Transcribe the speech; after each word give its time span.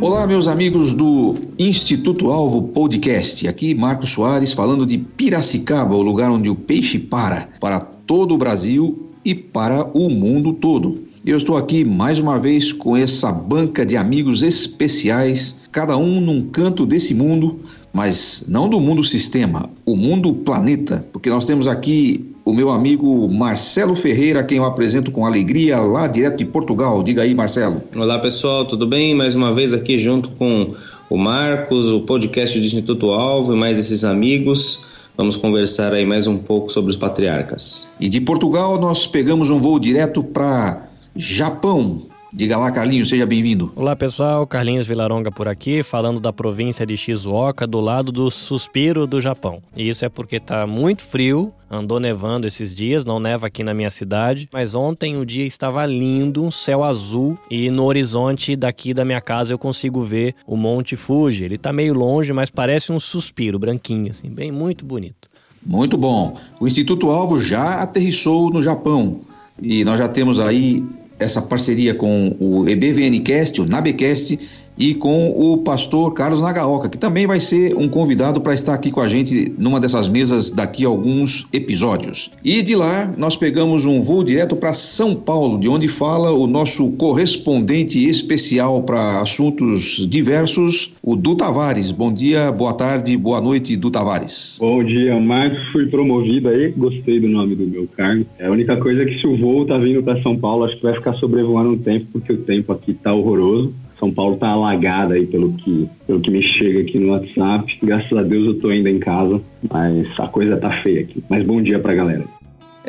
Olá, 0.00 0.28
meus 0.28 0.46
amigos 0.46 0.94
do 0.94 1.34
Instituto 1.58 2.30
Alvo 2.30 2.68
Podcast. 2.68 3.48
Aqui 3.48 3.74
Marcos 3.74 4.10
Soares 4.10 4.52
falando 4.52 4.86
de 4.86 4.96
Piracicaba, 4.96 5.96
o 5.96 6.02
lugar 6.02 6.30
onde 6.30 6.48
o 6.48 6.54
peixe 6.54 7.00
para, 7.00 7.48
para 7.58 7.80
todo 7.80 8.32
o 8.32 8.38
Brasil 8.38 9.10
e 9.24 9.34
para 9.34 9.84
o 9.92 10.08
mundo 10.08 10.52
todo. 10.52 11.02
Eu 11.26 11.36
estou 11.36 11.56
aqui 11.56 11.84
mais 11.84 12.20
uma 12.20 12.38
vez 12.38 12.72
com 12.72 12.96
essa 12.96 13.32
banca 13.32 13.84
de 13.84 13.96
amigos 13.96 14.40
especiais, 14.40 15.58
cada 15.72 15.96
um 15.96 16.20
num 16.20 16.48
canto 16.48 16.86
desse 16.86 17.12
mundo, 17.12 17.58
mas 17.92 18.44
não 18.46 18.68
do 18.68 18.80
mundo 18.80 19.02
sistema, 19.02 19.68
o 19.84 19.96
mundo 19.96 20.32
planeta, 20.32 21.04
porque 21.12 21.28
nós 21.28 21.44
temos 21.44 21.66
aqui 21.66 22.24
o 22.48 22.54
meu 22.54 22.70
amigo 22.70 23.28
Marcelo 23.28 23.94
Ferreira, 23.94 24.42
quem 24.42 24.56
eu 24.56 24.64
apresento 24.64 25.10
com 25.10 25.26
alegria 25.26 25.78
lá 25.80 26.06
direto 26.06 26.38
de 26.38 26.46
Portugal. 26.46 27.02
Diga 27.02 27.20
aí, 27.20 27.34
Marcelo. 27.34 27.82
Olá, 27.94 28.18
pessoal, 28.18 28.64
tudo 28.64 28.86
bem? 28.86 29.14
Mais 29.14 29.34
uma 29.34 29.52
vez 29.52 29.74
aqui 29.74 29.98
junto 29.98 30.30
com 30.30 30.74
o 31.10 31.18
Marcos, 31.18 31.90
o 31.90 32.00
podcast 32.00 32.58
do 32.58 32.64
Instituto 32.64 33.10
Alvo 33.10 33.52
e 33.52 33.56
mais 33.56 33.78
esses 33.78 34.02
amigos. 34.02 34.86
Vamos 35.14 35.36
conversar 35.36 35.92
aí 35.92 36.06
mais 36.06 36.26
um 36.26 36.38
pouco 36.38 36.72
sobre 36.72 36.90
os 36.90 36.96
patriarcas. 36.96 37.92
E 38.00 38.08
de 38.08 38.18
Portugal 38.18 38.80
nós 38.80 39.06
pegamos 39.06 39.50
um 39.50 39.60
voo 39.60 39.78
direto 39.78 40.24
para 40.24 40.88
Japão. 41.14 42.07
Diga 42.30 42.58
lá, 42.58 42.70
Carlinhos, 42.70 43.08
seja 43.08 43.24
bem-vindo. 43.24 43.72
Olá, 43.74 43.96
pessoal. 43.96 44.46
Carlinhos 44.46 44.86
Vilaronga 44.86 45.32
por 45.32 45.48
aqui, 45.48 45.82
falando 45.82 46.20
da 46.20 46.30
província 46.30 46.84
de 46.84 46.94
Shizuoka, 46.94 47.66
do 47.66 47.80
lado 47.80 48.12
do 48.12 48.30
Suspiro 48.30 49.06
do 49.06 49.18
Japão. 49.18 49.62
E 49.74 49.88
isso 49.88 50.04
é 50.04 50.10
porque 50.10 50.38
tá 50.38 50.66
muito 50.66 51.02
frio, 51.02 51.54
andou 51.70 51.98
nevando 51.98 52.46
esses 52.46 52.74
dias, 52.74 53.02
não 53.02 53.18
neva 53.18 53.46
aqui 53.46 53.62
na 53.62 53.72
minha 53.72 53.88
cidade, 53.88 54.46
mas 54.52 54.74
ontem 54.74 55.16
o 55.16 55.24
dia 55.24 55.46
estava 55.46 55.86
lindo, 55.86 56.44
um 56.44 56.50
céu 56.50 56.84
azul 56.84 57.38
e 57.50 57.70
no 57.70 57.84
horizonte 57.84 58.54
daqui 58.54 58.92
da 58.92 59.06
minha 59.06 59.22
casa 59.22 59.54
eu 59.54 59.58
consigo 59.58 60.02
ver 60.02 60.34
o 60.46 60.54
Monte 60.54 60.96
Fuji. 60.96 61.44
Ele 61.44 61.56
tá 61.56 61.72
meio 61.72 61.94
longe, 61.94 62.30
mas 62.34 62.50
parece 62.50 62.92
um 62.92 63.00
suspiro, 63.00 63.58
branquinho 63.58 64.10
assim, 64.10 64.28
bem 64.28 64.52
muito 64.52 64.84
bonito. 64.84 65.30
Muito 65.64 65.96
bom. 65.96 66.36
O 66.60 66.66
Instituto 66.66 67.08
Alvo 67.08 67.40
já 67.40 67.80
aterrissou 67.80 68.50
no 68.50 68.62
Japão 68.62 69.22
e 69.60 69.82
nós 69.82 69.98
já 69.98 70.08
temos 70.08 70.38
aí 70.38 70.84
essa 71.18 71.42
parceria 71.42 71.94
com 71.94 72.36
o 72.38 72.68
EBVNcast, 72.68 73.60
o 73.60 73.66
Nabecast 73.66 74.38
e 74.78 74.94
com 74.94 75.30
o 75.30 75.58
pastor 75.58 76.14
Carlos 76.14 76.40
Nagaoka, 76.40 76.88
que 76.88 76.96
também 76.96 77.26
vai 77.26 77.40
ser 77.40 77.74
um 77.76 77.88
convidado 77.88 78.40
para 78.40 78.54
estar 78.54 78.74
aqui 78.74 78.90
com 78.90 79.00
a 79.00 79.08
gente 79.08 79.52
numa 79.58 79.80
dessas 79.80 80.08
mesas 80.08 80.50
daqui 80.50 80.84
a 80.84 80.88
alguns 80.88 81.46
episódios. 81.52 82.30
E 82.44 82.62
de 82.62 82.76
lá 82.76 83.12
nós 83.16 83.36
pegamos 83.36 83.84
um 83.84 84.00
voo 84.00 84.22
direto 84.22 84.54
para 84.54 84.72
São 84.72 85.14
Paulo, 85.14 85.58
de 85.58 85.68
onde 85.68 85.88
fala 85.88 86.30
o 86.30 86.46
nosso 86.46 86.90
correspondente 86.92 88.06
especial 88.06 88.82
para 88.82 89.20
assuntos 89.20 90.06
diversos, 90.08 90.92
o 91.02 91.16
Du 91.16 91.34
Tavares. 91.34 91.90
Bom 91.90 92.12
dia, 92.12 92.52
boa 92.52 92.72
tarde, 92.72 93.16
boa 93.16 93.40
noite, 93.40 93.76
Du 93.76 93.90
Tavares. 93.90 94.58
Bom 94.60 94.84
dia, 94.84 95.18
Marcos. 95.18 95.58
Fui 95.72 95.86
promovido 95.86 96.48
aí, 96.48 96.72
gostei 96.76 97.18
do 97.18 97.28
nome 97.28 97.54
do 97.54 97.66
meu 97.66 97.88
cargo. 97.96 98.24
É 98.38 98.46
a 98.46 98.50
única 98.50 98.76
coisa 98.76 99.02
é 99.02 99.06
que 99.06 99.18
se 99.18 99.26
o 99.26 99.36
voo 99.36 99.64
tá 99.64 99.76
vindo 99.78 100.02
para 100.02 100.20
São 100.22 100.36
Paulo, 100.36 100.64
acho 100.64 100.76
que 100.76 100.82
vai 100.82 100.94
ficar 100.94 101.14
sobrevoando 101.14 101.70
um 101.70 101.78
tempo, 101.78 102.06
porque 102.12 102.32
o 102.32 102.38
tempo 102.38 102.72
aqui 102.72 102.94
tá 102.94 103.12
horroroso. 103.12 103.72
São 103.98 104.12
Paulo 104.12 104.34
está 104.34 104.48
alagada 104.48 105.14
aí 105.14 105.26
pelo 105.26 105.52
que, 105.52 105.88
pelo 106.06 106.20
que 106.20 106.30
me 106.30 106.42
chega 106.42 106.80
aqui 106.80 106.98
no 106.98 107.12
WhatsApp. 107.12 107.78
Graças 107.82 108.16
a 108.16 108.22
Deus 108.22 108.46
eu 108.46 108.52
estou 108.52 108.70
ainda 108.70 108.88
em 108.88 108.98
casa, 108.98 109.40
mas 109.68 110.06
a 110.18 110.28
coisa 110.28 110.56
tá 110.56 110.70
feia 110.82 111.00
aqui. 111.00 111.22
Mas 111.28 111.46
bom 111.46 111.60
dia 111.60 111.78
pra 111.78 111.94
galera. 111.94 112.24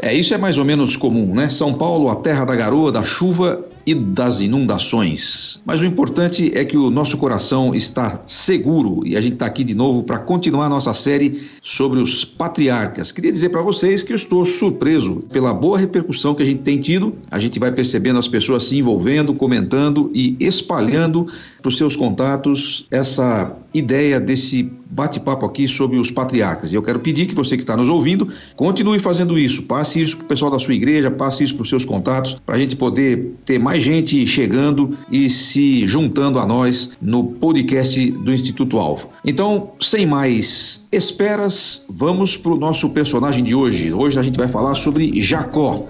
É, 0.01 0.13
isso 0.13 0.33
é 0.33 0.37
mais 0.37 0.57
ou 0.57 0.63
menos 0.63 0.95
comum, 0.95 1.33
né? 1.33 1.49
São 1.49 1.73
Paulo, 1.73 2.09
a 2.09 2.15
terra 2.15 2.45
da 2.45 2.55
garoa, 2.55 2.91
da 2.91 3.03
chuva 3.03 3.65
e 3.89 3.95
das 3.95 4.39
inundações. 4.39 5.59
Mas 5.65 5.81
o 5.81 5.85
importante 5.85 6.51
é 6.53 6.63
que 6.63 6.77
o 6.77 6.91
nosso 6.91 7.17
coração 7.17 7.73
está 7.73 8.21
seguro 8.27 9.01
e 9.03 9.17
a 9.17 9.21
gente 9.21 9.33
está 9.33 9.47
aqui 9.47 9.63
de 9.63 9.73
novo 9.73 10.03
para 10.03 10.19
continuar 10.19 10.69
nossa 10.69 10.93
série 10.93 11.41
sobre 11.59 11.99
os 11.99 12.23
patriarcas. 12.23 13.11
Queria 13.11 13.31
dizer 13.31 13.49
para 13.49 13.63
vocês 13.63 14.03
que 14.03 14.13
eu 14.13 14.15
estou 14.15 14.45
surpreso 14.45 15.23
pela 15.31 15.51
boa 15.55 15.79
repercussão 15.79 16.35
que 16.35 16.43
a 16.43 16.45
gente 16.45 16.61
tem 16.61 16.79
tido. 16.79 17.15
A 17.31 17.39
gente 17.39 17.57
vai 17.57 17.71
percebendo 17.71 18.19
as 18.19 18.27
pessoas 18.27 18.65
se 18.65 18.77
envolvendo, 18.77 19.33
comentando 19.33 20.11
e 20.13 20.37
espalhando 20.39 21.25
para 21.59 21.69
os 21.69 21.75
seus 21.75 21.95
contatos 21.95 22.85
essa 22.91 23.55
ideia 23.73 24.19
desse 24.19 24.71
bate-papo 24.89 25.45
aqui 25.45 25.67
sobre 25.67 25.97
os 25.97 26.09
patriarcas. 26.09 26.73
E 26.73 26.75
eu 26.75 26.81
quero 26.81 26.99
pedir 26.99 27.27
que 27.27 27.35
você 27.35 27.55
que 27.55 27.61
está 27.61 27.77
nos 27.77 27.89
ouvindo 27.89 28.27
continue 28.55 28.97
fazendo 28.97 29.37
isso. 29.37 29.61
Passe 29.63 30.01
isso 30.01 30.17
para 30.17 30.25
o 30.25 30.27
pessoal 30.27 30.49
da 30.49 30.57
sua 30.57 30.73
igreja, 30.73 31.11
passe 31.11 31.43
isso 31.43 31.53
para 31.53 31.63
os 31.63 31.69
seus 31.69 31.85
contatos, 31.85 32.35
para 32.45 32.55
a 32.55 32.57
gente 32.57 32.75
poder 32.75 33.33
ter 33.45 33.59
mais 33.59 33.78
gente 33.79 34.25
chegando 34.27 34.97
e 35.11 35.29
se 35.29 35.85
juntando 35.87 36.39
a 36.39 36.45
nós 36.45 36.91
no 37.01 37.23
podcast 37.23 38.11
do 38.11 38.33
Instituto 38.33 38.77
Alvo. 38.77 39.09
Então, 39.25 39.71
sem 39.79 40.05
mais 40.05 40.87
esperas, 40.91 41.85
vamos 41.89 42.35
para 42.35 42.51
o 42.51 42.55
nosso 42.57 42.89
personagem 42.89 43.43
de 43.43 43.55
hoje. 43.55 43.93
Hoje 43.93 44.19
a 44.19 44.23
gente 44.23 44.37
vai 44.37 44.47
falar 44.47 44.75
sobre 44.75 45.21
Jacó. 45.21 45.87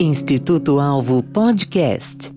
Instituto 0.00 0.78
Alvo 0.80 1.22
Podcast. 1.22 2.32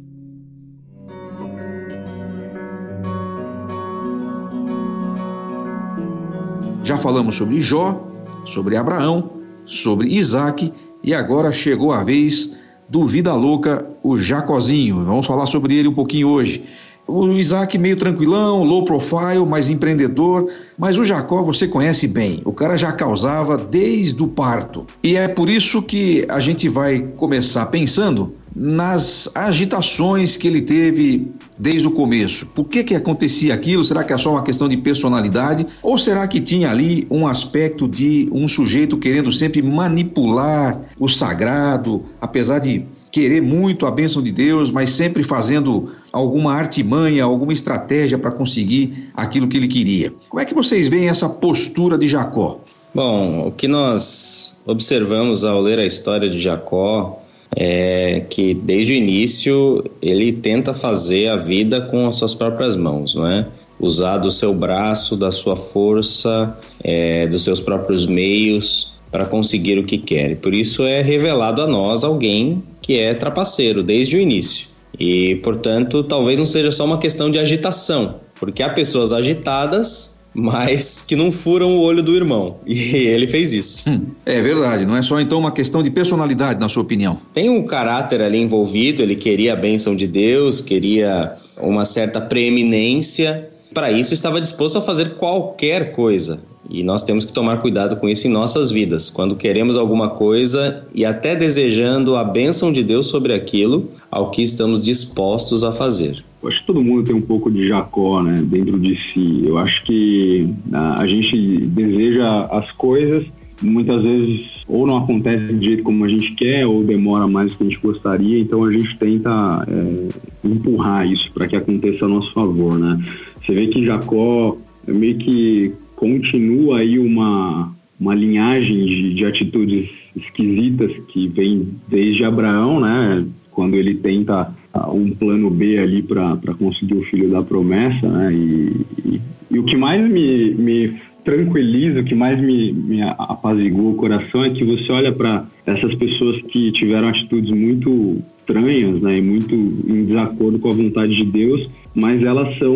Já 6.83 6.97
falamos 6.97 7.35
sobre 7.35 7.59
Jó, 7.59 8.07
sobre 8.43 8.75
Abraão, 8.75 9.40
sobre 9.65 10.07
Isaac 10.09 10.71
e 11.03 11.13
agora 11.13 11.51
chegou 11.51 11.91
a 11.91 12.03
vez 12.03 12.55
do 12.89 13.07
Vida 13.07 13.33
Louca, 13.33 13.87
o 14.03 14.17
Jacozinho. 14.17 15.03
Vamos 15.05 15.25
falar 15.25 15.45
sobre 15.45 15.75
ele 15.75 15.87
um 15.87 15.93
pouquinho 15.93 16.27
hoje. 16.27 16.63
O 17.07 17.27
Isaac 17.31 17.77
meio 17.77 17.95
tranquilão, 17.95 18.63
low 18.63 18.85
profile, 18.85 19.45
mais 19.45 19.69
empreendedor, 19.69 20.49
mas 20.77 20.97
o 20.97 21.03
Jacó 21.03 21.41
você 21.41 21.67
conhece 21.67 22.07
bem. 22.07 22.41
O 22.45 22.53
cara 22.53 22.77
já 22.77 22.91
causava 22.91 23.57
desde 23.57 24.21
o 24.21 24.27
parto. 24.27 24.85
E 25.03 25.15
é 25.15 25.27
por 25.27 25.49
isso 25.49 25.81
que 25.81 26.25
a 26.29 26.39
gente 26.39 26.69
vai 26.69 26.99
começar 27.17 27.65
pensando 27.67 28.33
nas 28.55 29.29
agitações 29.33 30.37
que 30.37 30.47
ele 30.47 30.61
teve 30.61 31.31
desde 31.61 31.87
o 31.87 31.91
começo. 31.91 32.47
Por 32.47 32.65
que 32.65 32.83
que 32.83 32.95
acontecia 32.95 33.53
aquilo? 33.53 33.83
Será 33.83 34.03
que 34.03 34.11
é 34.11 34.17
só 34.17 34.31
uma 34.31 34.41
questão 34.41 34.67
de 34.67 34.75
personalidade 34.77 35.67
ou 35.83 35.95
será 35.95 36.27
que 36.27 36.41
tinha 36.41 36.71
ali 36.71 37.05
um 37.09 37.27
aspecto 37.27 37.87
de 37.87 38.27
um 38.31 38.47
sujeito 38.47 38.97
querendo 38.97 39.31
sempre 39.31 39.61
manipular 39.61 40.81
o 40.99 41.07
sagrado, 41.07 42.03
apesar 42.19 42.57
de 42.57 42.83
querer 43.11 43.41
muito 43.41 43.85
a 43.85 43.91
bênção 43.91 44.23
de 44.23 44.31
Deus, 44.31 44.71
mas 44.71 44.89
sempre 44.89 45.21
fazendo 45.21 45.91
alguma 46.11 46.53
artimanha, 46.53 47.25
alguma 47.25 47.53
estratégia 47.53 48.17
para 48.17 48.31
conseguir 48.31 49.11
aquilo 49.13 49.47
que 49.47 49.57
ele 49.57 49.67
queria. 49.67 50.11
Como 50.29 50.41
é 50.41 50.45
que 50.45 50.55
vocês 50.55 50.87
veem 50.87 51.09
essa 51.09 51.29
postura 51.29 51.95
de 51.95 52.07
Jacó? 52.07 52.59
Bom, 52.95 53.47
o 53.47 53.51
que 53.51 53.67
nós 53.67 54.61
observamos 54.65 55.45
ao 55.45 55.61
ler 55.61 55.77
a 55.77 55.85
história 55.85 56.27
de 56.27 56.39
Jacó 56.39 57.21
é 57.55 58.25
que 58.29 58.53
desde 58.53 58.93
o 58.93 58.95
início 58.95 59.83
ele 60.01 60.31
tenta 60.31 60.73
fazer 60.73 61.27
a 61.27 61.35
vida 61.35 61.81
com 61.81 62.07
as 62.07 62.15
suas 62.15 62.33
próprias 62.33 62.75
mãos, 62.75 63.15
não 63.15 63.27
é? 63.27 63.45
Usar 63.79 64.19
do 64.19 64.29
seu 64.29 64.53
braço, 64.53 65.17
da 65.17 65.31
sua 65.31 65.55
força, 65.55 66.57
é, 66.83 67.27
dos 67.27 67.43
seus 67.43 67.59
próprios 67.59 68.05
meios 68.05 68.95
para 69.11 69.25
conseguir 69.25 69.77
o 69.77 69.83
que 69.83 69.97
quer. 69.97 70.31
E 70.31 70.35
por 70.35 70.53
isso 70.53 70.85
é 70.85 71.01
revelado 71.01 71.61
a 71.61 71.67
nós 71.67 72.03
alguém 72.03 72.63
que 72.81 72.97
é 72.97 73.13
trapaceiro 73.13 73.83
desde 73.83 74.15
o 74.15 74.19
início. 74.19 74.67
E, 74.99 75.35
portanto, 75.35 76.03
talvez 76.03 76.39
não 76.39 76.45
seja 76.45 76.71
só 76.71 76.85
uma 76.85 76.97
questão 76.97 77.29
de 77.29 77.39
agitação, 77.39 78.15
porque 78.39 78.61
há 78.61 78.69
pessoas 78.69 79.11
agitadas, 79.11 80.20
mas 80.33 81.03
que 81.03 81.15
não 81.15 81.31
furam 81.31 81.77
o 81.77 81.81
olho 81.81 82.01
do 82.01 82.15
irmão. 82.15 82.55
E 82.65 82.95
ele 82.95 83.27
fez 83.27 83.53
isso. 83.53 83.89
Hum, 83.89 84.07
é 84.25 84.41
verdade, 84.41 84.85
não 84.85 84.95
é 84.95 85.01
só 85.01 85.19
então 85.19 85.39
uma 85.39 85.51
questão 85.51 85.83
de 85.83 85.89
personalidade, 85.89 86.59
na 86.59 86.69
sua 86.69 86.83
opinião. 86.83 87.19
Tem 87.33 87.49
um 87.49 87.63
caráter 87.63 88.21
ali 88.21 88.37
envolvido, 88.37 89.01
ele 89.01 89.15
queria 89.15 89.53
a 89.53 89.55
bênção 89.55 89.95
de 89.95 90.07
Deus, 90.07 90.61
queria 90.61 91.35
uma 91.59 91.85
certa 91.85 92.21
preeminência. 92.21 93.49
Para 93.73 93.91
isso, 93.91 94.13
estava 94.13 94.41
disposto 94.41 94.77
a 94.77 94.81
fazer 94.81 95.15
qualquer 95.15 95.91
coisa. 95.91 96.41
E 96.69 96.83
nós 96.83 97.03
temos 97.03 97.25
que 97.25 97.33
tomar 97.33 97.57
cuidado 97.57 97.97
com 97.97 98.07
isso 98.07 98.27
em 98.27 98.31
nossas 98.31 98.71
vidas. 98.71 99.09
Quando 99.09 99.35
queremos 99.35 99.77
alguma 99.77 100.09
coisa 100.09 100.85
e 100.93 101.03
até 101.03 101.35
desejando 101.35 102.15
a 102.15 102.23
bênção 102.23 102.71
de 102.71 102.81
Deus 102.81 103.07
sobre 103.07 103.33
aquilo, 103.33 103.91
ao 104.09 104.31
que 104.31 104.41
estamos 104.41 104.81
dispostos 104.83 105.63
a 105.63 105.71
fazer. 105.71 106.23
Eu 106.41 106.49
acho 106.49 106.59
que 106.61 106.67
todo 106.67 106.83
mundo 106.83 107.03
tem 107.03 107.15
um 107.15 107.21
pouco 107.21 107.51
de 107.51 107.67
Jacó, 107.67 108.23
né, 108.23 108.41
dentro 108.43 108.79
de 108.79 108.95
si. 108.95 109.43
Eu 109.45 109.57
acho 109.57 109.83
que 109.83 110.47
a, 110.71 111.01
a 111.01 111.07
gente 111.07 111.35
deseja 111.67 112.45
as 112.45 112.71
coisas, 112.71 113.25
muitas 113.61 114.01
vezes 114.01 114.61
ou 114.67 114.87
não 114.87 114.97
acontece 114.97 115.53
do 115.53 115.61
jeito 115.61 115.83
como 115.83 116.05
a 116.05 116.07
gente 116.07 116.31
quer, 116.31 116.65
ou 116.65 116.83
demora 116.83 117.27
mais 117.27 117.51
do 117.51 117.57
que 117.57 117.63
a 117.63 117.67
gente 117.67 117.81
gostaria, 117.81 118.39
então 118.39 118.63
a 118.63 118.71
gente 118.71 118.97
tenta 118.97 119.67
é, 119.67 120.47
empurrar 120.47 121.05
isso 121.05 121.29
para 121.33 121.45
que 121.45 121.57
aconteça 121.57 122.05
a 122.05 122.07
nosso 122.07 122.31
favor, 122.33 122.79
né? 122.79 122.97
Você 123.41 123.53
vê 123.53 123.67
que 123.67 123.85
Jacó 123.85 124.57
meio 124.87 125.17
que 125.17 125.73
continua 125.95 126.79
aí 126.79 126.97
uma, 126.97 127.75
uma 127.99 128.15
linhagem 128.15 128.85
de, 128.85 129.13
de 129.13 129.25
atitudes 129.25 129.89
esquisitas 130.15 130.91
que 131.09 131.27
vem 131.27 131.67
desde 131.87 132.23
Abraão, 132.23 132.79
né? 132.79 133.25
Quando 133.51 133.75
ele 133.75 133.95
tenta 133.95 134.55
um 134.73 135.11
plano 135.11 135.49
B 135.49 135.77
ali 135.77 136.01
para 136.01 136.37
conseguir 136.57 136.95
o 136.95 137.03
filho 137.03 137.29
da 137.29 137.41
promessa, 137.41 138.07
né? 138.07 138.33
E, 138.33 138.85
e, 139.05 139.21
e 139.51 139.59
o 139.59 139.63
que 139.63 139.75
mais 139.75 140.01
me, 140.09 140.53
me 140.53 141.01
tranquiliza, 141.23 141.99
o 141.99 142.03
que 142.03 142.15
mais 142.15 142.39
me, 142.39 142.71
me 142.71 143.01
apazigua 143.01 143.91
o 143.91 143.95
coração 143.95 144.43
é 144.43 144.49
que 144.49 144.63
você 144.63 144.91
olha 144.91 145.11
para 145.11 145.45
essas 145.65 145.93
pessoas 145.95 146.41
que 146.43 146.71
tiveram 146.71 147.09
atitudes 147.09 147.51
muito 147.51 148.21
estranhas, 148.39 149.01
né, 149.01 149.17
e 149.17 149.21
muito 149.21 149.53
em 149.53 150.03
desacordo 150.03 150.59
com 150.59 150.69
a 150.69 150.73
vontade 150.73 151.15
de 151.15 151.23
Deus, 151.23 151.69
mas 151.93 152.21
elas 152.23 152.57
são 152.57 152.75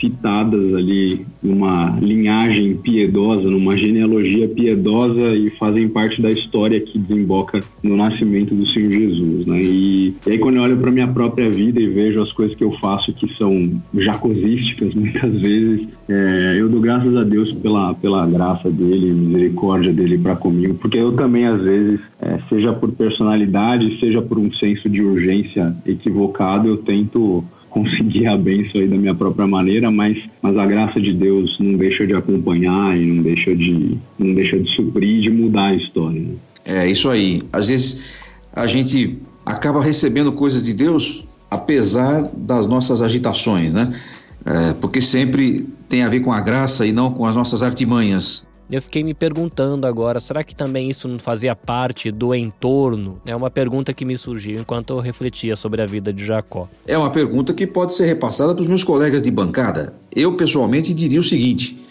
citadas 0.00 0.74
ali 0.74 1.26
numa 1.42 1.98
linhagem 2.00 2.76
piedosa, 2.76 3.48
numa 3.48 3.76
genealogia 3.76 4.48
piedosa 4.48 5.34
e 5.34 5.50
fazem 5.50 5.88
parte 5.88 6.20
da 6.20 6.30
história 6.30 6.80
que 6.80 6.98
desemboca 6.98 7.62
no 7.82 7.96
nascimento 7.96 8.54
do 8.54 8.66
Senhor 8.66 8.90
Jesus, 8.90 9.46
né? 9.46 9.60
E, 9.62 10.14
e 10.26 10.32
aí 10.32 10.38
quando 10.38 10.56
eu 10.56 10.62
olho 10.62 10.76
para 10.76 10.90
minha 10.90 11.08
própria 11.08 11.50
vida 11.50 11.80
e 11.80 11.88
vejo 11.88 12.22
as 12.22 12.32
coisas 12.32 12.56
que 12.56 12.64
eu 12.64 12.72
faço 12.72 13.12
que 13.12 13.32
são 13.34 13.80
jacosísticas 13.94 14.94
muitas 14.94 15.40
vezes, 15.40 15.88
é, 16.08 16.56
eu 16.58 16.68
dou 16.68 16.80
graças 16.80 17.14
a 17.16 17.24
Deus 17.24 17.52
pela 17.54 17.94
pela 17.94 18.26
graça 18.26 18.70
dele, 18.70 19.12
misericórdia 19.12 19.92
dele 19.92 20.18
para 20.18 20.36
comigo, 20.36 20.74
porque 20.74 20.98
eu 20.98 21.12
também 21.12 21.46
às 21.46 21.60
vezes, 21.60 22.00
é, 22.20 22.38
seja 22.48 22.72
por 22.72 22.92
personalidade, 22.92 23.98
seja 23.98 24.22
por 24.22 24.38
um 24.38 24.52
senso 24.52 24.88
de 24.88 25.02
urgência 25.02 25.74
equivocado, 25.86 26.68
eu 26.68 26.76
tento 26.78 27.44
conseguir 27.82 28.26
a 28.26 28.36
benção 28.36 28.80
aí 28.80 28.88
da 28.88 28.96
minha 28.96 29.14
própria 29.14 29.46
maneira, 29.46 29.90
mas, 29.90 30.18
mas 30.42 30.56
a 30.56 30.66
graça 30.66 31.00
de 31.00 31.12
Deus 31.12 31.58
não 31.60 31.74
deixa 31.74 32.06
de 32.06 32.14
acompanhar 32.14 32.96
e 32.96 33.06
não 33.06 33.22
deixa 33.22 33.54
de, 33.54 33.96
não 34.18 34.34
deixa 34.34 34.58
de 34.58 34.68
suprir, 34.70 35.22
de 35.22 35.30
mudar 35.30 35.66
a 35.66 35.74
história. 35.74 36.20
Né? 36.20 36.34
É 36.64 36.90
isso 36.90 37.08
aí. 37.08 37.40
Às 37.52 37.68
vezes 37.68 38.04
a 38.52 38.66
gente 38.66 39.18
acaba 39.46 39.82
recebendo 39.82 40.32
coisas 40.32 40.62
de 40.62 40.74
Deus 40.74 41.24
apesar 41.50 42.30
das 42.36 42.66
nossas 42.66 43.00
agitações, 43.00 43.72
né? 43.72 43.98
É, 44.44 44.72
porque 44.74 45.00
sempre 45.00 45.66
tem 45.88 46.02
a 46.02 46.08
ver 46.08 46.20
com 46.20 46.32
a 46.32 46.40
graça 46.40 46.86
e 46.86 46.92
não 46.92 47.12
com 47.12 47.24
as 47.26 47.34
nossas 47.34 47.62
artimanhas. 47.62 48.46
Eu 48.70 48.82
fiquei 48.82 49.02
me 49.02 49.14
perguntando 49.14 49.86
agora, 49.86 50.20
será 50.20 50.44
que 50.44 50.54
também 50.54 50.90
isso 50.90 51.08
não 51.08 51.18
fazia 51.18 51.56
parte 51.56 52.10
do 52.10 52.34
entorno? 52.34 53.18
É 53.24 53.34
uma 53.34 53.50
pergunta 53.50 53.94
que 53.94 54.04
me 54.04 54.16
surgiu 54.16 54.60
enquanto 54.60 54.90
eu 54.90 55.00
refletia 55.00 55.56
sobre 55.56 55.80
a 55.80 55.86
vida 55.86 56.12
de 56.12 56.26
Jacó. 56.26 56.68
É 56.86 56.96
uma 56.96 57.10
pergunta 57.10 57.54
que 57.54 57.66
pode 57.66 57.94
ser 57.94 58.04
repassada 58.04 58.54
para 58.54 58.62
os 58.62 58.68
meus 58.68 58.84
colegas 58.84 59.22
de 59.22 59.30
bancada. 59.30 59.94
Eu, 60.14 60.36
pessoalmente, 60.36 60.92
diria 60.92 61.18
o 61.18 61.24
seguinte: 61.24 61.82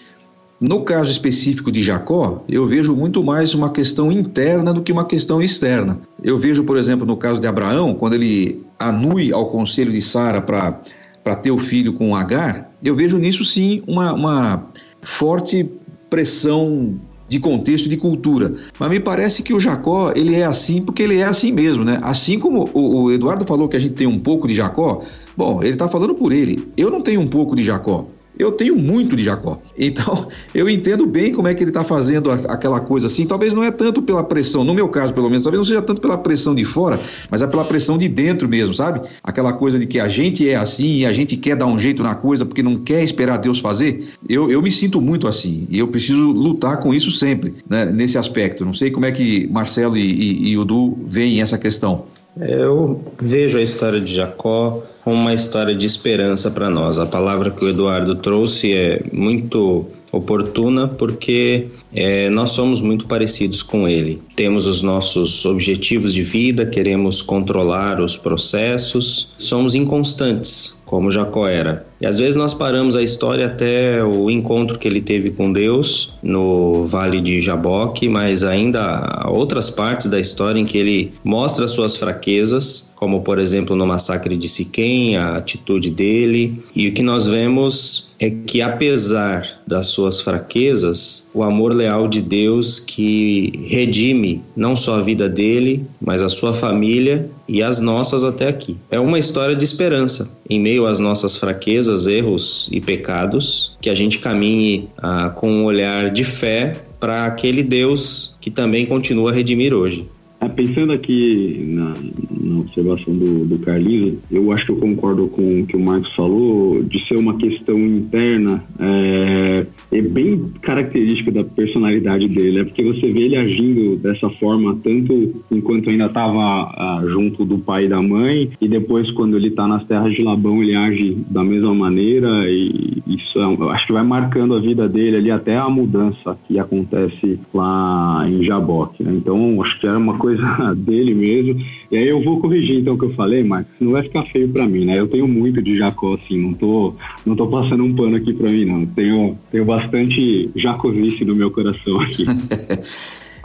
no 0.59 0.81
caso 0.81 1.11
específico 1.11 1.71
de 1.71 1.81
Jacó, 1.81 2.43
eu 2.47 2.67
vejo 2.67 2.95
muito 2.95 3.23
mais 3.23 3.55
uma 3.55 3.71
questão 3.71 4.11
interna 4.11 4.71
do 4.71 4.81
que 4.83 4.91
uma 4.91 5.05
questão 5.05 5.41
externa. 5.41 5.99
Eu 6.23 6.37
vejo, 6.37 6.63
por 6.63 6.77
exemplo, 6.77 7.07
no 7.07 7.17
caso 7.17 7.41
de 7.41 7.47
Abraão, 7.47 7.95
quando 7.95 8.13
ele 8.13 8.63
anui 8.79 9.31
ao 9.31 9.51
conselho 9.51 9.91
de 9.91 10.01
Sara 10.01 10.41
para 10.41 11.35
ter 11.41 11.51
o 11.51 11.57
filho 11.57 11.93
com 11.93 12.15
Agar, 12.15 12.71
eu 12.83 12.95
vejo 12.95 13.17
nisso 13.17 13.45
sim 13.45 13.83
uma, 13.87 14.13
uma 14.13 14.67
forte 15.03 15.69
pressão 16.09 16.99
de 17.29 17.39
contexto 17.39 17.89
de 17.89 17.97
cultura. 17.97 18.53
Mas 18.79 18.89
me 18.89 18.99
parece 18.99 19.43
que 19.43 19.53
o 19.53 19.59
Jacó, 19.59 20.13
ele 20.15 20.35
é 20.35 20.45
assim 20.45 20.81
porque 20.81 21.03
ele 21.03 21.17
é 21.17 21.25
assim 21.25 21.51
mesmo, 21.51 21.83
né? 21.83 21.99
Assim 22.01 22.39
como 22.39 22.69
o, 22.73 23.03
o 23.03 23.11
Eduardo 23.11 23.45
falou 23.45 23.67
que 23.67 23.75
a 23.75 23.79
gente 23.79 23.95
tem 23.95 24.07
um 24.07 24.19
pouco 24.19 24.47
de 24.47 24.53
Jacó, 24.53 25.01
bom, 25.35 25.61
ele 25.61 25.73
está 25.73 25.87
falando 25.87 26.15
por 26.15 26.31
ele. 26.31 26.67
Eu 26.77 26.89
não 26.89 27.01
tenho 27.01 27.19
um 27.19 27.27
pouco 27.27 27.55
de 27.55 27.63
Jacó. 27.63 28.07
Eu 28.37 28.51
tenho 28.51 28.75
muito 28.75 29.15
de 29.15 29.23
Jacó. 29.23 29.61
Então, 29.77 30.27
eu 30.53 30.69
entendo 30.69 31.05
bem 31.05 31.33
como 31.33 31.47
é 31.47 31.53
que 31.53 31.63
ele 31.63 31.69
está 31.69 31.83
fazendo 31.83 32.31
aquela 32.31 32.79
coisa 32.79 33.07
assim. 33.07 33.25
Talvez 33.25 33.53
não 33.53 33.63
é 33.63 33.71
tanto 33.71 34.01
pela 34.01 34.23
pressão, 34.23 34.63
no 34.63 34.73
meu 34.73 34.87
caso, 34.87 35.13
pelo 35.13 35.29
menos, 35.29 35.43
talvez 35.43 35.59
não 35.59 35.65
seja 35.65 35.81
tanto 35.81 36.01
pela 36.01 36.17
pressão 36.17 36.53
de 36.53 36.63
fora, 36.63 36.99
mas 37.29 37.41
é 37.41 37.47
pela 37.47 37.63
pressão 37.63 37.97
de 37.97 38.07
dentro 38.07 38.47
mesmo, 38.47 38.73
sabe? 38.73 39.01
Aquela 39.23 39.53
coisa 39.53 39.79
de 39.79 39.85
que 39.85 39.99
a 39.99 40.07
gente 40.07 40.47
é 40.47 40.55
assim 40.55 40.97
e 40.97 41.05
a 41.05 41.13
gente 41.13 41.35
quer 41.37 41.55
dar 41.55 41.65
um 41.65 41.77
jeito 41.77 42.03
na 42.03 42.15
coisa 42.15 42.45
porque 42.45 42.63
não 42.63 42.77
quer 42.77 43.03
esperar 43.03 43.37
Deus 43.37 43.59
fazer. 43.59 44.07
Eu, 44.27 44.51
eu 44.51 44.61
me 44.61 44.71
sinto 44.71 45.01
muito 45.01 45.27
assim 45.27 45.67
e 45.69 45.79
eu 45.79 45.87
preciso 45.87 46.27
lutar 46.31 46.79
com 46.79 46.93
isso 46.93 47.11
sempre, 47.11 47.55
né, 47.69 47.85
nesse 47.85 48.17
aspecto. 48.17 48.65
Não 48.65 48.73
sei 48.73 48.91
como 48.91 49.05
é 49.05 49.11
que 49.11 49.47
Marcelo 49.47 49.97
e, 49.97 50.01
e, 50.01 50.49
e 50.49 50.57
o 50.57 50.65
Du 50.65 50.97
veem 51.05 51.41
essa 51.41 51.57
questão. 51.57 52.05
Eu 52.39 53.03
vejo 53.19 53.57
a 53.57 53.61
história 53.61 53.99
de 53.99 54.13
Jacó 54.13 54.83
como 55.07 55.21
uma 55.21 55.33
história 55.33 55.73
de 55.73 55.85
esperança 55.85 56.51
para 56.51 56.69
nós. 56.69 56.99
A 56.99 57.05
palavra 57.05 57.49
que 57.49 57.63
o 57.63 57.69
Eduardo 57.69 58.13
trouxe 58.15 58.73
é 58.73 59.01
muito 59.13 59.87
oportuna 60.11 60.85
porque 60.85 61.67
é, 61.93 62.29
nós 62.29 62.51
somos 62.51 62.81
muito 62.81 63.05
parecidos 63.05 63.63
com 63.63 63.87
ele. 63.87 64.21
Temos 64.35 64.67
os 64.67 64.83
nossos 64.83 65.45
objetivos 65.45 66.13
de 66.13 66.23
vida, 66.23 66.65
queremos 66.65 67.21
controlar 67.21 68.01
os 68.01 68.17
processos, 68.17 69.31
somos 69.37 69.75
inconstantes, 69.75 70.81
como 70.85 71.09
Jacó 71.09 71.47
era. 71.47 71.85
E 71.99 72.05
às 72.05 72.19
vezes 72.19 72.35
nós 72.35 72.53
paramos 72.53 72.95
a 72.95 73.01
história 73.01 73.47
até 73.47 74.03
o 74.03 74.29
encontro 74.29 74.77
que 74.77 74.87
ele 74.87 75.01
teve 75.01 75.31
com 75.31 75.51
Deus 75.51 76.13
no 76.21 76.83
Vale 76.83 77.21
de 77.21 77.41
Jaboque, 77.41 78.07
mas 78.07 78.43
ainda 78.43 78.81
há 78.81 79.29
outras 79.29 79.69
partes 79.69 80.07
da 80.07 80.19
história 80.19 80.59
em 80.59 80.65
que 80.65 80.77
ele 80.77 81.13
mostra 81.23 81.67
suas 81.67 81.95
fraquezas, 81.97 82.86
como 82.97 83.21
por 83.21 83.39
exemplo 83.39 83.75
no 83.75 83.85
massacre 83.85 84.35
de 84.35 84.49
Siquém, 84.49 85.15
a 85.15 85.37
atitude 85.37 85.89
dele. 85.89 86.61
E 86.75 86.87
o 86.87 86.93
que 86.93 87.03
nós 87.03 87.27
vemos 87.27 88.07
é 88.19 88.29
que 88.31 88.61
apesar 88.61 89.47
das 89.67 89.87
suas 89.87 90.19
fraquezas, 90.19 91.27
o 91.33 91.43
amor 91.43 91.73
leal 91.73 92.07
de 92.07 92.19
Deus 92.19 92.79
que 92.79 93.53
redime 93.67 94.41
não 94.55 94.75
só 94.75 94.95
a 94.95 95.01
vida 95.01 95.29
dele, 95.29 95.85
mas 96.01 96.23
a 96.23 96.29
sua 96.29 96.53
família 96.53 97.29
e 97.47 97.61
as 97.61 97.79
nossas 97.79 98.23
até 98.23 98.47
aqui. 98.47 98.75
É 98.89 98.99
uma 98.99 99.19
história 99.19 99.55
de 99.55 99.63
esperança. 99.63 100.29
Em 100.49 100.59
meio 100.59 100.87
às 100.87 100.99
nossas 100.99 101.37
fraquezas, 101.37 102.07
erros 102.07 102.67
e 102.71 102.81
pecados, 102.81 103.77
que 103.79 103.91
a 103.91 103.95
gente 103.95 104.17
caminhe 104.17 104.89
ah, 104.97 105.29
com 105.29 105.51
um 105.51 105.65
olhar 105.65 106.09
de 106.09 106.23
fé 106.23 106.75
para 106.99 107.25
aquele 107.25 107.61
Deus 107.61 108.35
que 108.41 108.49
também 108.49 108.87
continua 108.87 109.29
a 109.29 109.33
redimir 109.33 109.73
hoje. 109.73 110.07
Ah, 110.39 110.49
pensando 110.49 110.93
aqui 110.93 111.65
na, 111.67 111.93
na 112.39 112.59
observação 112.59 113.13
do, 113.17 113.45
do 113.45 113.57
Carlinhos, 113.59 114.19
eu 114.31 114.51
acho 114.51 114.65
que 114.67 114.71
eu 114.71 114.77
concordo 114.77 115.27
com 115.27 115.61
o 115.61 115.65
que 115.65 115.75
o 115.75 115.79
Marcos 115.79 116.13
falou, 116.13 116.83
de 116.83 117.03
ser 117.07 117.17
uma 117.17 117.35
questão 117.37 117.77
interna, 117.79 118.63
é, 118.79 119.65
é 119.91 120.01
bem 120.01 120.51
característica 120.61 121.31
da 121.31 121.43
personalidade 121.43 122.27
dele, 122.27 122.59
é 122.59 122.63
porque 122.63 122.83
você 122.83 123.11
vê 123.11 123.21
ele 123.21 123.35
agindo 123.35 123.95
dessa 123.97 124.29
forma, 124.29 124.77
tanto 124.83 125.43
enquanto 125.49 125.89
ainda 125.89 126.05
estava 126.05 126.39
ah, 126.39 127.01
junto 127.07 127.43
do 127.43 127.57
pai 127.57 127.85
e 127.85 127.89
da 127.89 128.01
mãe, 128.01 128.51
e 128.61 128.67
depois 128.67 129.09
quando 129.09 129.37
ele 129.37 129.47
está 129.47 129.67
nas 129.67 129.85
terras 129.85 130.13
de 130.13 130.21
Labão, 130.21 130.61
ele 130.61 130.75
age 130.75 131.17
da 131.29 131.43
mesma 131.43 131.73
maneira, 131.73 132.47
e 132.47 133.01
isso 133.07 133.39
é, 133.39 133.71
acho 133.71 133.87
que 133.87 133.93
vai 133.93 134.03
marcando 134.03 134.53
a 134.53 134.59
vida 134.59 134.87
dele 134.87 135.17
ali 135.17 135.31
até 135.31 135.57
a 135.57 135.67
mudança 135.67 136.37
que 136.47 136.59
acontece 136.59 137.39
lá 137.51 138.23
em 138.29 138.43
Jaboque. 138.43 139.03
Né? 139.03 139.13
Então, 139.15 139.61
acho 139.63 139.79
que 139.79 139.87
era 139.87 139.97
uma 139.97 140.17
coisa 140.17 140.26
coisa 140.27 140.75
dele 140.75 141.13
mesmo. 141.13 141.63
E 141.89 141.97
aí 141.97 142.07
eu 142.07 142.21
vou 142.21 142.41
corrigir 142.41 142.79
então 142.79 142.95
o 142.95 142.97
que 142.97 143.05
eu 143.05 143.13
falei, 143.13 143.43
Marcos, 143.43 143.71
não 143.79 143.93
vai 143.93 144.03
ficar 144.03 144.25
feio 144.25 144.49
para 144.49 144.67
mim, 144.67 144.85
né? 144.85 144.99
Eu 144.99 145.07
tenho 145.07 145.27
muito 145.27 145.61
de 145.61 145.77
Jacó, 145.77 146.15
assim, 146.15 146.37
não 146.37 146.53
tô, 146.53 146.93
não 147.25 147.35
tô 147.35 147.47
passando 147.47 147.83
um 147.83 147.95
pano 147.95 148.17
aqui 148.17 148.33
para 148.33 148.49
mim, 148.49 148.65
não. 148.65 148.85
Tenho, 148.85 149.37
tenho 149.51 149.65
bastante 149.65 150.49
jacosice 150.55 151.23
no 151.23 151.35
meu 151.35 151.49
coração 151.49 151.99
aqui. 152.01 152.25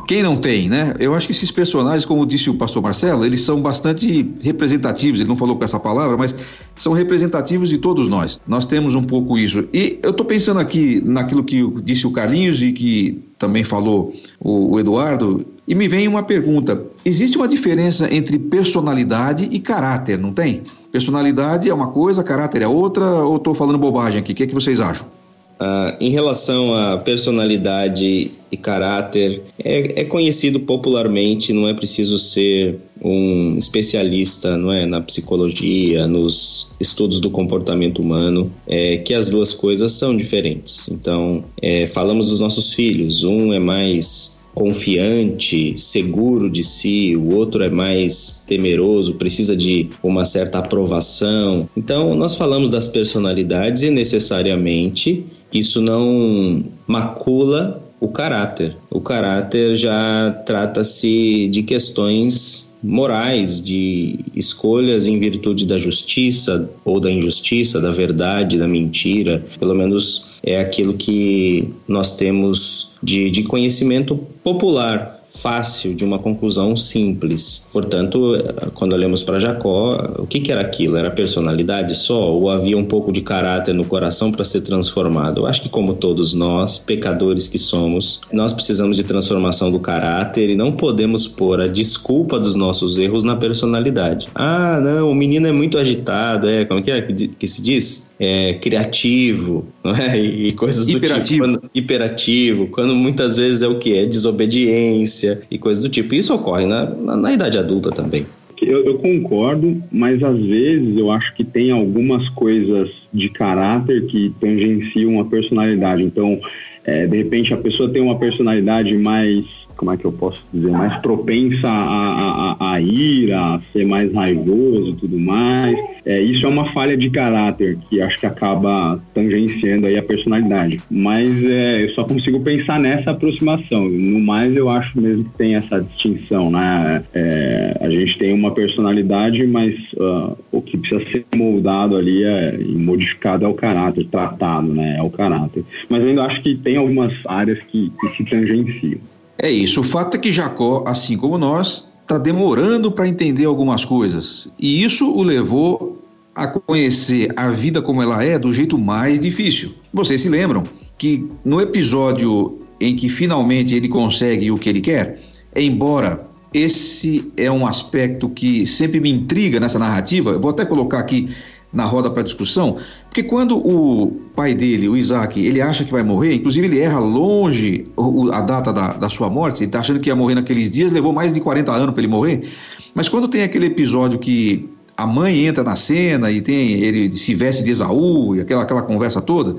Quem 0.06 0.20
não 0.22 0.36
tem, 0.36 0.68
né? 0.68 0.94
Eu 0.98 1.14
acho 1.14 1.26
que 1.26 1.32
esses 1.32 1.50
personagens, 1.52 2.04
como 2.04 2.26
disse 2.26 2.50
o 2.50 2.54
pastor 2.54 2.82
Marcelo, 2.82 3.24
eles 3.24 3.40
são 3.40 3.62
bastante 3.62 4.28
representativos. 4.42 5.20
Ele 5.20 5.28
não 5.28 5.36
falou 5.36 5.56
com 5.56 5.64
essa 5.64 5.78
palavra, 5.78 6.16
mas 6.16 6.34
são 6.76 6.92
representativos 6.92 7.68
de 7.68 7.78
todos 7.78 8.08
nós. 8.08 8.40
Nós 8.46 8.66
temos 8.66 8.96
um 8.96 9.04
pouco 9.04 9.38
isso. 9.38 9.64
E 9.72 10.00
eu 10.02 10.10
estou 10.10 10.26
pensando 10.26 10.58
aqui 10.58 11.00
naquilo 11.04 11.44
que 11.44 11.62
disse 11.82 12.06
o 12.06 12.10
Carlinhos 12.10 12.62
e 12.62 12.72
que 12.72 13.22
também 13.38 13.62
falou 13.62 14.12
o 14.40 14.78
Eduardo. 14.78 15.46
E 15.72 15.74
me 15.74 15.88
vem 15.88 16.06
uma 16.06 16.22
pergunta: 16.22 16.84
existe 17.02 17.38
uma 17.38 17.48
diferença 17.48 18.14
entre 18.14 18.38
personalidade 18.38 19.48
e 19.50 19.58
caráter, 19.58 20.18
não 20.18 20.30
tem? 20.30 20.60
Personalidade 20.92 21.66
é 21.66 21.72
uma 21.72 21.88
coisa, 21.88 22.22
caráter 22.22 22.60
é 22.60 22.68
outra, 22.68 23.06
ou 23.24 23.38
estou 23.38 23.54
falando 23.54 23.78
bobagem 23.78 24.20
aqui? 24.20 24.32
O 24.32 24.34
que, 24.34 24.42
é 24.42 24.46
que 24.46 24.52
vocês 24.52 24.80
acham? 24.80 25.06
Uh, 25.06 25.96
em 25.98 26.10
relação 26.10 26.74
a 26.74 26.98
personalidade 26.98 28.30
e 28.50 28.56
caráter, 28.58 29.40
é, 29.64 30.02
é, 30.02 30.04
conhecido 30.04 30.60
popularmente, 30.60 31.54
não 31.54 31.66
é 31.66 31.72
preciso 31.72 32.18
ser 32.18 32.78
um 33.02 33.56
especialista 33.56 34.58
não 34.58 34.70
é, 34.70 34.84
na 34.84 35.00
psicologia, 35.00 36.06
nos 36.06 36.74
estudos 36.78 37.18
do 37.18 37.30
comportamento 37.30 38.02
humano, 38.02 38.52
é, 38.66 38.98
que 38.98 39.14
as 39.14 39.30
duas 39.30 39.54
coisas 39.54 39.92
são 39.92 40.14
diferentes. 40.14 40.86
Então, 40.90 41.42
é, 41.62 41.86
falamos 41.86 42.26
dos 42.26 42.40
nossos 42.40 42.74
filhos, 42.74 43.22
um 43.22 43.54
é 43.54 43.58
mais 43.58 44.41
confiante, 44.54 45.78
seguro 45.78 46.50
de 46.50 46.62
si, 46.62 47.16
o 47.16 47.34
outro 47.34 47.62
é 47.62 47.70
mais 47.70 48.44
temeroso, 48.46 49.14
precisa 49.14 49.56
de 49.56 49.88
uma 50.02 50.24
certa 50.24 50.58
aprovação. 50.58 51.68
Então, 51.76 52.14
nós 52.14 52.36
falamos 52.36 52.68
das 52.68 52.88
personalidades 52.88 53.82
e 53.82 53.90
necessariamente 53.90 55.24
isso 55.52 55.80
não 55.80 56.62
macula 56.86 57.82
o 58.00 58.08
caráter. 58.08 58.76
O 58.90 59.00
caráter 59.00 59.76
já 59.76 60.42
trata-se 60.44 61.48
de 61.48 61.62
questões 61.62 62.71
morais, 62.82 63.62
de 63.62 64.18
escolhas 64.34 65.06
em 65.06 65.18
virtude 65.18 65.64
da 65.64 65.78
justiça 65.78 66.68
ou 66.84 66.98
da 66.98 67.10
injustiça, 67.10 67.80
da 67.80 67.90
verdade, 67.90 68.58
da 68.58 68.66
mentira. 68.66 69.44
Pelo 69.58 69.74
menos 69.74 70.38
é 70.42 70.60
aquilo 70.60 70.94
que 70.94 71.68
nós 71.86 72.16
temos 72.16 72.92
de, 73.02 73.30
de 73.30 73.44
conhecimento 73.44 74.16
popular 74.42 75.21
fácil, 75.34 75.94
de 75.94 76.04
uma 76.04 76.18
conclusão 76.18 76.76
simples. 76.76 77.66
Portanto, 77.72 78.34
quando 78.74 78.92
olhamos 78.92 79.22
para 79.22 79.40
Jacó, 79.40 80.14
o 80.18 80.26
que, 80.26 80.40
que, 80.40 80.52
era 80.52 80.60
aquilo? 80.60 80.96
Era 80.96 81.10
personalidade 81.10 81.94
só? 81.94 82.32
Ou 82.32 82.50
havia 82.50 82.76
um 82.76 82.84
pouco 82.84 83.12
de 83.12 83.20
caráter 83.20 83.74
no 83.74 83.84
coração 83.84 84.30
para 84.30 84.44
ser 84.44 84.60
transformado? 84.60 85.42
Eu 85.42 85.46
acho 85.46 85.62
que, 85.62 85.68
como 85.68 85.94
todos 85.94 86.34
nós, 86.34 86.78
pecadores 86.78 87.48
que 87.48 87.58
somos, 87.58 88.20
nós 88.32 88.52
precisamos 88.52 88.96
de 88.96 89.04
transformação 89.04 89.70
do 89.70 89.80
caráter 89.80 90.50
e 90.50 90.56
não 90.56 90.72
podemos 90.72 91.26
pôr 91.26 91.60
a 91.60 91.66
desculpa 91.66 92.38
dos 92.38 92.54
nossos 92.54 92.98
erros 92.98 93.24
na 93.24 93.36
personalidade. 93.36 94.28
Ah, 94.34 94.80
não, 94.80 95.10
o 95.10 95.14
menino 95.14 95.46
é 95.46 95.52
muito 95.52 95.78
agitado, 95.78 96.48
é, 96.48 96.64
como 96.64 96.82
que 96.82 96.90
é 96.90 97.00
que 97.02 97.46
se 97.46 97.62
diz? 97.62 98.11
É, 98.20 98.54
criativo, 98.54 99.66
é? 99.84 100.16
E 100.16 100.52
coisas 100.52 100.86
do 100.86 100.96
hiperativo. 100.98 101.24
tipo. 101.24 101.40
Quando, 101.42 101.70
hiperativo, 101.74 102.66
quando 102.68 102.94
muitas 102.94 103.36
vezes 103.36 103.62
é 103.62 103.68
o 103.68 103.78
que? 103.78 103.96
É 103.96 104.06
desobediência 104.06 105.42
e 105.50 105.58
coisas 105.58 105.82
do 105.82 105.88
tipo. 105.88 106.14
Isso 106.14 106.34
ocorre 106.34 106.66
na, 106.66 106.84
na, 106.84 107.16
na 107.16 107.32
idade 107.32 107.58
adulta 107.58 107.90
também. 107.90 108.24
Eu, 108.60 108.84
eu, 108.84 108.98
concordo, 108.98 109.82
mas 109.90 110.22
às 110.22 110.38
vezes 110.38 110.96
eu 110.96 111.10
acho 111.10 111.34
que 111.34 111.42
tem 111.42 111.72
algumas 111.72 112.28
coisas 112.28 112.90
de 113.12 113.28
caráter 113.28 114.06
que 114.06 114.32
tangenciam 114.40 115.20
a 115.20 115.24
personalidade. 115.24 116.04
Então, 116.04 116.40
é, 116.84 117.06
de 117.06 117.16
repente, 117.16 117.52
a 117.52 117.56
pessoa 117.56 117.88
tem 117.88 118.00
uma 118.00 118.18
personalidade 118.18 118.96
mais 118.96 119.44
como 119.82 119.90
é 119.90 119.96
que 119.96 120.04
eu 120.04 120.12
posso 120.12 120.46
dizer, 120.54 120.70
mais 120.70 120.96
propensa 121.02 121.68
a, 121.68 122.56
a, 122.60 122.74
a 122.74 122.80
ir, 122.80 123.32
a 123.32 123.60
ser 123.72 123.84
mais 123.84 124.14
raivoso 124.14 124.90
e 124.90 124.94
tudo 124.94 125.18
mais. 125.18 125.76
É, 126.06 126.20
isso 126.20 126.46
é 126.46 126.48
uma 126.48 126.66
falha 126.66 126.96
de 126.96 127.10
caráter 127.10 127.76
que 127.90 128.00
acho 128.00 128.16
que 128.20 128.26
acaba 128.26 129.02
tangenciando 129.12 129.88
aí 129.88 129.98
a 129.98 130.02
personalidade. 130.02 130.80
Mas 130.88 131.28
é, 131.44 131.82
eu 131.82 131.90
só 131.90 132.04
consigo 132.04 132.38
pensar 132.38 132.78
nessa 132.78 133.10
aproximação. 133.10 133.88
No 133.88 134.20
mais, 134.20 134.54
eu 134.54 134.70
acho 134.70 135.00
mesmo 135.00 135.24
que 135.24 135.36
tem 135.36 135.56
essa 135.56 135.80
distinção, 135.80 136.48
né? 136.48 137.02
É, 137.12 137.78
a 137.80 137.90
gente 137.90 138.16
tem 138.18 138.32
uma 138.32 138.52
personalidade, 138.52 139.44
mas 139.48 139.74
uh, 139.94 140.38
o 140.52 140.62
que 140.62 140.78
precisa 140.78 141.04
ser 141.10 141.26
moldado 141.34 141.96
ali 141.96 142.22
é, 142.22 142.56
e 142.56 142.72
modificado 142.72 143.44
é 143.44 143.48
o 143.48 143.54
caráter, 143.54 144.06
tratado, 144.06 144.68
né? 144.68 144.96
É 144.96 145.02
o 145.02 145.10
caráter. 145.10 145.64
Mas 145.88 146.02
eu 146.02 146.08
ainda 146.08 146.22
acho 146.22 146.40
que 146.40 146.54
tem 146.54 146.76
algumas 146.76 147.12
áreas 147.26 147.58
que, 147.68 147.90
que 148.00 148.16
se 148.16 148.24
tangenciam. 148.24 149.11
É 149.42 149.50
isso. 149.50 149.80
O 149.80 149.84
fato 149.84 150.16
é 150.16 150.20
que 150.20 150.30
Jacó, 150.30 150.84
assim 150.86 151.16
como 151.16 151.36
nós, 151.36 151.90
está 152.02 152.16
demorando 152.16 152.92
para 152.92 153.08
entender 153.08 153.44
algumas 153.44 153.84
coisas. 153.84 154.48
E 154.56 154.84
isso 154.84 155.10
o 155.10 155.22
levou 155.22 156.00
a 156.34 156.46
conhecer 156.46 157.30
a 157.36 157.50
vida 157.50 157.82
como 157.82 158.00
ela 158.00 158.24
é 158.24 158.38
do 158.38 158.52
jeito 158.52 158.78
mais 158.78 159.18
difícil. 159.18 159.74
Vocês 159.92 160.20
se 160.20 160.28
lembram 160.28 160.62
que 160.96 161.28
no 161.44 161.60
episódio 161.60 162.56
em 162.80 162.94
que 162.94 163.08
finalmente 163.08 163.74
ele 163.74 163.88
consegue 163.88 164.50
o 164.50 164.56
que 164.56 164.68
ele 164.68 164.80
quer, 164.80 165.20
embora 165.54 166.24
esse 166.54 167.32
é 167.36 167.50
um 167.50 167.66
aspecto 167.66 168.28
que 168.28 168.66
sempre 168.66 169.00
me 169.00 169.10
intriga 169.10 169.58
nessa 169.58 169.78
narrativa, 169.78 170.30
eu 170.30 170.40
vou 170.40 170.50
até 170.50 170.64
colocar 170.64 170.98
aqui 170.98 171.28
na 171.72 171.84
roda 171.84 172.10
para 172.10 172.22
discussão, 172.22 172.76
porque 173.04 173.22
quando 173.22 173.56
o 173.56 174.10
pai 174.34 174.54
dele, 174.54 174.88
o 174.88 174.96
Isaac, 174.96 175.40
ele 175.40 175.60
acha 175.60 175.84
que 175.84 175.92
vai 175.92 176.02
morrer, 176.02 176.34
inclusive 176.34 176.66
ele 176.66 176.80
erra 176.80 176.98
longe 176.98 177.86
a 178.32 178.40
data 178.42 178.72
da, 178.72 178.92
da 178.92 179.08
sua 179.08 179.30
morte, 179.30 179.58
ele 179.58 179.66
está 179.66 179.80
achando 179.80 179.98
que 179.98 180.10
ia 180.10 180.16
morrer 180.16 180.34
naqueles 180.34 180.70
dias, 180.70 180.92
levou 180.92 181.12
mais 181.12 181.32
de 181.32 181.40
40 181.40 181.72
anos 181.72 181.94
para 181.94 182.02
ele 182.02 182.12
morrer, 182.12 182.48
mas 182.94 183.08
quando 183.08 183.26
tem 183.26 183.42
aquele 183.42 183.66
episódio 183.66 184.18
que 184.18 184.68
a 184.96 185.06
mãe 185.06 185.46
entra 185.46 185.64
na 185.64 185.76
cena 185.76 186.30
e 186.30 186.40
tem 186.40 186.72
ele 186.72 187.10
se 187.12 187.34
veste 187.34 187.64
de 187.64 187.70
Esaú 187.70 188.36
e 188.36 188.40
aquela, 188.40 188.62
aquela 188.62 188.82
conversa 188.82 189.22
toda, 189.22 189.56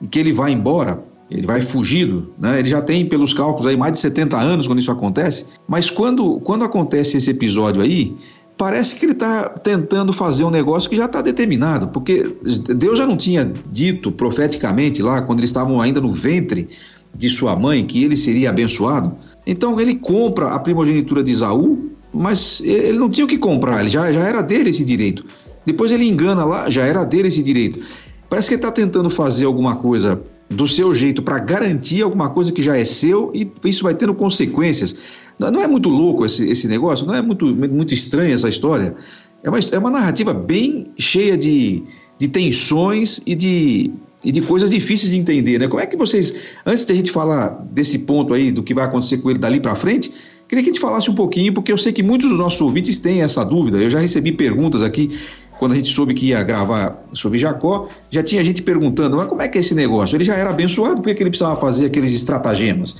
e 0.00 0.06
que 0.06 0.18
ele 0.18 0.32
vai 0.32 0.52
embora, 0.52 1.02
ele 1.30 1.46
vai 1.46 1.60
fugido, 1.60 2.32
né? 2.38 2.58
Ele 2.58 2.68
já 2.68 2.80
tem, 2.80 3.04
pelos 3.04 3.34
cálculos 3.34 3.66
aí, 3.66 3.76
mais 3.76 3.92
de 3.92 3.98
70 3.98 4.36
anos 4.36 4.66
quando 4.66 4.78
isso 4.78 4.90
acontece. 4.90 5.44
Mas 5.66 5.90
quando, 5.90 6.40
quando 6.40 6.64
acontece 6.64 7.18
esse 7.18 7.30
episódio 7.30 7.82
aí, 7.82 8.16
parece 8.58 8.96
que 8.96 9.06
ele 9.06 9.12
está 9.12 9.48
tentando 9.48 10.12
fazer 10.12 10.42
um 10.42 10.50
negócio 10.50 10.90
que 10.90 10.96
já 10.96 11.04
está 11.04 11.22
determinado, 11.22 11.88
porque 11.88 12.36
Deus 12.76 12.98
já 12.98 13.06
não 13.06 13.16
tinha 13.16 13.50
dito 13.70 14.10
profeticamente 14.10 15.00
lá, 15.00 15.22
quando 15.22 15.38
eles 15.38 15.50
estavam 15.50 15.80
ainda 15.80 16.00
no 16.00 16.12
ventre 16.12 16.68
de 17.14 17.30
sua 17.30 17.54
mãe, 17.54 17.86
que 17.86 18.02
ele 18.02 18.16
seria 18.16 18.50
abençoado. 18.50 19.14
Então 19.46 19.80
ele 19.80 19.94
compra 19.94 20.48
a 20.48 20.58
primogenitura 20.58 21.22
de 21.22 21.30
Isaú, 21.30 21.90
mas 22.12 22.60
ele 22.60 22.98
não 22.98 23.08
tinha 23.08 23.24
o 23.24 23.28
que 23.28 23.38
comprar, 23.38 23.80
ele 23.80 23.88
já, 23.88 24.12
já 24.12 24.20
era 24.20 24.42
dele 24.42 24.70
esse 24.70 24.84
direito. 24.84 25.24
Depois 25.64 25.92
ele 25.92 26.06
engana 26.06 26.44
lá, 26.44 26.68
já 26.68 26.84
era 26.84 27.04
dele 27.04 27.28
esse 27.28 27.42
direito. 27.42 27.80
Parece 28.28 28.48
que 28.48 28.54
ele 28.54 28.62
está 28.62 28.72
tentando 28.72 29.08
fazer 29.08 29.44
alguma 29.44 29.76
coisa 29.76 30.20
do 30.50 30.66
seu 30.66 30.94
jeito 30.94 31.22
para 31.22 31.38
garantir 31.38 32.02
alguma 32.02 32.30
coisa 32.30 32.50
que 32.50 32.62
já 32.62 32.76
é 32.76 32.84
seu 32.84 33.30
e 33.34 33.50
isso 33.64 33.84
vai 33.84 33.94
tendo 33.94 34.14
consequências. 34.14 34.96
Não 35.38 35.62
é 35.62 35.68
muito 35.68 35.88
louco 35.88 36.26
esse, 36.26 36.44
esse 36.50 36.66
negócio? 36.66 37.06
Não 37.06 37.14
é 37.14 37.22
muito, 37.22 37.46
muito 37.46 37.94
estranha 37.94 38.34
essa 38.34 38.48
história? 38.48 38.94
É 39.42 39.48
uma, 39.48 39.58
é 39.58 39.78
uma 39.78 39.90
narrativa 39.90 40.34
bem 40.34 40.90
cheia 40.98 41.36
de, 41.36 41.84
de 42.18 42.28
tensões 42.28 43.20
e 43.24 43.34
de, 43.34 43.90
e 44.24 44.32
de 44.32 44.40
coisas 44.40 44.70
difíceis 44.70 45.12
de 45.12 45.18
entender, 45.18 45.58
né? 45.58 45.68
Como 45.68 45.80
é 45.80 45.86
que 45.86 45.96
vocês, 45.96 46.34
antes 46.66 46.84
de 46.84 46.92
a 46.92 46.96
gente 46.96 47.12
falar 47.12 47.50
desse 47.70 48.00
ponto 48.00 48.34
aí, 48.34 48.50
do 48.50 48.62
que 48.62 48.74
vai 48.74 48.84
acontecer 48.84 49.18
com 49.18 49.30
ele 49.30 49.38
dali 49.38 49.60
para 49.60 49.76
frente, 49.76 50.10
queria 50.48 50.64
que 50.64 50.70
a 50.70 50.72
gente 50.72 50.80
falasse 50.80 51.08
um 51.08 51.14
pouquinho, 51.14 51.52
porque 51.52 51.70
eu 51.70 51.78
sei 51.78 51.92
que 51.92 52.02
muitos 52.02 52.28
dos 52.28 52.38
nossos 52.38 52.60
ouvintes 52.60 52.98
têm 52.98 53.22
essa 53.22 53.44
dúvida. 53.44 53.78
Eu 53.78 53.90
já 53.90 54.00
recebi 54.00 54.32
perguntas 54.32 54.82
aqui, 54.82 55.16
quando 55.58 55.72
a 55.72 55.74
gente 55.76 55.88
soube 55.92 56.14
que 56.14 56.26
ia 56.26 56.42
gravar 56.42 57.00
sobre 57.12 57.38
Jacó, 57.38 57.88
já 58.10 58.22
tinha 58.22 58.44
gente 58.44 58.62
perguntando, 58.62 59.16
mas 59.16 59.28
como 59.28 59.40
é 59.40 59.48
que 59.48 59.58
é 59.58 59.60
esse 59.60 59.74
negócio? 59.74 60.16
Ele 60.16 60.24
já 60.24 60.34
era 60.34 60.50
abençoado, 60.50 60.96
por 60.96 61.04
que, 61.04 61.14
que 61.14 61.22
ele 61.22 61.30
precisava 61.30 61.60
fazer 61.60 61.86
aqueles 61.86 62.12
estratagemas? 62.12 62.96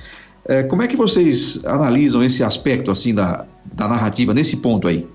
É, 0.49 0.63
como 0.63 0.81
é 0.81 0.87
que 0.87 0.97
vocês 0.97 1.63
analisam 1.63 2.23
esse 2.23 2.43
aspecto 2.43 2.89
assim 2.89 3.13
da, 3.13 3.45
da 3.71 3.87
narrativa 3.87 4.33
nesse 4.33 4.57
ponto 4.57 4.87
aí? 4.87 5.07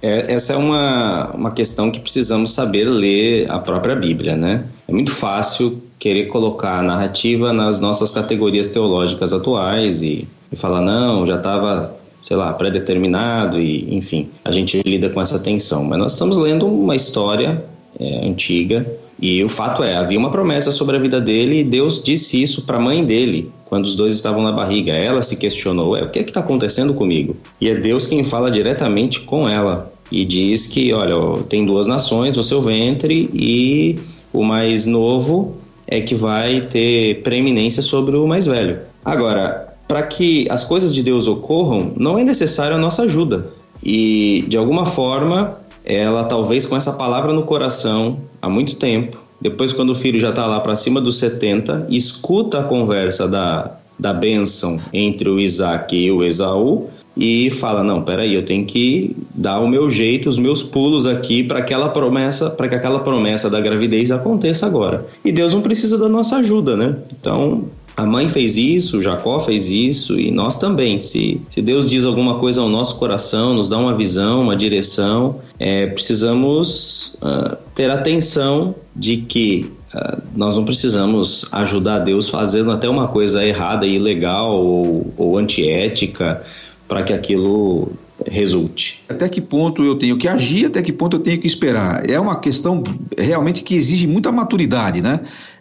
É, 0.00 0.32
essa 0.32 0.54
é 0.54 0.56
uma, 0.56 1.30
uma 1.34 1.50
questão 1.50 1.90
que 1.90 2.00
precisamos 2.00 2.52
saber 2.52 2.84
ler 2.84 3.50
a 3.50 3.58
própria 3.58 3.94
Bíblia, 3.94 4.34
né? 4.34 4.64
É 4.88 4.92
muito 4.92 5.10
fácil 5.10 5.82
querer 5.98 6.28
colocar 6.28 6.78
a 6.78 6.82
narrativa 6.82 7.52
nas 7.52 7.82
nossas 7.82 8.12
categorias 8.12 8.68
teológicas 8.68 9.34
atuais 9.34 10.00
e, 10.00 10.26
e 10.50 10.56
falar, 10.56 10.80
não, 10.80 11.26
já 11.26 11.36
estava, 11.36 11.94
sei 12.22 12.38
lá, 12.38 12.54
pré-determinado 12.54 13.60
e, 13.60 13.94
enfim, 13.94 14.30
a 14.42 14.50
gente 14.50 14.80
lida 14.86 15.10
com 15.10 15.20
essa 15.20 15.38
tensão. 15.38 15.84
Mas 15.84 15.98
nós 15.98 16.12
estamos 16.12 16.38
lendo 16.38 16.66
uma 16.66 16.96
história 16.96 17.62
é, 17.98 18.26
antiga 18.26 18.86
e 19.20 19.42
o 19.42 19.48
fato 19.48 19.82
é, 19.82 19.96
havia 19.96 20.18
uma 20.18 20.30
promessa 20.30 20.70
sobre 20.70 20.96
a 20.96 20.98
vida 20.98 21.20
dele 21.20 21.60
e 21.60 21.64
Deus 21.64 22.02
disse 22.02 22.40
isso 22.40 22.62
para 22.62 22.76
a 22.76 22.80
mãe 22.80 23.04
dele 23.04 23.50
quando 23.64 23.84
os 23.84 23.96
dois 23.96 24.14
estavam 24.14 24.42
na 24.42 24.52
barriga. 24.52 24.92
Ela 24.92 25.22
se 25.22 25.36
questionou: 25.36 25.94
o 25.96 26.08
que 26.08 26.20
é 26.20 26.22
está 26.22 26.40
acontecendo 26.40 26.94
comigo? 26.94 27.36
E 27.60 27.68
é 27.68 27.74
Deus 27.74 28.06
quem 28.06 28.22
fala 28.22 28.50
diretamente 28.50 29.20
com 29.20 29.48
ela 29.48 29.92
e 30.10 30.24
diz 30.24 30.66
que: 30.66 30.92
olha, 30.92 31.42
tem 31.48 31.66
duas 31.66 31.86
nações 31.86 32.36
no 32.36 32.42
seu 32.42 32.62
ventre 32.62 33.28
e 33.34 33.98
o 34.32 34.44
mais 34.44 34.86
novo 34.86 35.56
é 35.86 36.00
que 36.00 36.14
vai 36.14 36.60
ter 36.62 37.22
preeminência 37.22 37.82
sobre 37.82 38.16
o 38.16 38.26
mais 38.26 38.46
velho. 38.46 38.78
Agora, 39.04 39.74
para 39.88 40.02
que 40.02 40.46
as 40.50 40.64
coisas 40.64 40.94
de 40.94 41.02
Deus 41.02 41.26
ocorram, 41.26 41.92
não 41.96 42.18
é 42.18 42.22
necessário 42.22 42.76
a 42.76 42.78
nossa 42.78 43.02
ajuda. 43.02 43.48
E 43.82 44.44
de 44.48 44.58
alguma 44.58 44.84
forma, 44.84 45.56
ela 45.84 46.24
talvez 46.24 46.66
com 46.66 46.76
essa 46.76 46.92
palavra 46.92 47.32
no 47.32 47.42
coração 47.42 48.18
há 48.40 48.48
muito 48.48 48.76
tempo, 48.76 49.18
depois, 49.40 49.72
quando 49.72 49.90
o 49.90 49.94
filho 49.94 50.18
já 50.18 50.30
está 50.30 50.46
lá 50.46 50.58
para 50.58 50.74
cima 50.74 51.00
dos 51.00 51.16
70, 51.18 51.86
escuta 51.90 52.58
a 52.58 52.64
conversa 52.64 53.28
da, 53.28 53.78
da 53.98 54.12
bênção 54.12 54.80
entre 54.92 55.28
o 55.28 55.38
Isaac 55.38 55.96
e 55.96 56.10
o 56.10 56.24
Esaú 56.24 56.88
e 57.16 57.48
fala: 57.50 57.84
Não, 57.84 58.02
peraí, 58.02 58.34
eu 58.34 58.44
tenho 58.44 58.64
que 58.66 59.14
dar 59.32 59.60
o 59.60 59.68
meu 59.68 59.88
jeito, 59.88 60.28
os 60.28 60.38
meus 60.38 60.62
pulos 60.62 61.06
aqui 61.06 61.44
para 61.44 61.60
aquela 61.60 61.88
promessa, 61.88 62.50
para 62.50 62.68
que 62.68 62.74
aquela 62.74 62.98
promessa 62.98 63.48
da 63.48 63.60
gravidez 63.60 64.10
aconteça 64.10 64.66
agora. 64.66 65.06
E 65.24 65.30
Deus 65.30 65.54
não 65.54 65.62
precisa 65.62 65.96
da 65.96 66.08
nossa 66.08 66.38
ajuda, 66.38 66.76
né? 66.76 66.96
Então, 67.12 67.64
a 67.98 68.06
mãe 68.06 68.28
fez 68.28 68.56
isso, 68.56 69.02
Jacó 69.02 69.40
fez 69.40 69.68
isso 69.68 70.20
e 70.20 70.30
nós 70.30 70.56
também. 70.56 71.00
Se, 71.00 71.42
se 71.50 71.60
Deus 71.60 71.90
diz 71.90 72.04
alguma 72.04 72.38
coisa 72.38 72.60
ao 72.60 72.68
nosso 72.68 72.96
coração, 72.96 73.54
nos 73.54 73.68
dá 73.68 73.76
uma 73.76 73.92
visão, 73.92 74.40
uma 74.40 74.54
direção, 74.54 75.40
é, 75.58 75.88
precisamos 75.88 77.16
uh, 77.20 77.56
ter 77.74 77.90
atenção 77.90 78.72
de 78.94 79.16
que 79.16 79.68
uh, 79.92 80.22
nós 80.36 80.56
não 80.56 80.64
precisamos 80.64 81.48
ajudar 81.50 81.98
Deus 81.98 82.28
fazendo 82.28 82.70
até 82.70 82.88
uma 82.88 83.08
coisa 83.08 83.44
errada, 83.44 83.84
ilegal 83.84 84.56
ou, 84.56 85.12
ou 85.16 85.36
antiética 85.36 86.40
para 86.86 87.02
que 87.02 87.12
aquilo 87.12 87.90
resulte. 88.26 89.02
Até 89.08 89.28
que 89.28 89.40
ponto 89.40 89.84
eu 89.84 89.94
tenho 89.94 90.16
que 90.16 90.28
agir, 90.28 90.66
até 90.66 90.82
que 90.82 90.92
ponto 90.92 91.16
eu 91.16 91.20
tenho 91.20 91.40
que 91.40 91.46
esperar. 91.46 92.08
É 92.08 92.18
uma 92.18 92.38
questão 92.38 92.82
realmente 93.16 93.62
que 93.62 93.74
exige 93.74 94.06
muita 94.06 94.32
maturidade, 94.32 95.00
né? 95.02 95.20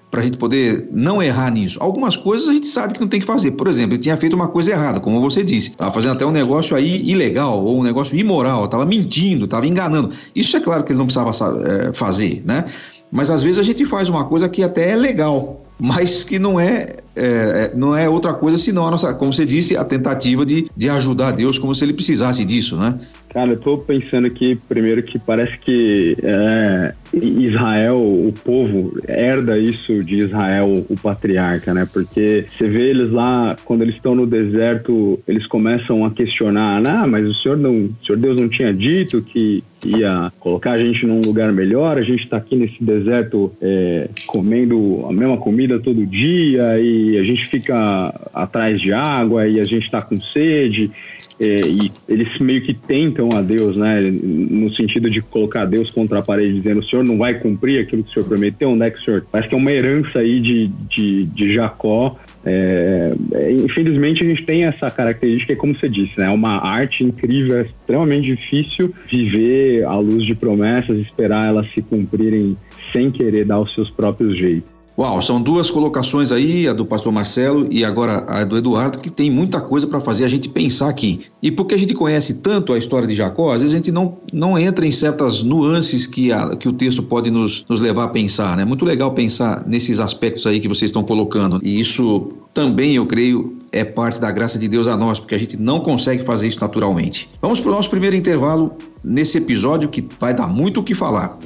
Para 0.10 0.22
a 0.22 0.24
gente 0.24 0.38
poder 0.38 0.88
não 0.92 1.22
errar 1.22 1.52
nisso. 1.52 1.78
Algumas 1.82 2.16
coisas 2.16 2.48
a 2.48 2.54
gente 2.54 2.68
sabe 2.68 2.94
que 2.94 3.02
não 3.02 3.08
tem 3.08 3.20
que 3.20 3.26
fazer. 3.26 3.52
Por 3.52 3.68
exemplo, 3.68 3.96
ele 3.96 4.02
tinha 4.02 4.16
feito 4.16 4.36
uma 4.36 4.48
coisa 4.48 4.72
errada, 4.72 5.00
como 5.00 5.20
você 5.20 5.44
disse. 5.44 5.70
Estava 5.72 5.92
fazendo 5.92 6.14
até 6.14 6.26
um 6.26 6.32
negócio 6.32 6.76
aí 6.76 7.02
ilegal 7.10 7.64
ou 7.64 7.80
um 7.80 7.84
negócio 7.84 8.18
imoral, 8.18 8.66
estava 8.66 8.86
mentindo, 8.86 9.46
estava 9.46 9.68
enganando. 9.68 10.12
Isso 10.34 10.56
é 10.56 10.60
claro 10.60 10.84
que 10.84 10.92
ele 10.92 11.00
não 11.00 11.08
precisava 11.08 11.32
é, 11.66 11.94
fazer, 11.94 12.42
né? 12.46 12.66
Mas 13.12 13.30
às 13.30 13.42
vezes 13.42 13.60
a 13.60 13.64
gente 13.64 13.86
faz 13.86 14.10
uma 14.10 14.26
coisa 14.26 14.50
que 14.50 14.64
até 14.64 14.92
é 14.92 14.96
legal, 14.96 15.62
mas 15.80 16.24
que 16.24 16.40
não 16.40 16.60
é, 16.60 16.98
é, 17.18 17.66
é, 17.66 17.72
não 17.76 17.96
é 17.96 18.08
outra 18.08 18.34
coisa 18.34 18.58
senão 18.58 18.88
a 18.88 18.92
nossa, 18.92 19.14
como 19.14 19.34
você 19.34 19.46
disse, 19.46 19.76
a 19.76 19.84
tentativa 19.84 20.46
de, 20.46 20.70
de 20.76 20.90
ajudar 20.90 21.32
Deus 21.32 21.58
como 21.58 21.74
se 21.74 21.84
ele 21.84 21.94
precisasse 21.94 22.46
disso, 22.46 22.78
né? 22.78 22.98
Cara, 23.30 23.52
eu 23.52 23.60
tô 23.60 23.78
pensando 23.78 24.26
aqui, 24.26 24.58
primeiro, 24.68 25.04
que 25.04 25.20
parece 25.20 25.58
que 25.60 26.18
é, 26.24 26.94
Israel, 27.14 27.98
o 27.98 28.34
povo, 28.44 28.98
herda 29.08 29.58
isso 29.60 30.02
de 30.02 30.22
Israel, 30.22 30.74
o 30.90 30.98
patriarca, 30.98 31.74
né? 31.74 31.88
Porque 31.92 32.46
você 32.48 32.68
vê 32.68 32.90
eles 32.90 33.12
lá, 33.12 33.56
quando 33.66 33.82
eles 33.82 33.96
estão 33.96 34.16
no 34.16 34.26
deserto, 34.26 35.20
eles 35.28 35.46
começam 35.46 36.06
a 36.06 36.12
questionar, 36.12 36.82
ah, 36.88 37.06
mas 37.06 37.28
o 37.28 37.34
Senhor, 37.34 37.58
não, 37.58 37.76
o 37.76 37.96
Senhor 38.06 38.18
Deus 38.18 38.42
não 38.42 38.50
tinha 38.50 38.74
dito 38.74 39.22
que 39.22 39.64
ia 39.86 40.32
colocar 40.40 40.72
a 40.72 40.80
gente 40.80 41.06
num 41.06 41.22
lugar 41.22 41.52
melhor, 41.52 41.98
a 41.98 42.04
gente 42.04 42.24
está 42.24 42.38
aqui 42.38 42.56
nesse 42.56 42.84
deserto 42.84 43.52
é, 43.62 44.10
comendo 44.26 45.06
a 45.08 45.14
mesma 45.14 45.38
comida 45.38 45.80
todo 45.80 46.06
dia 46.06 46.80
e 46.80 47.07
a 47.16 47.24
gente 47.24 47.46
fica 47.46 48.14
atrás 48.34 48.82
de 48.82 48.92
água 48.92 49.48
e 49.48 49.60
a 49.60 49.64
gente 49.64 49.86
está 49.86 50.02
com 50.02 50.18
sede 50.18 50.92
é, 51.40 51.68
e 51.68 51.92
eles 52.10 52.40
meio 52.40 52.62
que 52.64 52.74
tentam 52.74 53.30
a 53.36 53.42
Deus, 53.42 53.78
né? 53.78 54.02
No 54.02 54.74
sentido 54.74 55.08
de 55.08 55.22
colocar 55.22 55.66
Deus 55.66 55.92
contra 55.92 56.20
a 56.20 56.22
parede, 56.22 56.56
dizendo: 56.56 56.80
o 56.80 56.84
senhor 56.84 57.06
não 57.06 57.18
vai 57.18 57.36
cumprir 57.36 57.80
aquilo 57.80 58.04
que 58.04 58.10
o 58.10 58.14
senhor 58.14 58.28
prometeu, 58.28 58.70
onde 58.70 58.86
é 58.86 58.90
que 58.90 59.00
o 59.00 59.04
senhor. 59.04 59.26
Parece 59.32 59.50
que 59.50 59.54
é 59.54 59.58
uma 59.58 59.72
herança 59.72 60.20
aí 60.20 60.40
de, 60.40 60.68
de, 60.90 61.26
de 61.26 61.54
Jacó. 61.54 62.18
É, 62.44 63.14
é, 63.34 63.52
infelizmente 63.52 64.24
a 64.24 64.26
gente 64.26 64.44
tem 64.44 64.66
essa 64.66 64.90
característica, 64.90 65.56
como 65.56 65.76
você 65.76 65.88
disse, 65.88 66.18
né? 66.18 66.26
É 66.26 66.30
uma 66.30 66.58
arte 66.58 67.04
incrível, 67.04 67.60
é 67.60 67.62
extremamente 67.64 68.36
difícil 68.36 68.92
viver 69.08 69.86
à 69.86 69.96
luz 69.96 70.26
de 70.26 70.34
promessas, 70.34 70.98
esperar 70.98 71.48
elas 71.48 71.72
se 71.72 71.84
cumprirem 71.84 72.58
sem 72.92 73.12
querer 73.12 73.46
dar 73.46 73.60
os 73.60 73.74
seus 73.76 73.92
próprios 73.92 74.36
jeitos. 74.36 74.77
Uau, 74.98 75.22
são 75.22 75.40
duas 75.40 75.70
colocações 75.70 76.32
aí, 76.32 76.68
a 76.68 76.74
do 76.74 76.84
pastor 76.84 77.14
Marcelo 77.14 77.68
e 77.70 77.86
agora 77.86 78.26
a 78.28 78.44
do 78.44 78.58
Eduardo, 78.58 78.98
que 78.98 79.12
tem 79.12 79.30
muita 79.30 79.62
coisa 79.62 79.86
para 79.86 80.02
fazer 80.02 80.26
a 80.26 80.28
gente 80.28 80.50
pensar 80.50 80.90
aqui. 80.90 81.20
E 81.40 81.52
porque 81.52 81.76
a 81.76 81.78
gente 81.78 81.94
conhece 81.94 82.40
tanto 82.40 82.74
a 82.74 82.80
história 82.80 83.08
de 83.08 83.14
Jacó, 83.14 83.52
às 83.52 83.62
vezes 83.62 83.76
a 83.76 83.78
gente 83.78 83.92
não, 83.92 84.18
não 84.34 84.58
entra 84.58 84.88
em 84.88 84.92
certas 84.92 85.44
nuances 85.44 86.08
que, 86.08 86.32
a, 86.32 86.56
que 86.56 86.68
o 86.68 86.74
texto 86.74 87.04
pode 87.04 87.30
nos, 87.30 87.64
nos 87.70 87.80
levar 87.80 88.06
a 88.06 88.08
pensar, 88.08 88.58
né? 88.58 88.66
Muito 88.66 88.84
legal 88.84 89.12
pensar 89.12 89.64
nesses 89.68 90.00
aspectos 90.00 90.48
aí 90.48 90.60
que 90.60 90.68
vocês 90.68 90.90
estão 90.90 91.04
colocando. 91.04 91.60
E 91.62 91.80
isso 91.80 92.30
também, 92.52 92.96
eu 92.96 93.06
creio, 93.06 93.56
é 93.72 93.84
parte 93.84 94.20
da 94.20 94.32
graça 94.32 94.58
de 94.58 94.68
Deus 94.68 94.88
a 94.88 94.98
nós, 94.98 95.20
porque 95.20 95.36
a 95.36 95.40
gente 95.40 95.56
não 95.58 95.80
consegue 95.80 96.24
fazer 96.24 96.48
isso 96.48 96.60
naturalmente. 96.60 97.30
Vamos 97.40 97.60
para 97.60 97.70
o 97.70 97.76
nosso 97.76 97.92
primeiro 97.92 98.16
intervalo 98.16 98.76
nesse 99.04 99.38
episódio 99.38 99.90
que 99.90 100.04
vai 100.20 100.34
dar 100.34 100.48
muito 100.48 100.80
o 100.80 100.84
que 100.84 100.96
falar. 100.96 101.38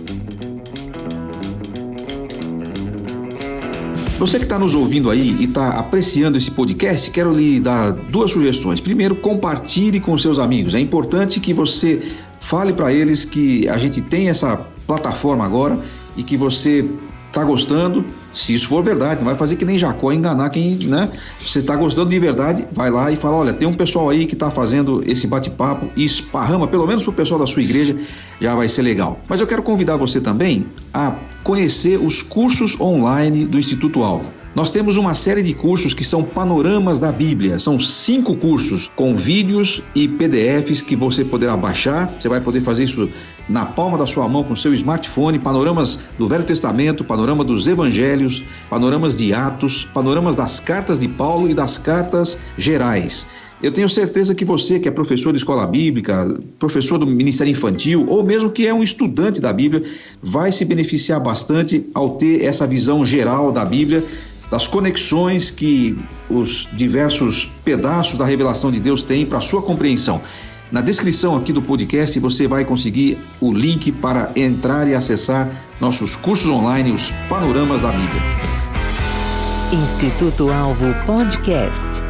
Você 4.22 4.38
que 4.38 4.44
está 4.44 4.60
nos 4.60 4.76
ouvindo 4.76 5.10
aí 5.10 5.36
e 5.40 5.46
está 5.46 5.70
apreciando 5.70 6.38
esse 6.38 6.52
podcast, 6.52 7.10
quero 7.10 7.34
lhe 7.34 7.60
dar 7.60 7.90
duas 7.92 8.30
sugestões. 8.30 8.80
Primeiro, 8.80 9.16
compartilhe 9.16 10.00
com 10.00 10.16
seus 10.16 10.38
amigos. 10.38 10.76
É 10.76 10.80
importante 10.80 11.40
que 11.40 11.52
você 11.52 12.04
fale 12.40 12.72
para 12.72 12.94
eles 12.94 13.26
que 13.26 13.68
a 13.68 13.80
gente 13.80 14.00
tem 14.00 14.30
essa 14.30 14.58
plataforma 14.86 15.44
agora 15.44 15.80
e 16.16 16.22
que 16.22 16.38
você 16.38 16.88
está 17.26 17.44
gostando, 17.44 18.06
se 18.34 18.54
isso 18.54 18.68
for 18.68 18.84
verdade, 18.84 19.22
não 19.22 19.28
vai 19.28 19.36
fazer 19.36 19.56
que 19.56 19.66
nem 19.66 19.78
Jacó 19.78 20.12
enganar 20.12 20.50
quem, 20.50 20.76
né? 20.84 21.10
Você 21.38 21.60
está 21.60 21.76
gostando 21.76 22.10
de 22.10 22.20
verdade, 22.20 22.68
vai 22.72 22.90
lá 22.90 23.12
e 23.12 23.16
fala, 23.16 23.38
olha, 23.38 23.54
tem 23.54 23.68
um 23.68 23.74
pessoal 23.74 24.10
aí 24.10 24.26
que 24.26 24.34
está 24.34 24.50
fazendo 24.50 25.04
esse 25.06 25.28
bate-papo 25.28 25.90
e 25.96 26.04
esparrama, 26.04 26.68
pelo 26.68 26.88
menos 26.88 27.04
para 27.04 27.12
o 27.12 27.14
pessoal 27.14 27.40
da 27.40 27.48
sua 27.48 27.62
igreja, 27.62 27.98
já 28.40 28.56
vai 28.56 28.70
ser 28.70 28.82
legal. 28.82 29.20
Mas 29.28 29.42
eu 29.42 29.48
quero 29.48 29.62
convidar 29.64 29.98
você 29.98 30.22
também 30.22 30.66
a 30.94 31.16
conhecer 31.44 31.98
os 31.98 32.22
cursos 32.22 32.80
online 32.80 33.46
do 33.46 33.58
Instituto 33.58 34.04
Alvo. 34.04 34.41
Nós 34.54 34.70
temos 34.70 34.98
uma 34.98 35.16
série 35.16 35.42
de 35.42 35.54
cursos 35.54 35.94
que 35.94 36.04
são 36.04 36.24
panoramas 36.24 37.00
da 37.00 37.10
Bíblia. 37.10 37.58
São 37.58 37.80
cinco 37.80 38.36
cursos 38.36 38.92
com 38.98 39.16
vídeos 39.16 39.82
e 39.96 40.10
PDFs 40.10 40.82
que 40.82 40.94
você 40.94 41.24
poderá 41.24 41.56
baixar. 41.56 42.14
Você 42.20 42.28
vai 42.28 42.42
poder 42.42 42.60
fazer 42.60 42.84
isso 42.84 43.10
na 43.48 43.66
palma 43.66 43.98
da 43.98 44.06
sua 44.06 44.28
mão 44.28 44.44
com 44.44 44.54
seu 44.54 44.74
smartphone. 44.74 45.40
Panoramas 45.40 46.00
do 46.20 46.28
Velho 46.28 46.44
Testamento, 46.44 47.02
panorama 47.02 47.46
dos 47.46 47.66
Evangelhos, 47.66 48.44
panoramas 48.70 49.16
de 49.16 49.34
Atos, 49.34 49.88
panoramas 49.94 50.36
das 50.36 50.60
cartas 50.60 51.00
de 51.00 51.08
Paulo 51.08 51.50
e 51.50 51.54
das 51.54 51.78
cartas 51.78 52.38
gerais. 52.58 53.26
Eu 53.64 53.72
tenho 53.72 53.88
certeza 53.88 54.34
que 54.34 54.44
você, 54.44 54.80
que 54.80 54.88
é 54.88 54.92
professor 54.92 55.32
de 55.32 55.38
escola 55.38 55.68
bíblica, 55.68 56.36
professor 56.58 56.98
do 56.98 57.06
Ministério 57.06 57.52
Infantil, 57.52 58.04
ou 58.08 58.24
mesmo 58.24 58.50
que 58.50 58.66
é 58.66 58.74
um 58.74 58.82
estudante 58.82 59.40
da 59.40 59.54
Bíblia, 59.54 59.84
vai 60.22 60.52
se 60.52 60.66
beneficiar 60.66 61.20
bastante 61.20 61.86
ao 61.94 62.18
ter 62.18 62.44
essa 62.44 62.66
visão 62.66 63.06
geral 63.06 63.52
da 63.52 63.64
Bíblia 63.64 64.04
das 64.52 64.68
conexões 64.68 65.50
que 65.50 65.98
os 66.30 66.68
diversos 66.74 67.50
pedaços 67.64 68.20
da 68.20 68.26
revelação 68.26 68.70
de 68.70 68.82
Deus 68.82 69.02
têm 69.02 69.26
para 69.26 69.40
sua 69.40 69.62
compreensão. 69.62 70.22
Na 70.70 70.82
descrição 70.82 71.38
aqui 71.38 71.54
do 71.54 71.62
podcast 71.62 72.20
você 72.20 72.48
vai 72.48 72.66
conseguir 72.66 73.18
o 73.40 73.54
link 73.54 73.94
para 73.94 74.30
entrar 74.36 74.90
e 74.90 74.94
acessar 74.94 75.50
nossos 75.80 76.18
cursos 76.18 76.50
online, 76.50 76.92
os 76.92 77.12
Panoramas 77.30 77.82
da 77.82 77.92
Bíblia. 77.92 78.22
Instituto 79.72 80.52
Alvo 80.52 80.94
Podcast. 81.06 82.04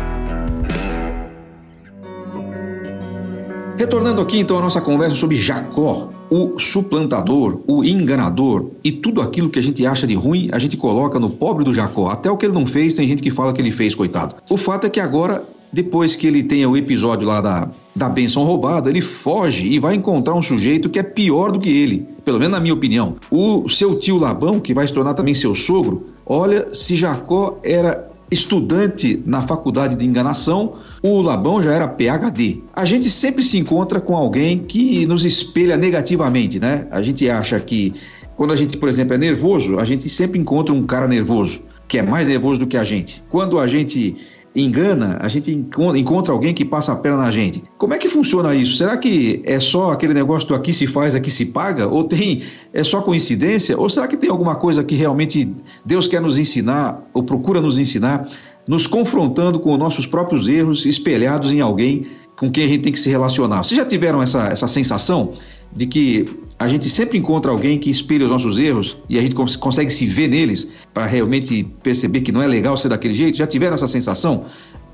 Retornando 3.77 4.21
aqui 4.21 4.39
então 4.39 4.57
à 4.57 4.61
nossa 4.61 4.81
conversa 4.81 5.15
sobre 5.15 5.37
Jacó, 5.37 6.09
o 6.31 6.57
suplantador, 6.57 7.59
o 7.67 7.83
enganador 7.83 8.67
e 8.81 8.89
tudo 8.89 9.21
aquilo 9.21 9.49
que 9.49 9.59
a 9.59 9.61
gente 9.61 9.85
acha 9.85 10.07
de 10.07 10.15
ruim, 10.15 10.47
a 10.53 10.57
gente 10.57 10.77
coloca 10.77 11.19
no 11.19 11.29
pobre 11.29 11.65
do 11.65 11.73
Jacó. 11.73 12.09
Até 12.09 12.31
o 12.31 12.37
que 12.37 12.45
ele 12.45 12.53
não 12.53 12.65
fez, 12.65 12.93
tem 12.93 13.05
gente 13.05 13.21
que 13.21 13.29
fala 13.29 13.51
que 13.51 13.59
ele 13.59 13.69
fez, 13.69 13.93
coitado. 13.93 14.37
O 14.49 14.55
fato 14.55 14.87
é 14.87 14.89
que 14.89 15.01
agora, 15.01 15.43
depois 15.73 16.15
que 16.15 16.25
ele 16.25 16.41
tem 16.41 16.65
o 16.65 16.77
episódio 16.77 17.27
lá 17.27 17.41
da, 17.41 17.69
da 17.93 18.07
benção 18.07 18.45
roubada, 18.45 18.89
ele 18.89 19.01
foge 19.01 19.67
e 19.67 19.77
vai 19.77 19.93
encontrar 19.93 20.33
um 20.33 20.41
sujeito 20.41 20.89
que 20.89 20.99
é 20.99 21.03
pior 21.03 21.51
do 21.51 21.59
que 21.59 21.69
ele, 21.69 22.07
pelo 22.23 22.39
menos 22.39 22.53
na 22.53 22.61
minha 22.61 22.73
opinião. 22.73 23.17
O 23.29 23.67
seu 23.67 23.99
tio 23.99 24.17
Labão, 24.17 24.57
que 24.57 24.73
vai 24.73 24.87
se 24.87 24.93
tornar 24.93 25.15
também 25.15 25.33
seu 25.33 25.53
sogro, 25.53 26.07
olha, 26.25 26.73
se 26.73 26.95
Jacó 26.95 27.59
era 27.61 28.09
estudante 28.31 29.21
na 29.25 29.41
faculdade 29.41 29.97
de 29.97 30.05
enganação, 30.05 30.77
o 31.03 31.21
Labão 31.21 31.61
já 31.61 31.73
era 31.73 31.87
PhD. 31.87 32.63
A 32.73 32.85
gente 32.85 33.09
sempre 33.09 33.43
se 33.43 33.57
encontra 33.57 33.99
com 33.99 34.15
alguém 34.15 34.59
que 34.59 35.05
nos 35.05 35.25
espelha 35.25 35.75
negativamente, 35.75 36.57
né? 36.57 36.87
A 36.89 37.01
gente 37.01 37.29
acha 37.29 37.59
que 37.59 37.93
quando 38.37 38.53
a 38.53 38.55
gente, 38.55 38.77
por 38.77 38.87
exemplo, 38.87 39.13
é 39.13 39.17
nervoso, 39.17 39.77
a 39.77 39.83
gente 39.83 40.09
sempre 40.09 40.39
encontra 40.39 40.73
um 40.73 40.83
cara 40.83 41.07
nervoso, 41.07 41.61
que 41.87 41.97
é 41.97 42.01
mais 42.01 42.27
nervoso 42.27 42.61
do 42.61 42.67
que 42.67 42.77
a 42.77 42.83
gente. 42.83 43.21
Quando 43.29 43.59
a 43.59 43.67
gente 43.67 44.15
engana, 44.55 45.17
a 45.21 45.29
gente 45.29 45.51
encontra 45.51 46.33
alguém 46.33 46.53
que 46.53 46.65
passa 46.65 46.91
a 46.91 46.95
perna 46.95 47.19
na 47.19 47.31
gente. 47.31 47.63
Como 47.77 47.93
é 47.93 47.97
que 47.97 48.09
funciona 48.09 48.53
isso? 48.53 48.75
Será 48.75 48.97
que 48.97 49.41
é 49.45 49.59
só 49.59 49.91
aquele 49.91 50.13
negócio 50.13 50.47
do 50.47 50.55
aqui 50.55 50.73
se 50.73 50.87
faz, 50.87 51.15
aqui 51.15 51.31
se 51.31 51.47
paga? 51.47 51.87
Ou 51.87 52.03
tem 52.03 52.43
é 52.73 52.83
só 52.83 53.01
coincidência? 53.01 53.77
Ou 53.77 53.89
será 53.89 54.07
que 54.07 54.17
tem 54.17 54.29
alguma 54.29 54.55
coisa 54.55 54.83
que 54.83 54.95
realmente 54.95 55.49
Deus 55.85 56.07
quer 56.07 56.21
nos 56.21 56.37
ensinar 56.37 57.01
ou 57.13 57.23
procura 57.23 57.61
nos 57.61 57.79
ensinar, 57.79 58.27
nos 58.67 58.87
confrontando 58.87 59.59
com 59.59 59.75
nossos 59.77 60.05
próprios 60.05 60.49
erros 60.49 60.85
espelhados 60.85 61.51
em 61.51 61.61
alguém 61.61 62.07
com 62.35 62.51
quem 62.51 62.65
a 62.65 62.67
gente 62.67 62.81
tem 62.81 62.91
que 62.91 62.99
se 62.99 63.09
relacionar? 63.09 63.63
Vocês 63.63 63.79
já 63.79 63.85
tiveram 63.85 64.21
essa, 64.21 64.47
essa 64.47 64.67
sensação 64.67 65.33
de 65.73 65.85
que 65.85 66.25
a 66.59 66.67
gente 66.67 66.87
sempre 66.89 67.17
encontra 67.17 67.51
alguém 67.51 67.79
que 67.79 67.89
espelha 67.89 68.25
os 68.25 68.31
nossos 68.31 68.59
erros 68.59 68.97
e 69.09 69.17
a 69.17 69.21
gente 69.21 69.33
cons 69.33 69.55
consegue 69.55 69.91
se 69.91 70.05
ver 70.05 70.27
neles 70.27 70.71
para 70.93 71.05
realmente 71.05 71.65
perceber 71.81 72.21
que 72.21 72.31
não 72.31 72.41
é 72.41 72.47
legal 72.47 72.77
ser 72.77 72.89
daquele 72.89 73.13
jeito? 73.13 73.37
Já 73.37 73.47
tiveram 73.47 73.75
essa 73.75 73.87
sensação? 73.87 74.45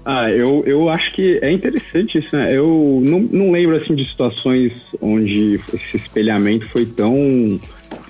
Ah, 0.05 0.31
eu, 0.31 0.63
eu 0.65 0.87
acho 0.87 1.11
que 1.11 1.37
é 1.41 1.51
interessante 1.51 2.19
isso, 2.19 2.33
né? 2.33 2.55
Eu 2.55 3.01
não, 3.03 3.19
não 3.19 3.51
lembro 3.51 3.75
assim 3.75 3.93
de 3.93 4.05
situações 4.05 4.71
onde 5.01 5.55
esse 5.73 5.97
espelhamento 5.97 6.65
foi 6.69 6.85
tão 6.85 7.13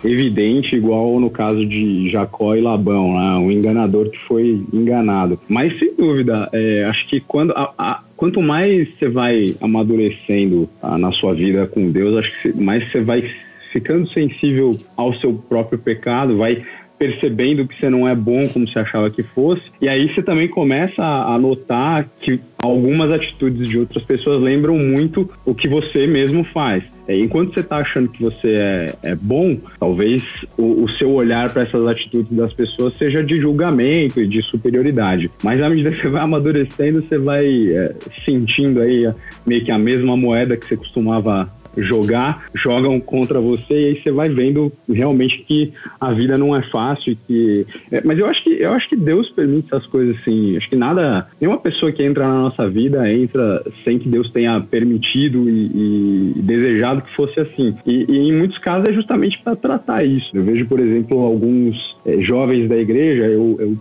evidente, 0.04 0.76
igual 0.76 1.20
no 1.20 1.32
caso 1.32 1.66
de 1.66 2.08
Jacó 2.12 2.56
e 2.56 2.62
Labão, 2.62 3.14
né? 3.14 3.38
um 3.38 3.52
enganador 3.52 4.12
que 4.12 4.20
foi 4.20 4.64
enganado. 4.72 5.40
Mas 5.50 5.80
sem 5.80 5.96
dúvida, 5.96 6.48
é, 6.54 6.84
acho 6.86 7.08
que 7.08 7.20
quando 7.20 7.52
a, 7.54 7.74
a, 7.76 8.04
quanto 8.18 8.42
mais 8.42 8.90
você 8.98 9.08
vai 9.08 9.56
amadurecendo 9.62 10.68
tá, 10.82 10.98
na 10.98 11.12
sua 11.12 11.34
vida 11.34 11.68
com 11.68 11.92
Deus, 11.92 12.18
acho 12.18 12.42
que 12.42 12.62
mais 12.62 12.92
você 12.92 13.00
vai 13.00 13.32
ficando 13.72 14.08
sensível 14.10 14.78
ao 14.98 15.14
seu 15.14 15.34
próprio 15.34 15.78
pecado, 15.78 16.36
vai 16.36 16.66
percebendo 16.98 17.68
que 17.68 17.80
você 17.80 17.90
não 17.90 18.08
é 18.08 18.16
bom 18.16 18.40
como 18.50 18.68
você 18.68 18.80
achava 18.80 19.10
que 19.10 19.24
fosse. 19.24 19.64
E 19.82 19.88
aí 19.88 20.14
você 20.14 20.22
também 20.22 20.48
começa 20.48 21.04
a 21.04 21.38
notar 21.38 22.10
que 22.20 22.40
algumas 22.58 23.12
atitudes 23.12 23.68
de 23.68 23.78
outras 23.78 24.04
pessoas 24.04 24.42
lembram 24.42 24.78
muito 24.78 25.30
o 25.46 25.54
que 25.54 25.68
você 25.68 26.08
mesmo 26.08 26.44
faz. 26.44 26.84
É, 27.08 27.18
enquanto 27.18 27.54
você 27.54 27.62
está 27.62 27.78
achando 27.78 28.10
que 28.10 28.22
você 28.22 28.50
é, 28.50 28.96
é 29.04 29.16
bom, 29.16 29.58
talvez 29.80 30.24
o, 30.58 30.84
o 30.84 30.90
seu 30.90 31.12
olhar 31.12 31.52
para 31.52 31.64
essas 31.64 31.86
atitudes 31.86 32.36
das 32.36 32.52
pessoas 32.54 32.98
seja 32.98 33.24
de 33.24 33.40
julgamento 33.40 34.20
e 34.20 34.28
de 34.28 34.42
superioridade. 34.42 35.32
Mas 35.42 35.62
à 35.62 35.70
medida 35.70 35.92
que 35.92 36.02
você 36.02 36.10
vai 36.10 36.22
amadurecendo, 36.22 37.02
você 37.02 37.18
vai 37.18 37.48
é, 37.70 37.96
sentindo 38.26 38.82
aí 38.82 39.10
meio 39.46 39.64
que 39.64 39.72
a 39.72 39.78
mesma 39.78 40.18
moeda 40.18 40.58
que 40.58 40.66
você 40.66 40.76
costumava 40.76 41.50
jogar, 41.78 42.46
jogam 42.54 43.00
contra 43.00 43.40
você 43.40 43.74
e 43.74 43.86
aí 43.86 44.02
você 44.02 44.12
vai 44.12 44.30
vendo 44.30 44.72
realmente 44.90 45.40
que 45.48 45.74
a 46.00 46.12
vida 46.12 46.38
não 46.38 46.56
é 46.56 46.62
fácil 46.64 47.18
que 47.28 47.66
é, 47.92 48.02
mas 48.04 48.18
eu 48.20 48.26
acho 48.26 48.44
que 48.44 48.50
eu 48.62 48.72
acho 48.72 48.90
que 48.90 48.96
Deus 48.96 49.30
permite 49.30 49.68
essas 49.68 49.88
coisas 49.88 50.18
assim 50.20 50.58
acho 50.58 50.70
que 50.70 50.76
nada 50.76 51.28
nenhuma 51.40 51.60
pessoa 51.60 51.92
que 51.92 52.04
entra 52.04 52.28
na 52.28 52.42
nossa 52.42 52.70
vida 52.70 53.12
entra 53.12 53.64
sem 53.84 54.00
que 54.00 54.10
Deus 54.10 54.30
tenha 54.30 54.60
permitido 54.60 55.50
e, 55.50 56.34
e 56.38 56.42
desejado 56.42 57.02
que 57.02 57.12
fosse 57.12 57.40
assim. 57.40 57.76
E, 57.86 58.06
e, 58.08 58.30
em 58.30 58.34
muitos 58.34 58.58
casos 58.58 58.90
é 58.90 58.94
justamente 58.94 59.40
para 59.40 59.56
tratar 59.56 60.04
isso. 60.04 60.30
Eu 60.34 60.44
vejo 60.44 60.66
por 60.66 60.80
exemplo 60.80 61.20
alguns 61.20 61.96
é, 62.06 62.20
jovens 62.22 62.68
da 62.68 62.78
igreja 62.78 63.26
eu, 63.26 63.58
eu, 63.60 63.78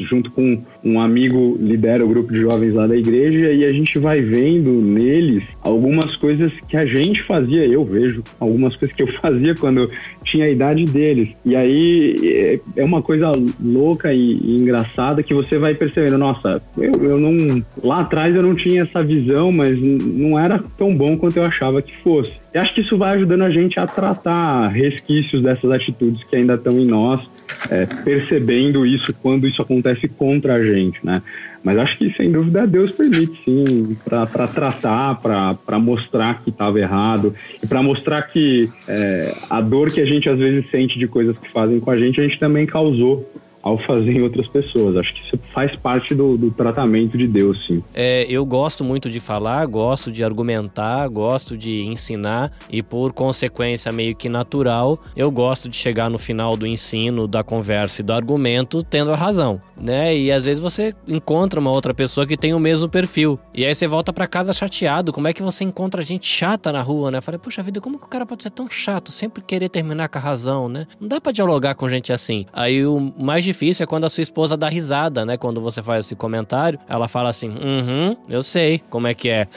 junto 0.00 0.30
com 0.30 0.62
um 0.84 1.00
amigo 1.00 1.56
lidera 1.60 2.04
o 2.04 2.08
grupo 2.08 2.32
de 2.32 2.40
jovens 2.40 2.74
lá 2.74 2.86
da 2.86 2.96
igreja 2.96 3.52
e 3.52 3.64
a 3.64 3.72
gente 3.72 3.98
vai 3.98 4.20
vendo 4.20 4.70
neles 4.70 5.42
algumas 5.62 6.16
coisas 6.16 6.52
que 6.68 6.76
a 6.76 6.86
gente 6.86 7.22
faz 7.22 7.39
fazia, 7.40 7.66
eu 7.66 7.84
vejo 7.84 8.22
algumas 8.38 8.74
coisas 8.76 8.94
que 8.96 9.02
eu 9.02 9.12
fazia 9.14 9.54
quando 9.54 9.90
tinha 10.24 10.44
a 10.44 10.50
idade 10.50 10.84
deles. 10.84 11.30
E 11.44 11.56
aí 11.56 12.60
é, 12.76 12.80
é 12.80 12.84
uma 12.84 13.02
coisa 13.02 13.32
louca 13.60 14.12
e, 14.12 14.38
e 14.42 14.56
engraçada 14.56 15.22
que 15.22 15.34
você 15.34 15.58
vai 15.58 15.74
percebendo, 15.74 16.18
nossa, 16.18 16.62
eu, 16.76 16.92
eu 17.02 17.18
não. 17.18 17.62
Lá 17.82 18.00
atrás 18.00 18.34
eu 18.34 18.42
não 18.42 18.54
tinha 18.54 18.82
essa 18.82 19.02
visão, 19.02 19.50
mas 19.50 19.80
não 19.80 20.38
era 20.38 20.62
tão 20.78 20.94
bom 20.94 21.16
quanto 21.16 21.36
eu 21.36 21.44
achava 21.44 21.82
que 21.82 21.96
fosse. 21.98 22.32
E 22.52 22.58
acho 22.58 22.74
que 22.74 22.80
isso 22.80 22.98
vai 22.98 23.16
ajudando 23.16 23.42
a 23.42 23.50
gente 23.50 23.78
a 23.78 23.86
tratar 23.86 24.68
resquícios 24.68 25.42
dessas 25.42 25.70
atitudes 25.70 26.24
que 26.24 26.36
ainda 26.36 26.54
estão 26.54 26.78
em 26.78 26.86
nós, 26.86 27.28
é, 27.70 27.86
percebendo 28.04 28.84
isso 28.84 29.14
quando 29.22 29.46
isso 29.46 29.62
acontece 29.62 30.08
contra 30.08 30.54
a 30.54 30.64
gente, 30.64 30.98
né? 31.04 31.22
Mas 31.62 31.78
acho 31.78 31.98
que, 31.98 32.12
sem 32.14 32.32
dúvida, 32.32 32.66
Deus 32.66 32.90
permite, 32.92 33.42
sim, 33.44 33.96
para 34.04 34.26
tratar, 34.48 35.20
para 35.20 35.78
mostrar 35.78 36.42
que 36.42 36.50
estava 36.50 36.80
errado 36.80 37.34
e 37.62 37.66
para 37.66 37.82
mostrar 37.82 38.22
que 38.22 38.72
é, 38.86 39.36
a 39.48 39.60
dor 39.60 39.90
que 39.90 40.00
a 40.00 40.06
gente 40.06 40.28
às 40.28 40.38
vezes 40.38 40.70
sente 40.70 40.98
de 40.98 41.06
coisas 41.06 41.36
que 41.38 41.50
fazem 41.52 41.78
com 41.78 41.90
a 41.90 41.98
gente, 41.98 42.20
a 42.20 42.24
gente 42.24 42.38
também 42.38 42.66
causou 42.66 43.30
ao 43.62 43.78
fazer 43.78 44.12
em 44.12 44.22
outras 44.22 44.48
pessoas. 44.48 44.96
Acho 44.96 45.14
que 45.14 45.22
isso 45.22 45.38
faz 45.52 45.74
parte 45.76 46.14
do, 46.14 46.36
do 46.36 46.50
tratamento 46.50 47.16
de 47.16 47.26
Deus, 47.26 47.66
sim. 47.66 47.82
É, 47.94 48.26
eu 48.28 48.44
gosto 48.44 48.82
muito 48.82 49.10
de 49.10 49.20
falar, 49.20 49.64
gosto 49.66 50.10
de 50.10 50.24
argumentar, 50.24 51.06
gosto 51.08 51.56
de 51.56 51.82
ensinar 51.82 52.52
e, 52.70 52.82
por 52.82 53.12
consequência 53.12 53.92
meio 53.92 54.14
que 54.14 54.28
natural, 54.28 54.98
eu 55.16 55.30
gosto 55.30 55.68
de 55.68 55.76
chegar 55.76 56.08
no 56.10 56.18
final 56.18 56.56
do 56.56 56.66
ensino, 56.66 57.26
da 57.26 57.42
conversa 57.42 58.02
e 58.02 58.04
do 58.04 58.12
argumento 58.12 58.82
tendo 58.82 59.12
a 59.12 59.16
razão, 59.16 59.60
né? 59.80 60.16
E 60.16 60.32
às 60.32 60.44
vezes 60.44 60.60
você 60.60 60.94
encontra 61.06 61.60
uma 61.60 61.70
outra 61.70 61.92
pessoa 61.92 62.26
que 62.26 62.36
tem 62.36 62.54
o 62.54 62.60
mesmo 62.60 62.88
perfil 62.88 63.38
e 63.54 63.64
aí 63.64 63.74
você 63.74 63.86
volta 63.86 64.12
para 64.12 64.26
casa 64.26 64.52
chateado. 64.52 65.12
Como 65.12 65.28
é 65.28 65.32
que 65.32 65.42
você 65.42 65.64
encontra 65.64 66.02
gente 66.02 66.26
chata 66.26 66.72
na 66.72 66.82
rua, 66.82 67.10
né? 67.10 67.20
Falei, 67.20 67.38
puxa 67.38 67.62
vida, 67.62 67.80
como 67.80 67.98
que 67.98 68.04
o 68.04 68.08
cara 68.08 68.24
pode 68.24 68.42
ser 68.42 68.50
tão 68.50 68.68
chato, 68.68 69.10
sempre 69.10 69.42
querer 69.42 69.68
terminar 69.68 70.08
com 70.08 70.18
a 70.18 70.20
razão, 70.20 70.68
né? 70.68 70.86
Não 71.00 71.08
dá 71.08 71.20
para 71.20 71.32
dialogar 71.32 71.74
com 71.74 71.88
gente 71.88 72.12
assim. 72.12 72.46
Aí 72.52 72.86
o 72.86 73.12
mais 73.18 73.44
difícil 73.50 73.84
é 73.84 73.86
quando 73.86 74.04
a 74.04 74.08
sua 74.08 74.22
esposa 74.22 74.56
dá 74.56 74.68
risada, 74.68 75.24
né? 75.24 75.36
Quando 75.36 75.60
você 75.60 75.82
faz 75.82 76.06
esse 76.06 76.14
comentário, 76.14 76.78
ela 76.88 77.08
fala 77.08 77.28
assim: 77.28 77.48
uhum, 77.48 78.16
eu 78.28 78.42
sei 78.42 78.80
como 78.90 79.06
é 79.06 79.14
que 79.14 79.28
é. 79.28 79.48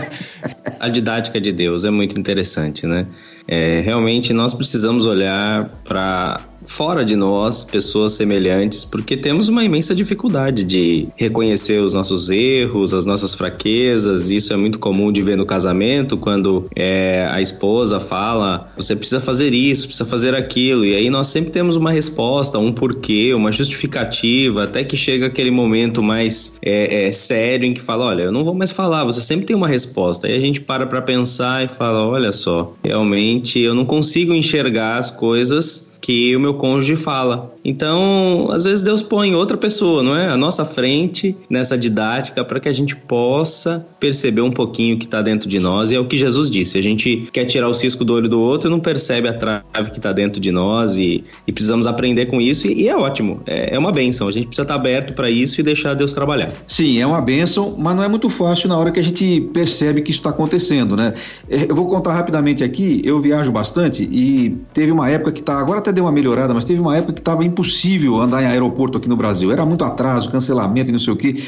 a 0.80 0.88
didática 0.88 1.40
de 1.40 1.52
Deus 1.52 1.84
é 1.84 1.90
muito 1.90 2.18
interessante, 2.18 2.86
né? 2.86 3.06
É, 3.48 3.80
realmente 3.80 4.32
nós 4.32 4.54
precisamos 4.54 5.06
olhar 5.06 5.68
para 5.84 6.40
fora 6.66 7.04
de 7.04 7.16
nós 7.16 7.64
pessoas 7.64 8.12
semelhantes, 8.12 8.84
porque 8.84 9.16
temos 9.16 9.48
uma 9.48 9.64
imensa 9.64 9.94
dificuldade 9.94 10.64
de 10.64 11.08
reconhecer 11.16 11.80
os 11.80 11.94
nossos 11.94 12.28
erros, 12.28 12.92
as 12.92 13.06
nossas 13.06 13.34
fraquezas. 13.34 14.30
Isso 14.30 14.52
é 14.52 14.56
muito 14.56 14.78
comum 14.78 15.12
de 15.12 15.22
ver 15.22 15.36
no 15.36 15.46
casamento, 15.46 16.16
quando 16.16 16.68
é, 16.74 17.28
a 17.30 17.40
esposa 17.40 18.00
fala: 18.00 18.70
você 18.76 18.96
precisa 18.96 19.20
fazer 19.20 19.54
isso, 19.54 19.86
precisa 19.86 20.08
fazer 20.08 20.34
aquilo, 20.34 20.84
e 20.84 20.94
aí 20.94 21.08
nós 21.08 21.28
sempre 21.28 21.50
temos 21.50 21.76
uma 21.76 21.90
resposta, 21.90 22.58
um 22.58 22.72
porquê, 22.72 23.32
uma 23.32 23.52
justificativa, 23.52 24.64
até 24.64 24.82
que 24.82 24.96
chega 24.96 25.26
aquele 25.26 25.50
momento 25.50 26.02
mais 26.02 26.58
é, 26.62 27.06
é, 27.06 27.12
sério 27.12 27.66
em 27.66 27.74
que 27.74 27.80
fala: 27.80 28.06
olha, 28.06 28.22
eu 28.22 28.32
não 28.32 28.44
vou 28.44 28.54
mais 28.54 28.72
falar, 28.72 29.04
você 29.04 29.20
sempre 29.20 29.46
tem 29.46 29.56
uma 29.56 29.68
resposta. 29.68 30.26
Aí 30.26 30.36
a 30.36 30.40
gente 30.40 30.60
para 30.60 30.86
para 30.86 31.00
pensar 31.00 31.64
e 31.64 31.68
fala: 31.68 32.06
olha 32.06 32.32
só, 32.32 32.74
realmente 32.82 33.35
eu 33.60 33.74
não 33.74 33.84
consigo 33.84 34.32
enxergar 34.32 34.98
as 34.98 35.10
coisas 35.10 35.85
que 36.06 36.36
o 36.36 36.38
meu 36.38 36.54
cônjuge 36.54 36.94
fala. 36.94 37.52
Então, 37.64 38.48
às 38.52 38.62
vezes 38.62 38.84
Deus 38.84 39.02
põe 39.02 39.34
outra 39.34 39.56
pessoa, 39.56 40.04
não 40.04 40.16
é? 40.16 40.28
À 40.28 40.36
nossa 40.36 40.64
frente, 40.64 41.36
nessa 41.50 41.76
didática, 41.76 42.44
para 42.44 42.60
que 42.60 42.68
a 42.68 42.72
gente 42.72 42.94
possa 42.94 43.84
perceber 43.98 44.40
um 44.40 44.52
pouquinho 44.52 44.94
o 44.94 44.98
que 45.00 45.04
está 45.04 45.20
dentro 45.20 45.48
de 45.48 45.58
nós. 45.58 45.90
E 45.90 45.96
é 45.96 45.98
o 45.98 46.06
que 46.06 46.16
Jesus 46.16 46.48
disse: 46.48 46.78
a 46.78 46.80
gente 46.80 47.28
quer 47.32 47.44
tirar 47.44 47.68
o 47.68 47.74
cisco 47.74 48.04
do 48.04 48.14
olho 48.14 48.28
do 48.28 48.38
outro 48.38 48.68
e 48.68 48.70
não 48.70 48.78
percebe 48.78 49.26
a 49.26 49.34
trave 49.34 49.90
que 49.90 49.96
está 49.96 50.12
dentro 50.12 50.40
de 50.40 50.52
nós, 50.52 50.96
e, 50.96 51.24
e, 51.44 51.50
precisamos 51.50 51.88
aprender 51.88 52.26
com 52.26 52.40
isso. 52.40 52.68
E, 52.68 52.82
e 52.82 52.88
é 52.88 52.94
ótimo, 52.94 53.42
é, 53.44 53.74
é, 53.74 53.78
uma 53.78 53.90
benção. 53.90 54.28
A 54.28 54.30
gente 54.30 54.46
precisa 54.46 54.62
estar 54.62 54.74
tá 54.74 54.80
aberto 54.80 55.12
para 55.12 55.28
isso 55.28 55.60
e 55.60 55.64
deixar 55.64 55.94
Deus 55.94 56.14
trabalhar. 56.14 56.52
Sim, 56.68 57.00
é 57.00 57.06
uma 57.06 57.20
benção, 57.20 57.74
mas 57.76 57.96
não 57.96 58.04
é 58.04 58.08
muito 58.08 58.30
fácil 58.30 58.68
na 58.68 58.78
hora 58.78 58.92
que 58.92 59.00
a 59.00 59.02
gente 59.02 59.40
percebe 59.52 60.02
que 60.02 60.12
isso 60.12 60.20
está 60.20 60.30
acontecendo, 60.30 60.96
né? 60.96 61.14
Eu 61.48 61.74
vou 61.74 61.86
contar 61.86 62.12
rapidamente 62.12 62.62
aqui. 62.62 63.02
Eu 63.04 63.20
viajo 63.20 63.50
bastante 63.50 64.04
e 64.04 64.56
teve 64.72 64.92
uma 64.92 65.10
época 65.10 65.32
que 65.32 65.42
tá 65.42 65.58
agora 65.58 65.80
até 65.80 65.95
deu 65.96 66.04
uma 66.04 66.12
melhorada, 66.12 66.54
mas 66.54 66.64
teve 66.64 66.80
uma 66.80 66.96
época 66.96 67.14
que 67.14 67.20
estava 67.20 67.44
impossível 67.44 68.20
andar 68.20 68.42
em 68.42 68.46
aeroporto 68.46 68.98
aqui 68.98 69.08
no 69.08 69.16
Brasil. 69.16 69.50
Era 69.50 69.66
muito 69.66 69.84
atraso, 69.84 70.30
cancelamento 70.30 70.90
e 70.90 70.92
não 70.92 70.98
sei 70.98 71.12
o 71.12 71.16
quê. 71.16 71.42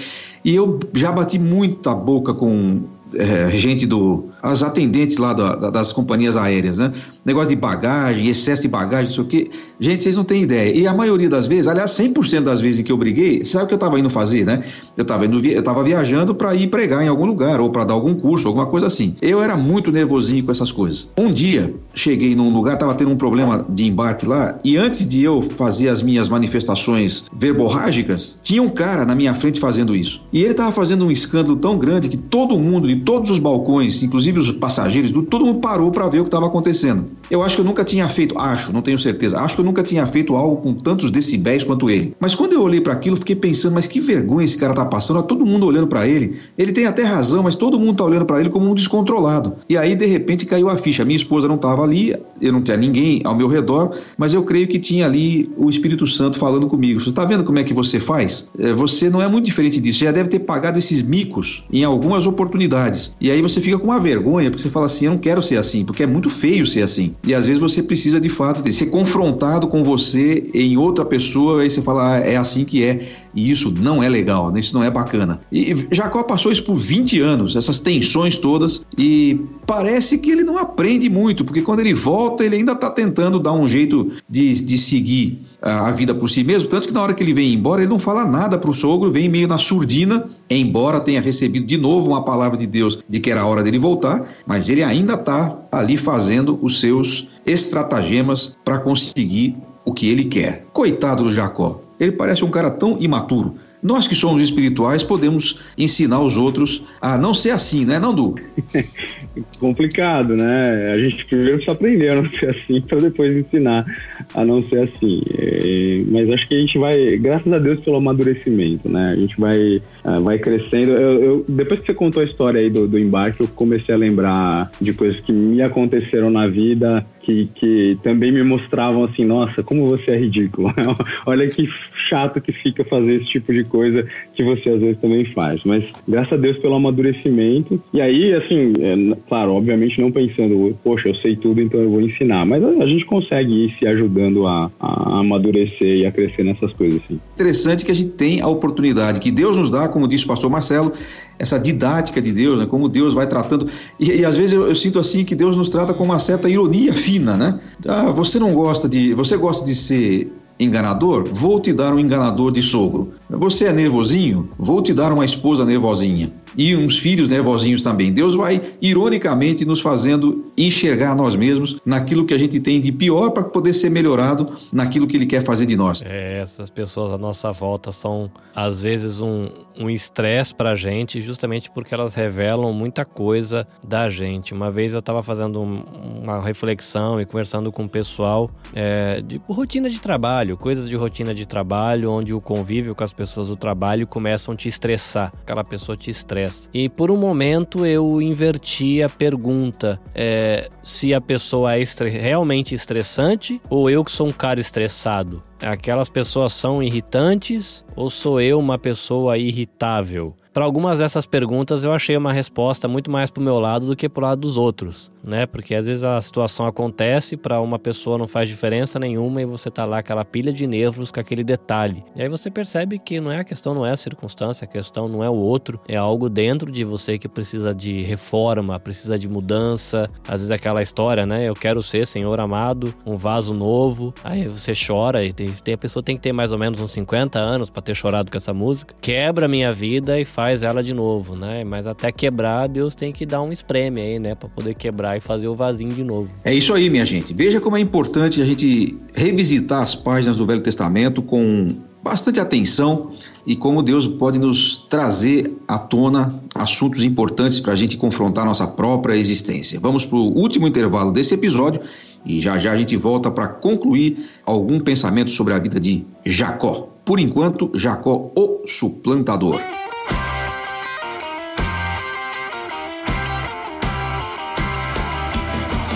E 0.45 0.55
eu 0.55 0.79
já 0.93 1.13
bati 1.13 1.39
muita 1.39 1.95
boca 1.95 2.35
com 2.35 2.81
é, 3.15 3.49
gente 3.51 3.87
do. 3.87 4.27
as 4.43 4.63
atendentes 4.63 5.17
lá 5.17 5.33
da, 5.33 5.55
da, 5.55 5.71
das 5.71 5.93
companhias 5.93 6.37
aéreas, 6.37 6.79
né? 6.79 6.93
Negócio 7.29 7.51
de 7.51 7.57
bagagem, 7.57 8.27
excesso 8.29 8.63
de 8.63 8.69
bagagem, 8.69 9.13
isso 9.13 9.21
aqui. 9.21 9.51
Gente, 9.79 10.03
vocês 10.03 10.17
não 10.17 10.25
têm 10.25 10.45
ideia. 10.45 10.75
E 10.75 10.87
a 10.87 10.95
maioria 10.95 11.29
das 11.29 11.47
vezes, 11.47 11.67
aliás, 11.67 11.91
100% 11.91 12.41
das 12.41 12.59
vezes 12.59 12.81
em 12.81 12.83
que 12.83 12.91
eu 12.91 12.97
briguei, 12.97 13.45
sabe 13.45 13.65
o 13.65 13.67
que 13.69 13.75
eu 13.75 13.77
estava 13.77 14.01
indo 14.01 14.09
fazer, 14.09 14.47
né? 14.47 14.65
Eu 14.97 15.03
estava 15.03 15.27
eu 15.27 15.85
viajando 15.85 16.35
para 16.35 16.55
ir 16.55 16.69
pregar 16.69 17.05
em 17.05 17.09
algum 17.09 17.27
lugar, 17.27 17.61
ou 17.61 17.69
para 17.69 17.85
dar 17.85 17.93
algum 17.93 18.15
curso, 18.15 18.49
alguma 18.49 18.65
coisa 18.65 18.87
assim. 18.87 19.15
Eu 19.21 19.43
era 19.43 19.59
muito 19.59 19.93
nervosinho 19.93 20.43
com 20.43 20.51
essas 20.51 20.73
coisas. 20.73 21.11
Um 21.19 21.31
dia, 21.31 21.75
cheguei 21.93 22.35
num 22.35 22.51
lugar, 22.51 22.75
estava 22.75 22.95
tendo 22.95 23.11
um 23.11 23.17
problema 23.17 23.63
de 23.69 23.87
embarque 23.87 24.25
lá, 24.25 24.59
e 24.65 24.79
antes 24.79 25.07
de 25.07 25.23
eu 25.23 25.43
fazer 25.43 25.91
as 25.91 26.03
minhas 26.03 26.31
manifestações 26.31 27.27
verborrágicas, 27.31 28.41
tinha 28.43 28.63
um 28.63 28.71
cara 28.71 29.05
na 29.05 29.15
minha 29.15 29.35
frente 29.35 29.61
fazendo 29.61 29.95
isso. 29.95 30.23
E 30.33 30.41
ele 30.41 30.53
estava 30.53 30.73
fazendo 30.73 31.05
um 31.05 31.11
escândalo 31.11 31.57
tão 31.57 31.77
grande 31.77 32.09
que 32.09 32.17
todo 32.17 32.59
mundo, 32.59 32.89
de 32.89 32.97
todos 32.97 33.29
os 33.29 33.39
balcões, 33.39 34.03
inclusive 34.03 34.39
os 34.41 34.51
passageiros, 34.51 35.13
todo 35.13 35.45
mundo 35.45 35.61
parou 35.61 35.91
para 35.91 36.09
ver 36.09 36.21
o 36.21 36.25
que 36.25 36.29
estava 36.29 36.47
acontecendo. 36.47 37.18
Eu 37.31 37.43
acho 37.43 37.57
que 37.57 37.61
eu 37.61 37.65
nunca 37.65 37.85
tinha 37.85 38.09
feito, 38.09 38.39
acho, 38.39 38.73
não 38.73 38.81
tenho 38.81 38.99
certeza, 38.99 39.39
acho 39.39 39.55
que 39.55 39.61
eu 39.61 39.65
nunca 39.65 39.83
tinha 39.83 40.07
feito 40.07 40.35
algo 40.35 40.57
com 40.57 40.75
tantos 40.75 41.11
decibéis 41.11 41.63
quanto 41.63 41.91
ele. 41.91 42.15
Mas 42.19 42.35
quando 42.35 42.55
eu 42.55 42.63
olhei 42.63 42.81
para 42.81 42.95
aquilo, 42.95 43.17
fiquei 43.17 43.37
pensando, 43.37 43.75
mas 43.75 43.87
que 43.87 44.01
vergonha 44.01 44.45
esse 44.45 44.57
cara 44.57 44.73
tá 44.73 44.85
passando, 44.85 45.23
todo 45.25 45.45
mundo 45.45 45.67
olhando 45.67 45.87
para 45.87 46.07
ele. 46.07 46.39
Ele 46.57 46.73
tem 46.73 46.87
até 46.87 47.03
razão, 47.03 47.43
mas 47.43 47.55
todo 47.55 47.79
mundo 47.79 47.97
tá 47.97 48.05
olhando 48.05 48.25
para 48.25 48.41
ele 48.41 48.49
como 48.49 48.71
um 48.71 48.75
descontrolado. 48.75 49.55
E 49.69 49.77
aí, 49.77 49.95
de 49.95 50.07
repente, 50.07 50.47
caiu 50.47 50.69
a 50.71 50.77
ficha. 50.77 51.05
Minha 51.05 51.17
esposa 51.17 51.47
não 51.47 51.57
estava 51.57 51.83
ali, 51.83 52.17
eu 52.41 52.53
não 52.53 52.63
tinha 52.63 52.77
ninguém 52.77 53.21
ao 53.25 53.37
meu 53.37 53.47
redor, 53.47 53.95
mas 54.17 54.33
eu 54.33 54.43
creio 54.43 54.67
que 54.67 54.79
tinha 54.79 55.05
ali 55.05 55.51
o 55.57 55.69
Espírito 55.69 56.07
Santo 56.07 56.39
falando 56.39 56.67
comigo. 56.67 56.99
Você 56.99 57.11
está 57.11 57.25
vendo 57.25 57.45
como 57.45 57.59
é 57.59 57.65
que 57.65 57.75
você 57.75 58.01
faz? 58.01 58.49
É, 58.59 58.73
você 58.73 59.11
não 59.11 59.21
é 59.21 59.29
muito 59.29 59.45
diferente 59.45 59.81
disso. 59.81 59.99
Você 59.99 60.05
já 60.07 60.13
deve 60.13 60.31
ter 60.31 60.41
pagado 60.41 60.79
esses 60.79 61.03
micos 61.03 61.63
em 61.71 61.85
algumas 61.85 62.27
oportunidades. 62.27 63.15
E 63.21 63.31
aí 63.31 63.43
você 63.43 63.61
fica 63.61 63.79
com 63.79 63.85
uma 63.85 64.01
vergonha, 64.01 64.51
porque 64.51 64.63
você 64.63 64.71
fala 64.71 64.87
assim: 64.87 65.07
eu 65.07 65.13
não 65.13 65.19
quero 65.19 65.43
ser 65.43 65.59
assim, 65.59 65.85
porque 65.85 66.03
é 66.03 66.07
muito 66.07 66.31
feio 66.31 66.67
ser 66.67 66.83
assim. 66.83 67.08
E 67.25 67.35
às 67.35 67.47
vezes 67.47 67.61
você 67.61 67.83
precisa 67.83 68.21
de 68.21 68.29
fato 68.29 68.63
de 68.63 68.73
ser 68.73 68.87
confrontado 68.87 69.69
com 69.69 69.83
você 69.83 70.51
em 70.55 70.77
outra 70.77 71.05
pessoa, 71.05 71.63
aí 71.63 71.71
você 71.71 71.83
fala: 71.83 72.15
ah, 72.15 72.19
é 72.19 72.37
assim 72.37 72.65
que 72.65 72.85
é. 72.85 73.09
E 73.35 73.51
isso 73.51 73.71
não 73.71 74.03
é 74.03 74.09
legal, 74.09 74.51
né? 74.51 74.61
isso 74.61 74.75
não 74.75 74.83
é 74.83 74.91
bacana. 74.91 75.41
E 75.53 75.87
Jacó 75.91 76.23
passou 76.23 76.51
isso 76.53 76.65
por 76.65 76.77
20 76.77 77.21
anos, 77.21 77.57
essas 77.57 77.79
tensões 77.79 78.39
todas, 78.39 78.83
e 78.97 79.41
parece 79.67 80.19
que 80.19 80.31
ele 80.31 80.45
não 80.45 80.59
aprende 80.59 81.09
muito, 81.09 81.45
porque 81.45 81.63
quando 81.63 81.81
ele 81.81 81.95
volta, 81.95 82.45
ele 82.45 82.57
ainda 82.57 82.73
está 82.73 82.91
tentando 82.91 83.39
dar 83.39 83.53
um 83.53 83.69
jeito 83.69 84.11
de, 84.29 84.55
de 84.63 84.79
seguir 84.79 85.41
a 85.61 85.91
vida 85.91 86.15
por 86.15 86.31
si 86.31 86.45
mesmo, 86.45 86.69
tanto 86.69 86.87
que 86.87 86.95
na 86.95 87.03
hora 87.03 87.13
que 87.13 87.23
ele 87.23 87.35
vem 87.35 87.53
embora, 87.53 87.83
ele 87.83 87.91
não 87.91 87.99
fala 87.99 88.25
nada 88.25 88.57
para 88.57 88.71
o 88.71 88.75
sogro, 88.75 89.11
vem 89.11 89.29
meio 89.29 89.49
na 89.49 89.59
surdina, 89.59 90.29
embora 90.49 91.01
tenha 91.01 91.21
recebido 91.21 91.67
de 91.67 91.77
novo 91.77 92.11
uma 92.11 92.25
palavra 92.25 92.57
de 92.57 92.67
Deus 92.67 93.03
de 93.09 93.21
que 93.21 93.31
era 93.31 93.41
a 93.41 93.47
hora 93.47 93.63
dele 93.63 93.79
voltar, 93.79 94.27
mas 94.47 94.69
ele 94.69 94.83
ainda 94.83 95.15
está 95.15 95.59
ali 95.73 95.97
fazendo 95.97 96.59
os 96.63 96.81
seus 96.81 97.27
estratagemas 97.45 98.57
para 98.65 98.79
conseguir 98.79 99.57
o 99.85 99.93
que 99.93 100.09
ele 100.09 100.25
quer. 100.25 100.67
Coitado 100.73 101.25
do 101.25 101.33
Jacó, 101.33 101.81
ele 101.99 102.13
parece 102.13 102.45
um 102.45 102.51
cara 102.51 102.71
tão 102.71 102.97
imaturo. 103.01 103.57
Nós 103.83 104.09
que 104.09 104.15
somos 104.15 104.43
espirituais 104.43 105.05
podemos 105.05 105.63
ensinar 105.77 106.21
os 106.21 106.37
outros 106.37 106.83
a 107.01 107.17
não 107.17 107.33
ser 107.33 107.51
assim, 107.51 107.85
né, 107.85 107.99
Nandu? 107.99 108.35
Complicado, 109.61 110.35
né? 110.35 110.93
A 110.93 110.99
gente 110.99 111.25
primeiro 111.27 111.55
precisa 111.55 111.73
aprender 111.73 112.09
a 112.09 112.17
não 112.17 112.31
ser 112.31 112.51
assim 112.51 112.81
para 112.89 112.99
depois 112.99 113.37
ensinar 113.37 113.87
a 114.35 114.45
não 114.45 114.65
ser 114.69 114.83
assim. 114.83 115.23
É, 115.39 116.03
mas 116.09 116.29
acho 116.29 116.49
que 116.49 116.57
a 116.57 116.59
gente 116.59 116.77
vai, 116.77 117.17
graças 117.19 117.53
a 117.53 117.59
Deus 117.59 117.79
pelo 117.81 117.97
amadurecimento, 117.97 118.89
né? 118.89 119.13
A 119.13 119.17
gente 119.17 119.39
vai, 119.39 119.77
uh, 120.05 120.23
vai 120.23 120.39
crescendo. 120.41 120.93
Eu, 120.93 121.23
eu, 121.23 121.45
depois 121.49 121.81
que 121.81 121.87
você 121.87 121.95
contou 121.95 122.21
a 122.21 122.27
história 122.27 122.61
aí 122.61 122.69
do, 122.69 122.89
do 122.89 122.99
embarque, 122.99 123.43
eu 123.43 123.49
comecei 123.49 123.95
a 123.95 123.99
lembrar 123.99 124.73
de 124.81 124.93
coisas 124.93 125.21
que 125.21 125.33
me 125.33 125.63
aconteceram 125.63 126.31
na 126.31 126.49
vida 126.49 127.07
que, 127.29 127.51
que 127.55 127.99
também 128.03 128.33
me 128.33 128.43
mostravam 128.43 129.05
assim, 129.05 129.23
nossa, 129.23 129.63
como 129.63 129.87
você 129.87 130.13
é 130.13 130.19
ridículo. 130.19 130.73
Olha 131.27 131.47
que 131.47 131.69
chato 132.09 132.41
que 132.41 132.53
fica 132.53 132.83
fazer 132.85 133.17
esse 133.17 133.27
tipo 133.27 133.53
de 133.53 133.65
coisa 133.65 134.07
que 134.35 134.43
você 134.43 134.71
às 134.71 134.81
vezes 134.81 134.99
também 134.99 135.27
faz. 135.27 135.63
Mas 135.65 135.85
graças 136.09 136.33
a 136.33 136.37
Deus 136.37 136.57
pelo 136.57 136.77
amadurecimento. 136.77 137.83
E 137.93 138.01
aí, 138.01 138.33
assim, 138.33 138.73
é, 138.81 139.17
claro, 139.29 139.53
obviamente 139.53 140.01
não 140.01 140.11
pensando, 140.11 140.75
poxa, 140.83 141.09
eu 141.09 141.15
sei 141.15 141.37
tudo, 141.37 141.61
então 141.61 141.79
eu 141.79 141.91
vou 141.91 142.01
ensinar. 142.01 142.47
Mas 142.47 142.65
a, 142.65 142.69
a 142.69 142.87
gente 142.87 143.05
consegue 143.05 143.67
ir 143.67 143.77
se 143.79 143.87
ajudando 143.87 144.47
a, 144.47 144.71
a, 144.81 145.19
amadurecer 145.19 145.99
e 145.99 146.07
a 146.07 146.13
crescer 146.13 146.45
nessas 146.45 146.73
coisas, 146.73 146.99
assim. 147.05 147.21
Interessante 147.35 147.85
que 147.85 147.93
a 147.93 147.95
gente 147.95 148.13
tem 148.13 148.41
a 148.41 148.49
oportunidade 148.49 149.21
que 149.21 149.31
Deus 149.31 149.55
nos 149.55 149.71
dá, 149.71 149.87
como 149.87 150.09
disse 150.09 150.25
o 150.25 150.29
pastor 150.29 150.49
Marcelo, 150.51 150.95
essa 151.39 151.59
didática 151.59 152.21
de 152.21 152.33
Deus, 152.33 152.59
né? 152.59 152.67
como 152.67 152.89
Deus 152.89 153.15
vai 153.15 153.27
tratando. 153.27 153.69
E, 153.99 154.11
e 154.11 154.25
às 154.25 154.37
vezes 154.37 154.53
eu, 154.53 154.67
eu, 154.67 154.75
sinto 154.75 154.99
assim 154.99 155.25
que 155.25 155.35
Deus 155.35 155.57
nos 155.57 155.69
trata 155.69 155.95
com 155.95 156.05
uma 156.05 156.19
certa 156.19 156.49
ironia 156.49 156.93
fina, 156.93 157.37
né? 157.37 157.61
Ah, 157.87 158.11
você 158.11 158.39
não 158.39 158.53
gosta 158.53 158.89
de. 158.89 159.15
Você 159.15 159.37
gosta 159.37 159.65
de 159.65 159.75
ser 159.75 160.33
enganador? 160.59 161.25
Vou 161.31 161.61
te 161.61 161.73
dar 161.73 161.95
um 161.95 161.99
enganador 161.99 162.51
de 162.51 162.63
sogro. 162.63 163.13
Você 163.31 163.67
é 163.67 163.73
nervosinho? 163.73 164.49
Vou 164.59 164.81
te 164.81 164.95
dar 164.95 165.13
uma 165.13 165.25
esposa 165.25 165.65
nervosinha 165.65 166.33
e 166.57 166.75
uns 166.75 166.99
filhos 166.99 167.29
nervosinhos 167.29 167.83
também. 167.83 168.13
Deus 168.13 168.35
vai, 168.35 168.61
ironicamente, 168.81 169.65
nos 169.65 169.81
fazendo 169.81 170.51
enxergar 170.57 171.15
nós 171.15 171.37
mesmos 171.37 171.79
naquilo 171.85 172.25
que 172.25 172.33
a 172.33 172.39
gente 172.39 172.59
tem 172.59 172.81
de 172.81 172.91
pior 172.91 173.31
para 173.31 173.45
poder 173.45 173.75
ser 173.75 173.91
melhorado 173.91 174.57
naquilo 174.73 175.07
que 175.07 175.17
Ele 175.17 175.27
quer 175.27 175.45
fazer 175.45 175.67
de 175.67 175.77
nós. 175.77 176.03
É, 176.03 176.41
essas 176.41 176.71
pessoas 176.71 177.13
à 177.13 177.19
nossa 177.19 177.53
volta 177.53 177.93
são, 177.93 178.31
às 178.55 178.81
vezes, 178.81 179.21
um 179.21 179.49
estresse 179.89 180.53
um 180.53 180.57
para 180.57 180.71
a 180.71 180.75
gente, 180.75 181.21
justamente 181.21 181.71
porque 181.71 181.95
elas 181.95 182.15
revelam 182.15 182.73
muita 182.73 183.05
coisa 183.05 183.67
da 183.87 184.09
gente. 184.09 184.53
Uma 184.53 184.71
vez 184.71 184.93
eu 184.93 184.99
estava 184.99 185.23
fazendo 185.23 185.61
um, 185.61 185.85
uma 186.23 186.41
reflexão 186.41 187.21
e 187.21 187.27
conversando 187.27 187.71
com 187.71 187.85
o 187.85 187.89
pessoal 187.89 188.51
é, 188.75 189.21
de 189.21 189.41
rotina 189.49 189.89
de 189.89 190.01
trabalho, 190.01 190.57
coisas 190.57 190.89
de 190.89 190.97
rotina 190.97 191.33
de 191.33 191.47
trabalho, 191.47 192.11
onde 192.11 192.35
o 192.35 192.41
convívio 192.41 192.95
com 192.95 193.05
as 193.05 193.13
pessoas 193.19 193.49
do 193.49 193.57
trabalho 193.57 194.07
começam 194.07 194.55
a 194.55 194.57
te 194.57 194.69
estressar. 194.69 195.33
Aquela 195.43 195.65
pessoa 195.65 195.97
te 195.97 196.09
estressa. 196.09 196.69
E 196.73 196.89
por 196.89 197.11
um 197.11 197.17
momento 197.17 197.85
eu 197.85 198.23
inverti 198.23 199.03
a 199.03 199.09
pergunta 199.09 200.01
é, 200.15 200.71
se 200.85 201.13
a 201.13 201.21
pessoa 201.21 201.75
é 201.75 201.81
estre 201.81 202.09
realmente 202.09 202.77
estressante 202.77 203.61
ou 203.69 203.91
eu 203.91 204.05
que 204.05 204.13
sou 204.13 204.29
um 204.29 204.33
cara 204.33 204.61
estressado. 204.61 205.43
Aquelas 205.61 206.09
pessoas 206.09 206.53
são 206.53 206.81
irritantes 206.81 207.85
ou 207.97 208.09
sou 208.09 208.41
eu 208.41 208.61
uma 208.61 208.79
pessoa 208.79 209.37
irritável? 209.37 210.37
Para 210.59 210.65
algumas 210.65 210.99
dessas 210.99 211.25
perguntas 211.25 211.85
eu 211.85 211.93
achei 211.93 212.17
uma 212.17 212.33
resposta 212.33 212.89
muito 212.89 213.13
mais 213.13 213.31
pro 213.31 213.41
meu 213.41 213.61
lado 213.61 213.87
do 213.87 213.95
que 213.95 214.09
pro 214.09 214.27
lado 214.27 214.41
dos 214.41 214.57
outros, 214.57 215.09
né? 215.25 215.47
Porque 215.47 215.73
às 215.73 215.87
vezes 215.87 216.03
a 216.03 216.21
situação 216.21 216.67
acontece, 216.67 217.37
para 217.37 217.61
uma 217.61 217.79
pessoa 217.79 218.19
não 218.19 218.27
faz 218.27 218.49
diferença 218.49 218.99
nenhuma 218.99 219.41
e 219.41 219.45
você 219.45 219.71
tá 219.71 219.85
lá 219.85 219.99
aquela 219.99 220.25
pilha 220.25 220.53
de 220.53 220.67
nervos 220.67 221.13
com 221.13 221.21
aquele 221.21 221.45
detalhe. 221.45 222.03
E 222.17 222.23
aí 222.23 222.29
você 222.29 222.51
percebe 222.51 222.99
que 222.99 223.21
não 223.21 223.31
é 223.31 223.39
a 223.39 223.45
questão, 223.45 223.73
não 223.73 223.87
é 223.87 223.93
a 223.93 223.97
circunstância, 223.97 224.65
a 224.65 224.69
questão 224.69 225.07
não 225.07 225.23
é 225.23 225.31
o 225.31 225.35
outro, 225.35 225.81
é 225.87 225.97
algo 225.97 226.29
dentro 226.29 226.73
de 226.73 226.83
você 226.83 227.19
que 227.19 227.29
precisa 227.29 227.73
de 227.73 228.03
reforma, 228.03 228.81
precisa 228.81 229.17
de 229.17 229.29
mudança. 229.29 230.11
Às 230.25 230.41
vezes 230.41 230.51
é 230.51 230.55
aquela 230.55 230.83
história, 230.83 231.25
né? 231.25 231.49
Eu 231.49 231.55
quero 231.55 231.81
ser, 231.85 232.05
Senhor 232.05 232.41
amado, 232.41 232.93
um 233.07 233.17
vaso 233.17 233.55
novo. 233.55 234.13
Aí 234.25 234.49
você 234.49 234.73
chora 234.73 235.25
e 235.25 235.33
tem, 235.33 235.53
tem 235.53 235.75
a 235.75 235.79
pessoa 235.79 236.03
tem 236.03 236.17
que 236.17 236.23
ter 236.23 236.33
mais 236.33 236.51
ou 236.51 236.59
menos 236.59 236.81
uns 236.81 236.91
50 236.91 237.39
anos 237.39 237.71
para 237.71 237.81
ter 237.81 237.95
chorado 237.95 238.29
com 238.29 238.37
essa 238.37 238.53
música. 238.53 238.93
Quebra 239.01 239.47
minha 239.47 239.73
vida 239.73 240.19
e 240.19 240.25
faz 240.25 240.48
faz 240.49 240.63
ela 240.63 240.83
de 240.83 240.95
novo, 240.95 241.37
né? 241.37 241.63
Mas 241.63 241.87
até 241.87 242.11
quebrar, 242.11 242.69
Deus 242.69 242.95
tem 242.95 243.13
que 243.13 243.27
dar 243.27 243.43
um 243.43 243.53
espreme 243.53 244.01
aí, 244.01 244.19
né? 244.19 244.35
Para 244.35 244.49
poder 244.49 244.75
quebrar 244.75 245.15
e 245.15 245.21
fazer 245.21 245.47
o 245.47 245.55
vasinho 245.55 245.93
de 245.93 246.03
novo. 246.03 246.31
É 246.43 246.55
isso 246.55 246.73
aí, 246.73 246.89
minha 246.89 247.05
gente. 247.05 247.35
Veja 247.35 247.61
como 247.61 247.77
é 247.77 247.81
importante 247.81 248.41
a 248.41 248.47
gente 248.47 248.97
revisitar 249.15 249.83
as 249.83 249.95
páginas 249.95 250.39
do 250.39 250.47
Velho 250.47 250.63
Testamento 250.63 251.21
com 251.21 251.77
bastante 252.03 252.41
atenção 252.41 253.11
e 253.47 253.55
como 253.55 253.83
Deus 253.83 254.09
pode 254.09 254.39
nos 254.39 254.79
trazer 254.89 255.53
à 255.69 255.79
tona 255.79 256.41
assuntos 256.55 257.05
importantes 257.05 257.61
para 257.61 257.75
a 257.75 257.77
gente 257.77 257.99
confrontar 257.99 258.47
nossa 258.47 258.67
própria 258.67 259.17
existência. 259.17 259.79
Vamos 259.79 260.07
para 260.07 260.17
o 260.17 260.35
último 260.35 260.67
intervalo 260.67 261.13
desse 261.13 261.35
episódio 261.35 261.83
e 262.25 262.41
já 262.41 262.57
já 262.57 262.73
a 262.73 262.77
gente 262.79 262.97
volta 262.97 263.31
para 263.31 263.49
concluir 263.49 264.31
algum 264.47 264.81
pensamento 264.81 265.31
sobre 265.31 265.53
a 265.53 265.59
vida 265.59 265.79
de 265.79 266.07
Jacó. 266.25 266.89
Por 267.05 267.21
enquanto, 267.21 267.71
Jacó, 267.75 268.33
o 268.35 268.63
suplantador. 268.67 269.61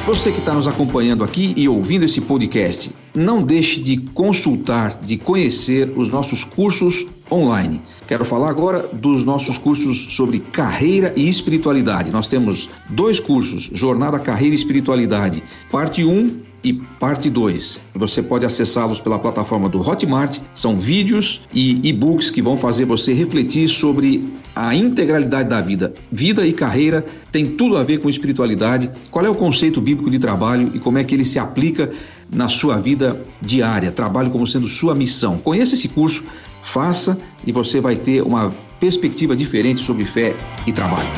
Você 0.04 0.32
que 0.32 0.40
está 0.40 0.52
nos 0.52 0.66
acompanhando 0.66 1.22
aqui 1.22 1.54
e 1.56 1.68
ouvindo 1.68 2.04
esse 2.04 2.20
podcast, 2.20 2.92
não 3.14 3.40
deixe 3.40 3.80
de 3.80 3.98
consultar, 3.98 4.98
de 5.00 5.16
conhecer 5.16 5.92
os 5.96 6.08
nossos 6.08 6.42
cursos 6.42 7.06
online. 7.30 7.80
Quero 8.08 8.24
falar 8.24 8.50
agora 8.50 8.88
dos 8.92 9.24
nossos 9.24 9.58
cursos 9.58 10.12
sobre 10.16 10.40
carreira 10.40 11.12
e 11.14 11.28
espiritualidade. 11.28 12.10
Nós 12.10 12.26
temos 12.26 12.68
dois 12.90 13.20
cursos: 13.20 13.70
Jornada 13.72 14.18
Carreira 14.18 14.56
e 14.56 14.58
Espiritualidade, 14.58 15.40
parte 15.70 16.04
1 16.04 16.51
e 16.64 16.72
parte 16.72 17.28
2. 17.28 17.80
Você 17.94 18.22
pode 18.22 18.46
acessá-los 18.46 19.00
pela 19.00 19.18
plataforma 19.18 19.68
do 19.68 19.80
Hotmart. 19.80 20.38
São 20.54 20.78
vídeos 20.78 21.42
e 21.52 21.80
e-books 21.88 22.30
que 22.30 22.42
vão 22.42 22.56
fazer 22.56 22.84
você 22.84 23.12
refletir 23.12 23.68
sobre 23.68 24.32
a 24.54 24.74
integralidade 24.74 25.48
da 25.48 25.60
vida. 25.60 25.92
Vida 26.10 26.46
e 26.46 26.52
carreira 26.52 27.04
tem 27.30 27.50
tudo 27.56 27.76
a 27.76 27.84
ver 27.84 27.98
com 27.98 28.08
espiritualidade. 28.08 28.90
Qual 29.10 29.24
é 29.24 29.30
o 29.30 29.34
conceito 29.34 29.80
bíblico 29.80 30.10
de 30.10 30.18
trabalho 30.18 30.70
e 30.74 30.78
como 30.78 30.98
é 30.98 31.04
que 31.04 31.14
ele 31.14 31.24
se 31.24 31.38
aplica 31.38 31.90
na 32.30 32.48
sua 32.48 32.78
vida 32.78 33.20
diária? 33.40 33.90
Trabalho 33.90 34.30
como 34.30 34.46
sendo 34.46 34.68
sua 34.68 34.94
missão. 34.94 35.38
Conheça 35.38 35.74
esse 35.74 35.88
curso, 35.88 36.24
faça 36.62 37.18
e 37.46 37.52
você 37.52 37.80
vai 37.80 37.96
ter 37.96 38.22
uma 38.22 38.52
perspectiva 38.78 39.36
diferente 39.36 39.82
sobre 39.84 40.04
fé 40.04 40.34
e 40.66 40.72
trabalho. 40.72 41.08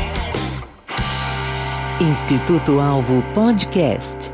Instituto 2.00 2.80
Alvo 2.80 3.22
Podcast. 3.35 4.34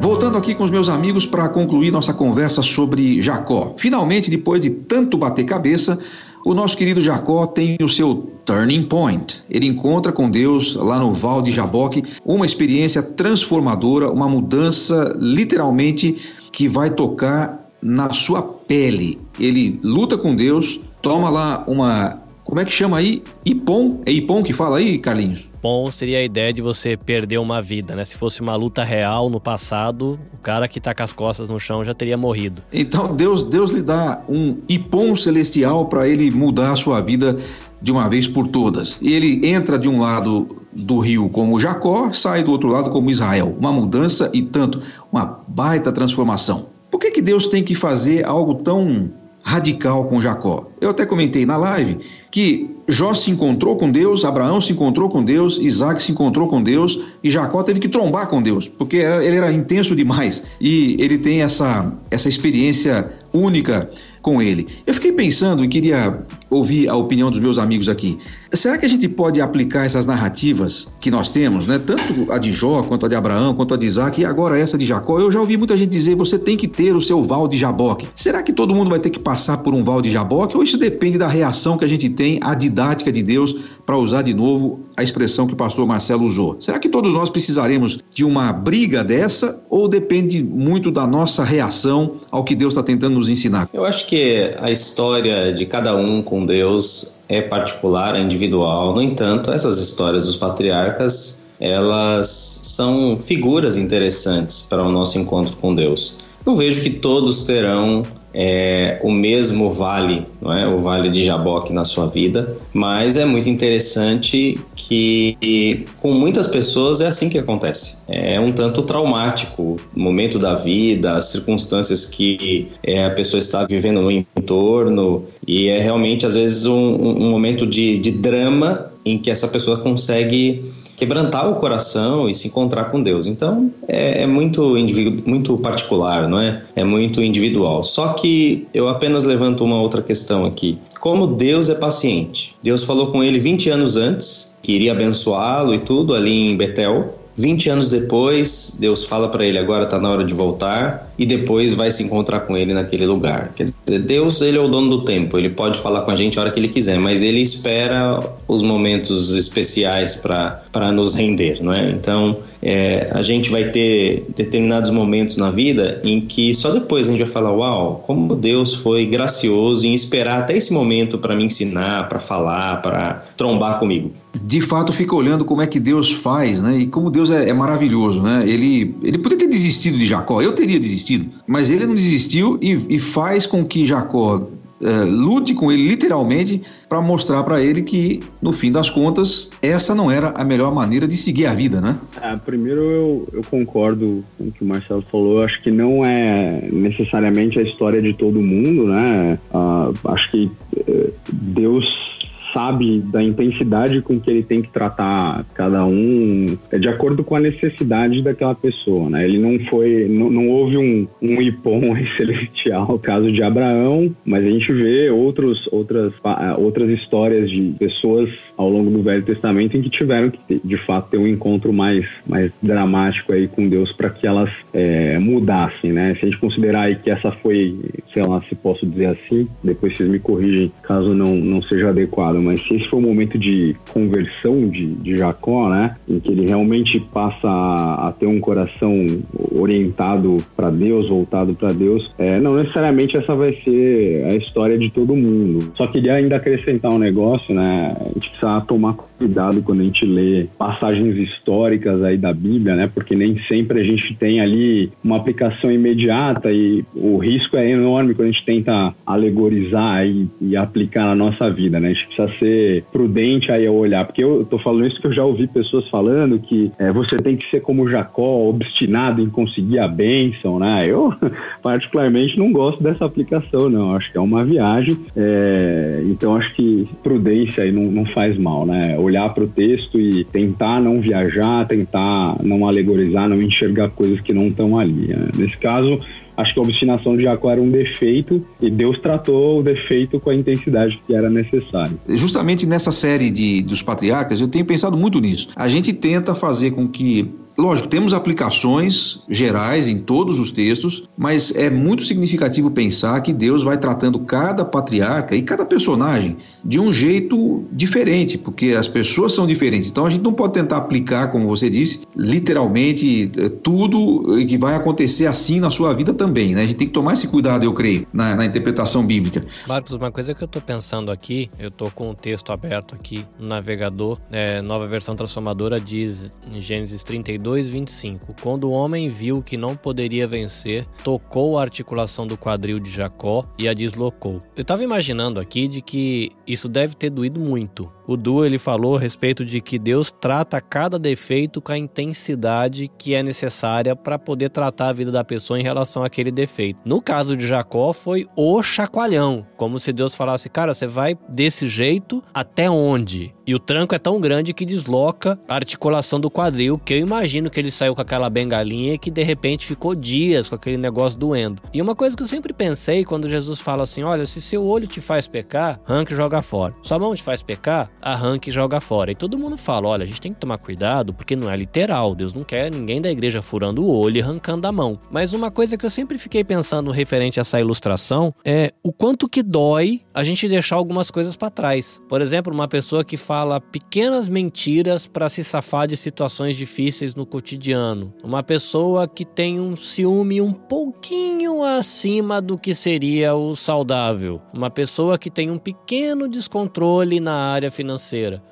Voltando 0.00 0.38
aqui 0.38 0.54
com 0.54 0.64
os 0.64 0.70
meus 0.70 0.88
amigos 0.88 1.26
para 1.26 1.46
concluir 1.50 1.90
nossa 1.90 2.14
conversa 2.14 2.62
sobre 2.62 3.20
Jacó. 3.20 3.74
Finalmente, 3.76 4.30
depois 4.30 4.58
de 4.58 4.70
tanto 4.70 5.18
bater 5.18 5.44
cabeça, 5.44 5.98
o 6.42 6.54
nosso 6.54 6.74
querido 6.74 7.02
Jacó 7.02 7.46
tem 7.46 7.76
o 7.82 7.88
seu 7.88 8.30
turning 8.46 8.84
point. 8.84 9.42
Ele 9.50 9.66
encontra 9.66 10.10
com 10.10 10.30
Deus 10.30 10.74
lá 10.74 10.98
no 10.98 11.12
Val 11.12 11.42
de 11.42 11.50
Jaboque 11.50 12.02
uma 12.24 12.46
experiência 12.46 13.02
transformadora, 13.02 14.10
uma 14.10 14.26
mudança 14.26 15.14
literalmente 15.18 16.16
que 16.50 16.66
vai 16.66 16.88
tocar 16.88 17.70
na 17.82 18.08
sua 18.10 18.42
pele. 18.42 19.18
Ele 19.38 19.78
luta 19.82 20.16
com 20.16 20.34
Deus, 20.34 20.80
toma 21.02 21.28
lá 21.28 21.62
uma. 21.66 22.22
Como 22.42 22.58
é 22.58 22.64
que 22.64 22.72
chama 22.72 22.96
aí? 22.96 23.22
Ipom? 23.44 24.00
É 24.06 24.12
Ipom 24.12 24.42
que 24.42 24.54
fala 24.54 24.78
aí, 24.78 24.96
Carlinhos? 24.96 25.49
Bom 25.62 25.90
seria 25.90 26.18
a 26.18 26.22
ideia 26.22 26.52
de 26.52 26.62
você 26.62 26.96
perder 26.96 27.38
uma 27.38 27.60
vida, 27.60 27.94
né? 27.94 28.04
Se 28.04 28.16
fosse 28.16 28.40
uma 28.40 28.54
luta 28.54 28.82
real 28.82 29.28
no 29.28 29.40
passado, 29.40 30.18
o 30.32 30.38
cara 30.38 30.68
que 30.68 30.80
tá 30.80 30.94
com 30.94 31.02
as 31.02 31.12
costas 31.12 31.50
no 31.50 31.58
chão 31.58 31.84
já 31.84 31.94
teria 31.94 32.16
morrido. 32.16 32.62
Então 32.72 33.14
Deus, 33.14 33.44
Deus 33.44 33.70
lhe 33.70 33.82
dá 33.82 34.22
um 34.28 34.58
ipom 34.68 35.14
celestial 35.16 35.86
para 35.86 36.08
ele 36.08 36.30
mudar 36.30 36.72
a 36.72 36.76
sua 36.76 37.00
vida 37.00 37.36
de 37.82 37.92
uma 37.92 38.08
vez 38.08 38.26
por 38.26 38.48
todas. 38.48 38.98
Ele 39.02 39.46
entra 39.46 39.78
de 39.78 39.88
um 39.88 40.00
lado 40.00 40.64
do 40.72 40.98
rio 40.98 41.28
como 41.28 41.58
Jacó, 41.58 42.12
sai 42.12 42.42
do 42.42 42.50
outro 42.50 42.68
lado 42.68 42.90
como 42.90 43.10
Israel. 43.10 43.56
Uma 43.58 43.72
mudança 43.72 44.30
e 44.32 44.42
tanto, 44.42 44.80
uma 45.10 45.42
baita 45.48 45.92
transformação. 45.92 46.66
Por 46.90 46.98
que, 46.98 47.10
que 47.10 47.22
Deus 47.22 47.48
tem 47.48 47.62
que 47.62 47.74
fazer 47.74 48.24
algo 48.26 48.54
tão 48.54 49.10
radical 49.50 50.04
com 50.04 50.20
Jacó? 50.20 50.70
Eu 50.80 50.90
até 50.90 51.04
comentei 51.04 51.44
na 51.44 51.56
live 51.56 51.98
que 52.30 52.70
Jó 52.86 53.14
se 53.14 53.32
encontrou 53.32 53.76
com 53.76 53.90
Deus, 53.90 54.24
Abraão 54.24 54.60
se 54.60 54.72
encontrou 54.72 55.08
com 55.08 55.24
Deus, 55.24 55.58
Isaac 55.58 56.00
se 56.00 56.12
encontrou 56.12 56.46
com 56.46 56.62
Deus 56.62 57.00
e 57.22 57.28
Jacó 57.28 57.62
teve 57.64 57.80
que 57.80 57.88
trombar 57.88 58.28
com 58.28 58.40
Deus, 58.40 58.68
porque 58.68 58.96
ele 58.96 59.36
era 59.36 59.52
intenso 59.52 59.96
demais 59.96 60.44
e 60.60 60.96
ele 61.00 61.18
tem 61.18 61.42
essa, 61.42 61.92
essa 62.10 62.28
experiência 62.28 63.12
única 63.32 63.90
com 64.22 64.40
ele. 64.42 64.66
Eu 64.86 64.94
fiquei 64.94 65.12
pensando 65.12 65.64
e 65.64 65.68
queria 65.68 66.22
ouvir 66.48 66.88
a 66.88 66.96
opinião 66.96 67.30
dos 67.30 67.40
meus 67.40 67.58
amigos 67.58 67.88
aqui. 67.88 68.18
Será 68.52 68.76
que 68.76 68.84
a 68.84 68.88
gente 68.88 69.08
pode 69.08 69.40
aplicar 69.40 69.86
essas 69.86 70.04
narrativas 70.04 70.88
que 71.00 71.10
nós 71.10 71.30
temos, 71.30 71.66
né? 71.66 71.78
Tanto 71.78 72.30
a 72.32 72.38
de 72.38 72.52
Jó, 72.52 72.82
quanto 72.82 73.06
a 73.06 73.08
de 73.08 73.14
Abraão, 73.14 73.54
quanto 73.54 73.74
a 73.74 73.76
de 73.76 73.86
Isaac 73.86 74.20
e 74.20 74.24
agora 74.24 74.58
essa 74.58 74.76
de 74.76 74.84
Jacó? 74.84 75.20
Eu 75.20 75.30
já 75.30 75.40
ouvi 75.40 75.56
muita 75.56 75.76
gente 75.76 75.90
dizer 75.90 76.16
você 76.16 76.38
tem 76.38 76.56
que 76.56 76.66
ter 76.66 76.94
o 76.94 77.00
seu 77.00 77.22
val 77.24 77.46
de 77.46 77.56
Jaboque. 77.56 78.08
Será 78.14 78.42
que 78.42 78.52
todo 78.52 78.74
mundo 78.74 78.90
vai 78.90 78.98
ter 78.98 79.10
que 79.10 79.20
passar 79.20 79.58
por 79.58 79.74
um 79.74 79.84
val 79.84 80.02
de 80.02 80.10
Jaboque 80.10 80.56
ou 80.56 80.62
isso 80.62 80.76
depende 80.76 81.16
da 81.16 81.28
reação 81.28 81.78
que 81.78 81.84
a 81.84 81.88
gente 81.88 82.08
tem 82.08 82.40
à 82.42 82.54
didática 82.54 83.12
de 83.12 83.22
Deus 83.22 83.54
para 83.90 83.98
usar 83.98 84.22
de 84.22 84.32
novo 84.32 84.78
a 84.96 85.02
expressão 85.02 85.48
que 85.48 85.52
o 85.54 85.56
pastor 85.56 85.84
Marcelo 85.84 86.24
usou? 86.24 86.56
Será 86.60 86.78
que 86.78 86.88
todos 86.88 87.12
nós 87.12 87.28
precisaremos 87.28 87.98
de 88.14 88.24
uma 88.24 88.52
briga 88.52 89.02
dessa 89.02 89.60
ou 89.68 89.88
depende 89.88 90.40
muito 90.40 90.92
da 90.92 91.08
nossa 91.08 91.42
reação 91.42 92.12
ao 92.30 92.44
que 92.44 92.54
Deus 92.54 92.74
está 92.74 92.84
tentando 92.84 93.18
nos 93.18 93.28
ensinar? 93.28 93.68
Eu 93.74 93.84
acho 93.84 94.06
que 94.06 94.54
a 94.60 94.70
história 94.70 95.52
de 95.52 95.66
cada 95.66 95.96
um 95.96 96.22
com 96.22 96.46
Deus 96.46 97.16
é 97.28 97.42
particular, 97.42 98.14
é 98.14 98.20
individual. 98.20 98.94
No 98.94 99.02
entanto, 99.02 99.50
essas 99.50 99.80
histórias 99.80 100.24
dos 100.26 100.36
patriarcas, 100.36 101.46
elas 101.58 102.28
são 102.62 103.18
figuras 103.18 103.76
interessantes 103.76 104.62
para 104.70 104.84
o 104.84 104.92
nosso 104.92 105.18
encontro 105.18 105.56
com 105.56 105.74
Deus. 105.74 106.18
Não 106.46 106.54
vejo 106.54 106.80
que 106.80 106.90
todos 106.90 107.42
terão 107.42 108.06
é, 108.32 108.98
o 109.02 109.10
mesmo 109.10 109.70
vale, 109.70 110.26
não 110.40 110.52
é? 110.52 110.66
o 110.66 110.80
vale 110.80 111.08
de 111.08 111.24
Jaboque 111.24 111.72
na 111.72 111.84
sua 111.84 112.06
vida, 112.06 112.56
mas 112.72 113.16
é 113.16 113.24
muito 113.24 113.48
interessante 113.48 114.58
que 114.76 115.86
com 116.00 116.12
muitas 116.12 116.46
pessoas 116.48 117.00
é 117.00 117.06
assim 117.06 117.28
que 117.28 117.38
acontece. 117.38 117.98
É 118.08 118.38
um 118.40 118.52
tanto 118.52 118.82
traumático 118.82 119.80
o 119.94 120.00
momento 120.00 120.38
da 120.38 120.54
vida, 120.54 121.16
as 121.16 121.26
circunstâncias 121.26 122.06
que 122.06 122.68
é, 122.82 123.04
a 123.04 123.10
pessoa 123.10 123.38
está 123.38 123.64
vivendo 123.66 124.00
no 124.00 124.10
entorno, 124.10 125.24
e 125.46 125.68
é 125.68 125.80
realmente 125.80 126.26
às 126.26 126.34
vezes 126.34 126.66
um, 126.66 126.74
um 126.74 127.30
momento 127.30 127.66
de, 127.66 127.98
de 127.98 128.10
drama 128.12 128.90
em 129.04 129.18
que 129.18 129.30
essa 129.30 129.48
pessoa 129.48 129.78
consegue 129.78 130.64
quebrantar 131.00 131.50
o 131.50 131.54
coração 131.54 132.28
e 132.28 132.34
se 132.34 132.48
encontrar 132.48 132.84
com 132.90 133.02
Deus. 133.02 133.26
Então 133.26 133.72
é, 133.88 134.22
é 134.22 134.26
muito 134.26 134.76
muito 135.24 135.56
particular, 135.56 136.28
não 136.28 136.38
é? 136.38 136.62
É 136.76 136.84
muito 136.84 137.22
individual. 137.22 137.82
Só 137.82 138.08
que 138.12 138.68
eu 138.74 138.86
apenas 138.86 139.24
levanto 139.24 139.64
uma 139.64 139.80
outra 139.80 140.02
questão 140.02 140.44
aqui. 140.44 140.78
Como 141.00 141.26
Deus 141.26 141.70
é 141.70 141.74
paciente. 141.74 142.54
Deus 142.62 142.84
falou 142.84 143.06
com 143.06 143.24
ele 143.24 143.38
20 143.38 143.70
anos 143.70 143.96
antes 143.96 144.54
que 144.60 144.72
iria 144.72 144.92
abençoá-lo 144.92 145.74
e 145.74 145.78
tudo 145.78 146.14
ali 146.14 146.50
em 146.50 146.56
Betel. 146.56 147.14
20 147.36 147.70
anos 147.70 147.90
depois, 147.90 148.76
Deus 148.78 149.04
fala 149.04 149.28
para 149.28 149.44
ele: 149.44 149.58
agora 149.58 149.84
está 149.84 149.98
na 149.98 150.10
hora 150.10 150.24
de 150.24 150.34
voltar, 150.34 151.10
e 151.18 151.24
depois 151.24 151.74
vai 151.74 151.90
se 151.90 152.02
encontrar 152.02 152.40
com 152.40 152.56
ele 152.56 152.74
naquele 152.74 153.06
lugar. 153.06 153.52
Quer 153.54 153.64
dizer, 153.64 154.00
Deus 154.00 154.42
ele 154.42 154.58
é 154.58 154.60
o 154.60 154.68
dono 154.68 154.90
do 154.90 155.04
tempo, 155.04 155.38
ele 155.38 155.50
pode 155.50 155.78
falar 155.78 156.02
com 156.02 156.10
a 156.10 156.16
gente 156.16 156.38
a 156.38 156.42
hora 156.42 156.50
que 156.50 156.60
ele 156.60 156.68
quiser, 156.68 156.98
mas 156.98 157.22
ele 157.22 157.40
espera 157.40 158.22
os 158.46 158.62
momentos 158.62 159.34
especiais 159.34 160.16
para 160.16 160.92
nos 160.92 161.14
render, 161.14 161.62
não 161.62 161.72
é? 161.72 161.90
Então, 161.90 162.36
é, 162.62 163.10
a 163.12 163.22
gente 163.22 163.50
vai 163.50 163.70
ter 163.70 164.26
determinados 164.36 164.90
momentos 164.90 165.36
na 165.36 165.50
vida 165.50 166.00
em 166.04 166.20
que 166.20 166.52
só 166.52 166.70
depois 166.70 167.06
a 167.06 167.10
gente 167.10 167.20
vai 167.20 167.26
falar: 167.26 167.52
Uau, 167.52 168.04
como 168.06 168.36
Deus 168.36 168.74
foi 168.74 169.06
gracioso 169.06 169.86
em 169.86 169.94
esperar 169.94 170.40
até 170.40 170.56
esse 170.56 170.72
momento 170.72 171.18
para 171.18 171.34
me 171.34 171.44
ensinar, 171.44 172.08
para 172.08 172.20
falar, 172.20 172.82
para 172.82 173.24
trombar 173.36 173.78
comigo. 173.78 174.12
De 174.42 174.60
fato, 174.60 174.92
fica 174.92 175.14
olhando 175.14 175.44
como 175.44 175.62
é 175.62 175.66
que 175.66 175.80
Deus 175.80 176.12
faz, 176.12 176.62
né? 176.62 176.78
E 176.78 176.86
como 176.86 177.10
Deus 177.10 177.30
é, 177.30 177.48
é 177.48 177.52
maravilhoso, 177.52 178.22
né? 178.22 178.44
Ele, 178.46 178.94
ele 179.02 179.18
poderia 179.18 179.46
ter 179.46 179.50
desistido 179.50 179.98
de 179.98 180.06
Jacó, 180.06 180.40
eu 180.40 180.52
teria 180.52 180.78
desistido, 180.78 181.28
mas 181.46 181.70
ele 181.70 181.86
não 181.86 181.94
desistiu 181.94 182.58
e, 182.60 182.94
e 182.96 182.98
faz 182.98 183.46
com 183.46 183.64
que 183.64 183.84
Jacó 183.84 184.46
é, 184.82 185.04
lute 185.04 185.54
com 185.54 185.70
ele 185.70 185.86
literalmente 185.86 186.62
para 186.88 187.00
mostrar 187.00 187.42
para 187.44 187.60
ele 187.60 187.82
que, 187.82 188.20
no 188.40 188.52
fim 188.52 188.72
das 188.72 188.90
contas, 188.90 189.50
essa 189.62 189.94
não 189.94 190.10
era 190.10 190.30
a 190.36 190.44
melhor 190.44 190.74
maneira 190.74 191.06
de 191.06 191.16
seguir 191.16 191.46
a 191.46 191.54
vida, 191.54 191.80
né? 191.80 191.98
É, 192.20 192.34
primeiro 192.36 192.80
eu, 192.80 193.28
eu 193.32 193.44
concordo 193.44 194.24
com 194.36 194.44
o 194.44 194.52
que 194.52 194.64
o 194.64 194.66
Marcelo 194.66 195.04
falou. 195.10 195.38
Eu 195.38 195.44
acho 195.44 195.62
que 195.62 195.70
não 195.70 196.04
é 196.04 196.68
necessariamente 196.72 197.58
a 197.58 197.62
história 197.62 198.00
de 198.00 198.12
todo 198.12 198.40
mundo, 198.40 198.86
né? 198.86 199.38
Uh, 199.52 199.94
acho 200.08 200.30
que 200.30 200.50
uh, 200.76 201.14
Deus 201.30 202.18
sabe 202.52 203.00
da 203.00 203.22
intensidade 203.22 204.00
com 204.00 204.20
que 204.20 204.30
ele 204.30 204.42
tem 204.42 204.62
que 204.62 204.70
tratar 204.70 205.44
cada 205.54 205.84
um 205.84 206.56
é 206.70 206.78
de 206.78 206.88
acordo 206.88 207.22
com 207.24 207.36
a 207.36 207.40
necessidade 207.40 208.22
daquela 208.22 208.54
pessoa, 208.54 209.08
né? 209.08 209.24
Ele 209.24 209.38
não 209.38 209.58
foi, 209.66 210.08
não, 210.08 210.30
não 210.30 210.48
houve 210.48 210.76
um, 210.76 211.06
um 211.20 211.40
ipom 211.40 211.94
celestial, 212.16 212.98
caso 212.98 213.30
de 213.30 213.42
Abraão, 213.42 214.14
mas 214.24 214.44
a 214.44 214.50
gente 214.50 214.72
vê 214.72 215.10
outros, 215.10 215.68
outras, 215.72 216.12
outras 216.58 216.90
histórias 216.90 217.50
de 217.50 217.74
pessoas 217.78 218.30
ao 218.60 218.68
longo 218.68 218.90
do 218.90 219.02
Velho 219.02 219.22
Testamento 219.22 219.74
em 219.74 219.80
que 219.80 219.88
tiveram 219.88 220.28
que, 220.28 220.60
de 220.62 220.76
fato, 220.76 221.08
ter 221.12 221.16
um 221.16 221.26
encontro 221.26 221.72
mais, 221.72 222.04
mais 222.26 222.52
dramático 222.62 223.32
aí 223.32 223.48
com 223.48 223.66
Deus 223.66 223.90
para 223.90 224.10
que 224.10 224.26
elas 224.26 224.50
é, 224.74 225.18
mudassem, 225.18 225.92
né? 225.92 226.14
Se 226.14 226.26
a 226.26 226.28
gente 226.28 226.38
considerar 226.38 226.82
aí 226.82 226.96
que 226.96 227.10
essa 227.10 227.32
foi, 227.32 227.74
sei 228.12 228.22
lá 228.22 228.42
se 228.46 228.54
posso 228.54 228.86
dizer 228.86 229.06
assim, 229.06 229.48
depois 229.64 229.96
vocês 229.96 230.10
me 230.10 230.18
corrigem 230.18 230.70
caso 230.82 231.14
não, 231.14 231.34
não 231.34 231.62
seja 231.62 231.88
adequado, 231.88 232.36
mas 232.36 232.60
se 232.60 232.74
esse 232.74 232.86
foi 232.86 232.98
o 232.98 233.02
momento 233.02 233.38
de 233.38 233.74
conversão 233.94 234.68
de, 234.68 234.86
de 234.86 235.16
Jacó, 235.16 235.70
né, 235.70 235.96
em 236.06 236.20
que 236.20 236.30
ele 236.30 236.46
realmente 236.46 237.00
passa 237.00 237.48
a, 237.48 238.08
a 238.08 238.12
ter 238.12 238.26
um 238.26 238.40
coração 238.40 239.06
orientado 239.52 240.36
para 240.54 240.68
Deus, 240.68 241.08
voltado 241.08 241.54
para 241.54 241.72
Deus, 241.72 242.12
é, 242.18 242.38
não 242.38 242.56
necessariamente 242.56 243.16
essa 243.16 243.34
vai 243.34 243.56
ser 243.64 244.26
a 244.26 244.34
história 244.34 244.76
de 244.76 244.90
todo 244.90 245.16
mundo. 245.16 245.72
Só 245.74 245.86
queria 245.86 246.14
ainda 246.14 246.36
acrescentar 246.36 246.90
um 246.90 246.98
negócio, 246.98 247.54
né, 247.54 247.96
a 247.98 248.04
gente 248.12 248.28
precisa 248.28 248.49
tomar 248.62 248.94
cuidado 249.18 249.62
quando 249.62 249.80
a 249.80 249.84
gente 249.84 250.06
lê 250.06 250.46
passagens 250.58 251.16
históricas 251.16 252.02
aí 252.02 252.16
da 252.16 252.32
Bíblia, 252.32 252.74
né, 252.74 252.90
porque 252.92 253.14
nem 253.14 253.38
sempre 253.40 253.80
a 253.80 253.84
gente 253.84 254.14
tem 254.14 254.40
ali 254.40 254.90
uma 255.04 255.16
aplicação 255.18 255.70
imediata 255.70 256.50
e 256.50 256.82
o 256.94 257.18
risco 257.18 257.56
é 257.56 257.70
enorme 257.70 258.14
quando 258.14 258.28
a 258.28 258.30
gente 258.30 258.44
tenta 258.44 258.94
alegorizar 259.04 260.06
e, 260.06 260.26
e 260.40 260.56
aplicar 260.56 261.04
na 261.04 261.14
nossa 261.14 261.50
vida, 261.50 261.78
né, 261.78 261.88
a 261.88 261.92
gente 261.92 262.06
precisa 262.06 262.38
ser 262.38 262.84
prudente 262.90 263.52
aí 263.52 263.66
ao 263.66 263.74
olhar, 263.74 264.06
porque 264.06 264.24
eu 264.24 264.46
tô 264.48 264.58
falando 264.58 264.86
isso 264.86 265.00
que 265.00 265.06
eu 265.06 265.12
já 265.12 265.24
ouvi 265.24 265.46
pessoas 265.46 265.86
falando 265.88 266.38
que 266.38 266.72
é, 266.78 266.90
você 266.90 267.16
tem 267.18 267.36
que 267.36 267.48
ser 267.50 267.60
como 267.60 267.88
Jacó, 267.90 268.48
obstinado 268.48 269.20
em 269.20 269.28
conseguir 269.28 269.78
a 269.78 269.88
bênção, 269.88 270.58
né? 270.58 270.86
Eu 270.86 271.12
particularmente 271.62 272.38
não 272.38 272.52
gosto 272.52 272.82
dessa 272.82 273.04
aplicação, 273.04 273.68
não. 273.68 273.94
Acho 273.94 274.10
que 274.10 274.16
é 274.16 274.20
uma 274.20 274.44
viagem, 274.44 274.96
é, 275.16 276.02
então 276.06 276.34
acho 276.36 276.54
que 276.54 276.88
prudência 277.02 277.64
aí 277.64 277.72
não, 277.72 277.84
não 277.84 278.04
faz 278.06 278.36
mal, 278.40 278.66
né? 278.66 278.98
Olhar 278.98 279.28
para 279.34 279.44
o 279.44 279.48
texto 279.48 280.00
e 280.00 280.24
tentar 280.24 280.80
não 280.80 281.00
viajar, 281.00 281.66
tentar 281.66 282.36
não 282.42 282.66
alegorizar, 282.66 283.28
não 283.28 283.40
enxergar 283.40 283.90
coisas 283.90 284.20
que 284.20 284.32
não 284.32 284.48
estão 284.48 284.78
ali. 284.78 285.08
Né? 285.08 285.28
Nesse 285.36 285.56
caso, 285.58 285.98
acho 286.36 286.54
que 286.54 286.60
a 286.60 286.62
obstinação 286.62 287.16
de 287.16 287.24
Jacó 287.24 287.50
era 287.50 287.60
um 287.60 287.70
defeito 287.70 288.44
e 288.60 288.70
Deus 288.70 288.98
tratou 288.98 289.60
o 289.60 289.62
defeito 289.62 290.18
com 290.18 290.30
a 290.30 290.34
intensidade 290.34 291.00
que 291.06 291.14
era 291.14 291.28
necessária. 291.28 291.92
Justamente 292.08 292.66
nessa 292.66 292.92
série 292.92 293.30
de, 293.30 293.62
dos 293.62 293.82
patriarcas, 293.82 294.40
eu 294.40 294.48
tenho 294.48 294.64
pensado 294.64 294.96
muito 294.96 295.20
nisso. 295.20 295.48
A 295.54 295.68
gente 295.68 295.92
tenta 295.92 296.34
fazer 296.34 296.72
com 296.72 296.88
que 296.88 297.30
Lógico, 297.60 297.88
temos 297.88 298.14
aplicações 298.14 299.22
gerais 299.28 299.86
em 299.86 299.98
todos 299.98 300.40
os 300.40 300.50
textos, 300.50 301.04
mas 301.14 301.54
é 301.54 301.68
muito 301.68 302.02
significativo 302.04 302.70
pensar 302.70 303.20
que 303.20 303.34
Deus 303.34 303.62
vai 303.62 303.76
tratando 303.76 304.18
cada 304.20 304.64
patriarca 304.64 305.36
e 305.36 305.42
cada 305.42 305.66
personagem 305.66 306.38
de 306.64 306.80
um 306.80 306.90
jeito 306.90 307.66
diferente, 307.70 308.38
porque 308.38 308.68
as 308.68 308.88
pessoas 308.88 309.34
são 309.34 309.46
diferentes. 309.46 309.90
Então 309.90 310.06
a 310.06 310.10
gente 310.10 310.22
não 310.22 310.32
pode 310.32 310.54
tentar 310.54 310.78
aplicar, 310.78 311.30
como 311.30 311.46
você 311.46 311.68
disse, 311.68 312.00
literalmente 312.16 313.30
eh, 313.36 313.50
tudo 313.50 314.42
que 314.46 314.56
vai 314.56 314.74
acontecer 314.74 315.26
assim 315.26 315.60
na 315.60 315.70
sua 315.70 315.92
vida 315.92 316.14
também. 316.14 316.54
Né? 316.54 316.62
A 316.62 316.66
gente 316.66 316.76
tem 316.76 316.86
que 316.86 316.94
tomar 316.94 317.12
esse 317.12 317.28
cuidado, 317.28 317.62
eu 317.62 317.74
creio, 317.74 318.06
na, 318.10 318.36
na 318.36 318.46
interpretação 318.46 319.04
bíblica. 319.04 319.44
Marcos, 319.68 319.92
uma 319.92 320.10
coisa 320.10 320.34
que 320.34 320.42
eu 320.42 320.46
estou 320.46 320.62
pensando 320.62 321.12
aqui, 321.12 321.50
eu 321.58 321.68
estou 321.68 321.90
com 321.90 322.08
o 322.08 322.14
texto 322.14 322.52
aberto 322.52 322.94
aqui 322.94 323.26
no 323.38 323.48
navegador, 323.48 324.18
é, 324.32 324.62
nova 324.62 324.86
versão 324.86 325.14
transformadora 325.14 325.78
diz 325.78 326.32
em 326.50 326.58
Gênesis 326.58 327.04
32 327.04 327.49
2:25. 327.50 328.34
Quando 328.40 328.64
o 328.64 328.70
homem 328.70 329.08
viu 329.08 329.42
que 329.42 329.56
não 329.56 329.74
poderia 329.74 330.26
vencer, 330.26 330.86
tocou 331.02 331.58
a 331.58 331.62
articulação 331.62 332.26
do 332.26 332.36
quadril 332.36 332.78
de 332.78 332.90
Jacó 332.90 333.44
e 333.58 333.68
a 333.68 333.74
deslocou. 333.74 334.40
Eu 334.54 334.62
estava 334.62 334.84
imaginando 334.84 335.40
aqui 335.40 335.66
de 335.66 335.82
que 335.82 336.30
isso 336.46 336.68
deve 336.68 336.94
ter 336.94 337.10
doído 337.10 337.40
muito. 337.40 337.90
O 338.12 338.16
Du 338.16 338.44
ele 338.44 338.58
falou 338.58 338.96
a 338.96 339.00
respeito 339.00 339.44
de 339.44 339.60
que 339.60 339.78
Deus 339.78 340.10
trata 340.10 340.60
cada 340.60 340.98
defeito 340.98 341.60
com 341.60 341.72
a 341.72 341.78
intensidade 341.78 342.90
que 342.98 343.14
é 343.14 343.22
necessária 343.22 343.94
para 343.94 344.18
poder 344.18 344.50
tratar 344.50 344.88
a 344.88 344.92
vida 344.92 345.12
da 345.12 345.24
pessoa 345.24 345.58
em 345.60 345.62
relação 345.62 346.02
àquele 346.02 346.30
defeito. 346.30 346.80
No 346.84 347.00
caso 347.00 347.36
de 347.36 347.46
Jacó, 347.46 347.92
foi 347.92 348.26
o 348.36 348.62
chacoalhão, 348.62 349.46
como 349.56 349.78
se 349.78 349.92
Deus 349.92 350.14
falasse: 350.14 350.48
cara, 350.48 350.74
você 350.74 350.86
vai 350.86 351.16
desse 351.28 351.68
jeito 351.68 352.22
até 352.34 352.70
onde? 352.70 353.34
E 353.46 353.54
o 353.54 353.58
tranco 353.58 353.94
é 353.94 353.98
tão 353.98 354.20
grande 354.20 354.54
que 354.54 354.64
desloca 354.64 355.38
a 355.48 355.56
articulação 355.56 356.20
do 356.20 356.30
quadril, 356.30 356.78
que 356.78 356.94
eu 356.94 356.98
imagino 356.98 357.50
que 357.50 357.58
ele 357.58 357.70
saiu 357.70 357.96
com 357.96 358.00
aquela 358.00 358.30
bengalinha 358.30 358.94
e 358.94 358.98
que 358.98 359.10
de 359.10 359.22
repente 359.24 359.66
ficou 359.66 359.94
dias 359.94 360.48
com 360.48 360.54
aquele 360.54 360.76
negócio 360.76 361.18
doendo. 361.18 361.60
E 361.72 361.82
uma 361.82 361.96
coisa 361.96 362.16
que 362.16 362.22
eu 362.22 362.28
sempre 362.28 362.52
pensei 362.52 363.04
quando 363.04 363.26
Jesus 363.26 363.60
fala 363.60 363.82
assim: 363.82 364.02
olha, 364.02 364.24
se 364.24 364.40
seu 364.40 364.64
olho 364.64 364.86
te 364.86 365.00
faz 365.00 365.26
pecar, 365.26 365.80
arranque 365.84 366.12
e 366.12 366.16
joga 366.16 366.42
fora. 366.42 366.74
Sua 366.82 366.98
mão 366.98 367.14
te 367.14 367.22
faz 367.22 367.42
pecar, 367.42 367.90
arranque 368.00 368.50
e 368.50 368.52
joga 368.52 368.80
fora. 368.80 369.12
E 369.12 369.14
todo 369.14 369.38
mundo 369.38 369.56
fala: 369.56 369.88
olha, 369.88 370.04
a 370.04 370.06
gente 370.06 370.20
tem 370.20 370.32
que 370.32 370.40
tomar 370.40 370.58
cuidado 370.58 371.12
porque 371.12 371.36
não 371.36 371.50
é 371.50 371.56
literal. 371.56 372.14
Deus 372.14 372.32
não 372.32 372.44
quer 372.44 372.70
ninguém 372.70 373.00
da 373.00 373.10
igreja 373.10 373.42
furando 373.42 373.82
o 373.82 373.90
olho 373.90 374.18
e 374.18 374.22
arrancando 374.22 374.66
a 374.66 374.72
mão. 374.72 374.98
Mas 375.10 375.32
uma 375.32 375.50
coisa 375.50 375.76
que 375.76 375.84
eu 375.84 375.90
sempre 375.90 376.18
fiquei 376.18 376.42
pensando 376.44 376.90
referente 376.90 377.38
a 377.38 377.42
essa 377.42 377.60
ilustração 377.60 378.34
é 378.44 378.72
o 378.82 378.92
quanto 378.92 379.28
que 379.28 379.42
dói 379.42 380.02
a 380.14 380.24
gente 380.24 380.48
deixar 380.48 380.76
algumas 380.76 381.10
coisas 381.10 381.36
para 381.36 381.50
trás. 381.50 382.02
Por 382.08 382.20
exemplo, 382.20 382.52
uma 382.52 382.68
pessoa 382.68 383.04
que 383.04 383.16
fala 383.16 383.60
pequenas 383.60 384.28
mentiras 384.28 385.06
para 385.06 385.28
se 385.28 385.44
safar 385.44 385.86
de 385.86 385.96
situações 385.96 386.56
difíceis 386.56 387.14
no 387.14 387.26
cotidiano. 387.26 388.12
Uma 388.22 388.42
pessoa 388.42 389.08
que 389.08 389.24
tem 389.24 389.60
um 389.60 389.76
ciúme 389.76 390.40
um 390.40 390.52
pouquinho 390.52 391.62
acima 391.62 392.40
do 392.40 392.58
que 392.58 392.74
seria 392.74 393.34
o 393.34 393.54
saudável. 393.54 394.40
Uma 394.52 394.70
pessoa 394.70 395.18
que 395.18 395.30
tem 395.30 395.50
um 395.50 395.58
pequeno 395.58 396.28
descontrole 396.28 397.20
na 397.20 397.34
área 397.34 397.70
financeira. 397.70 397.89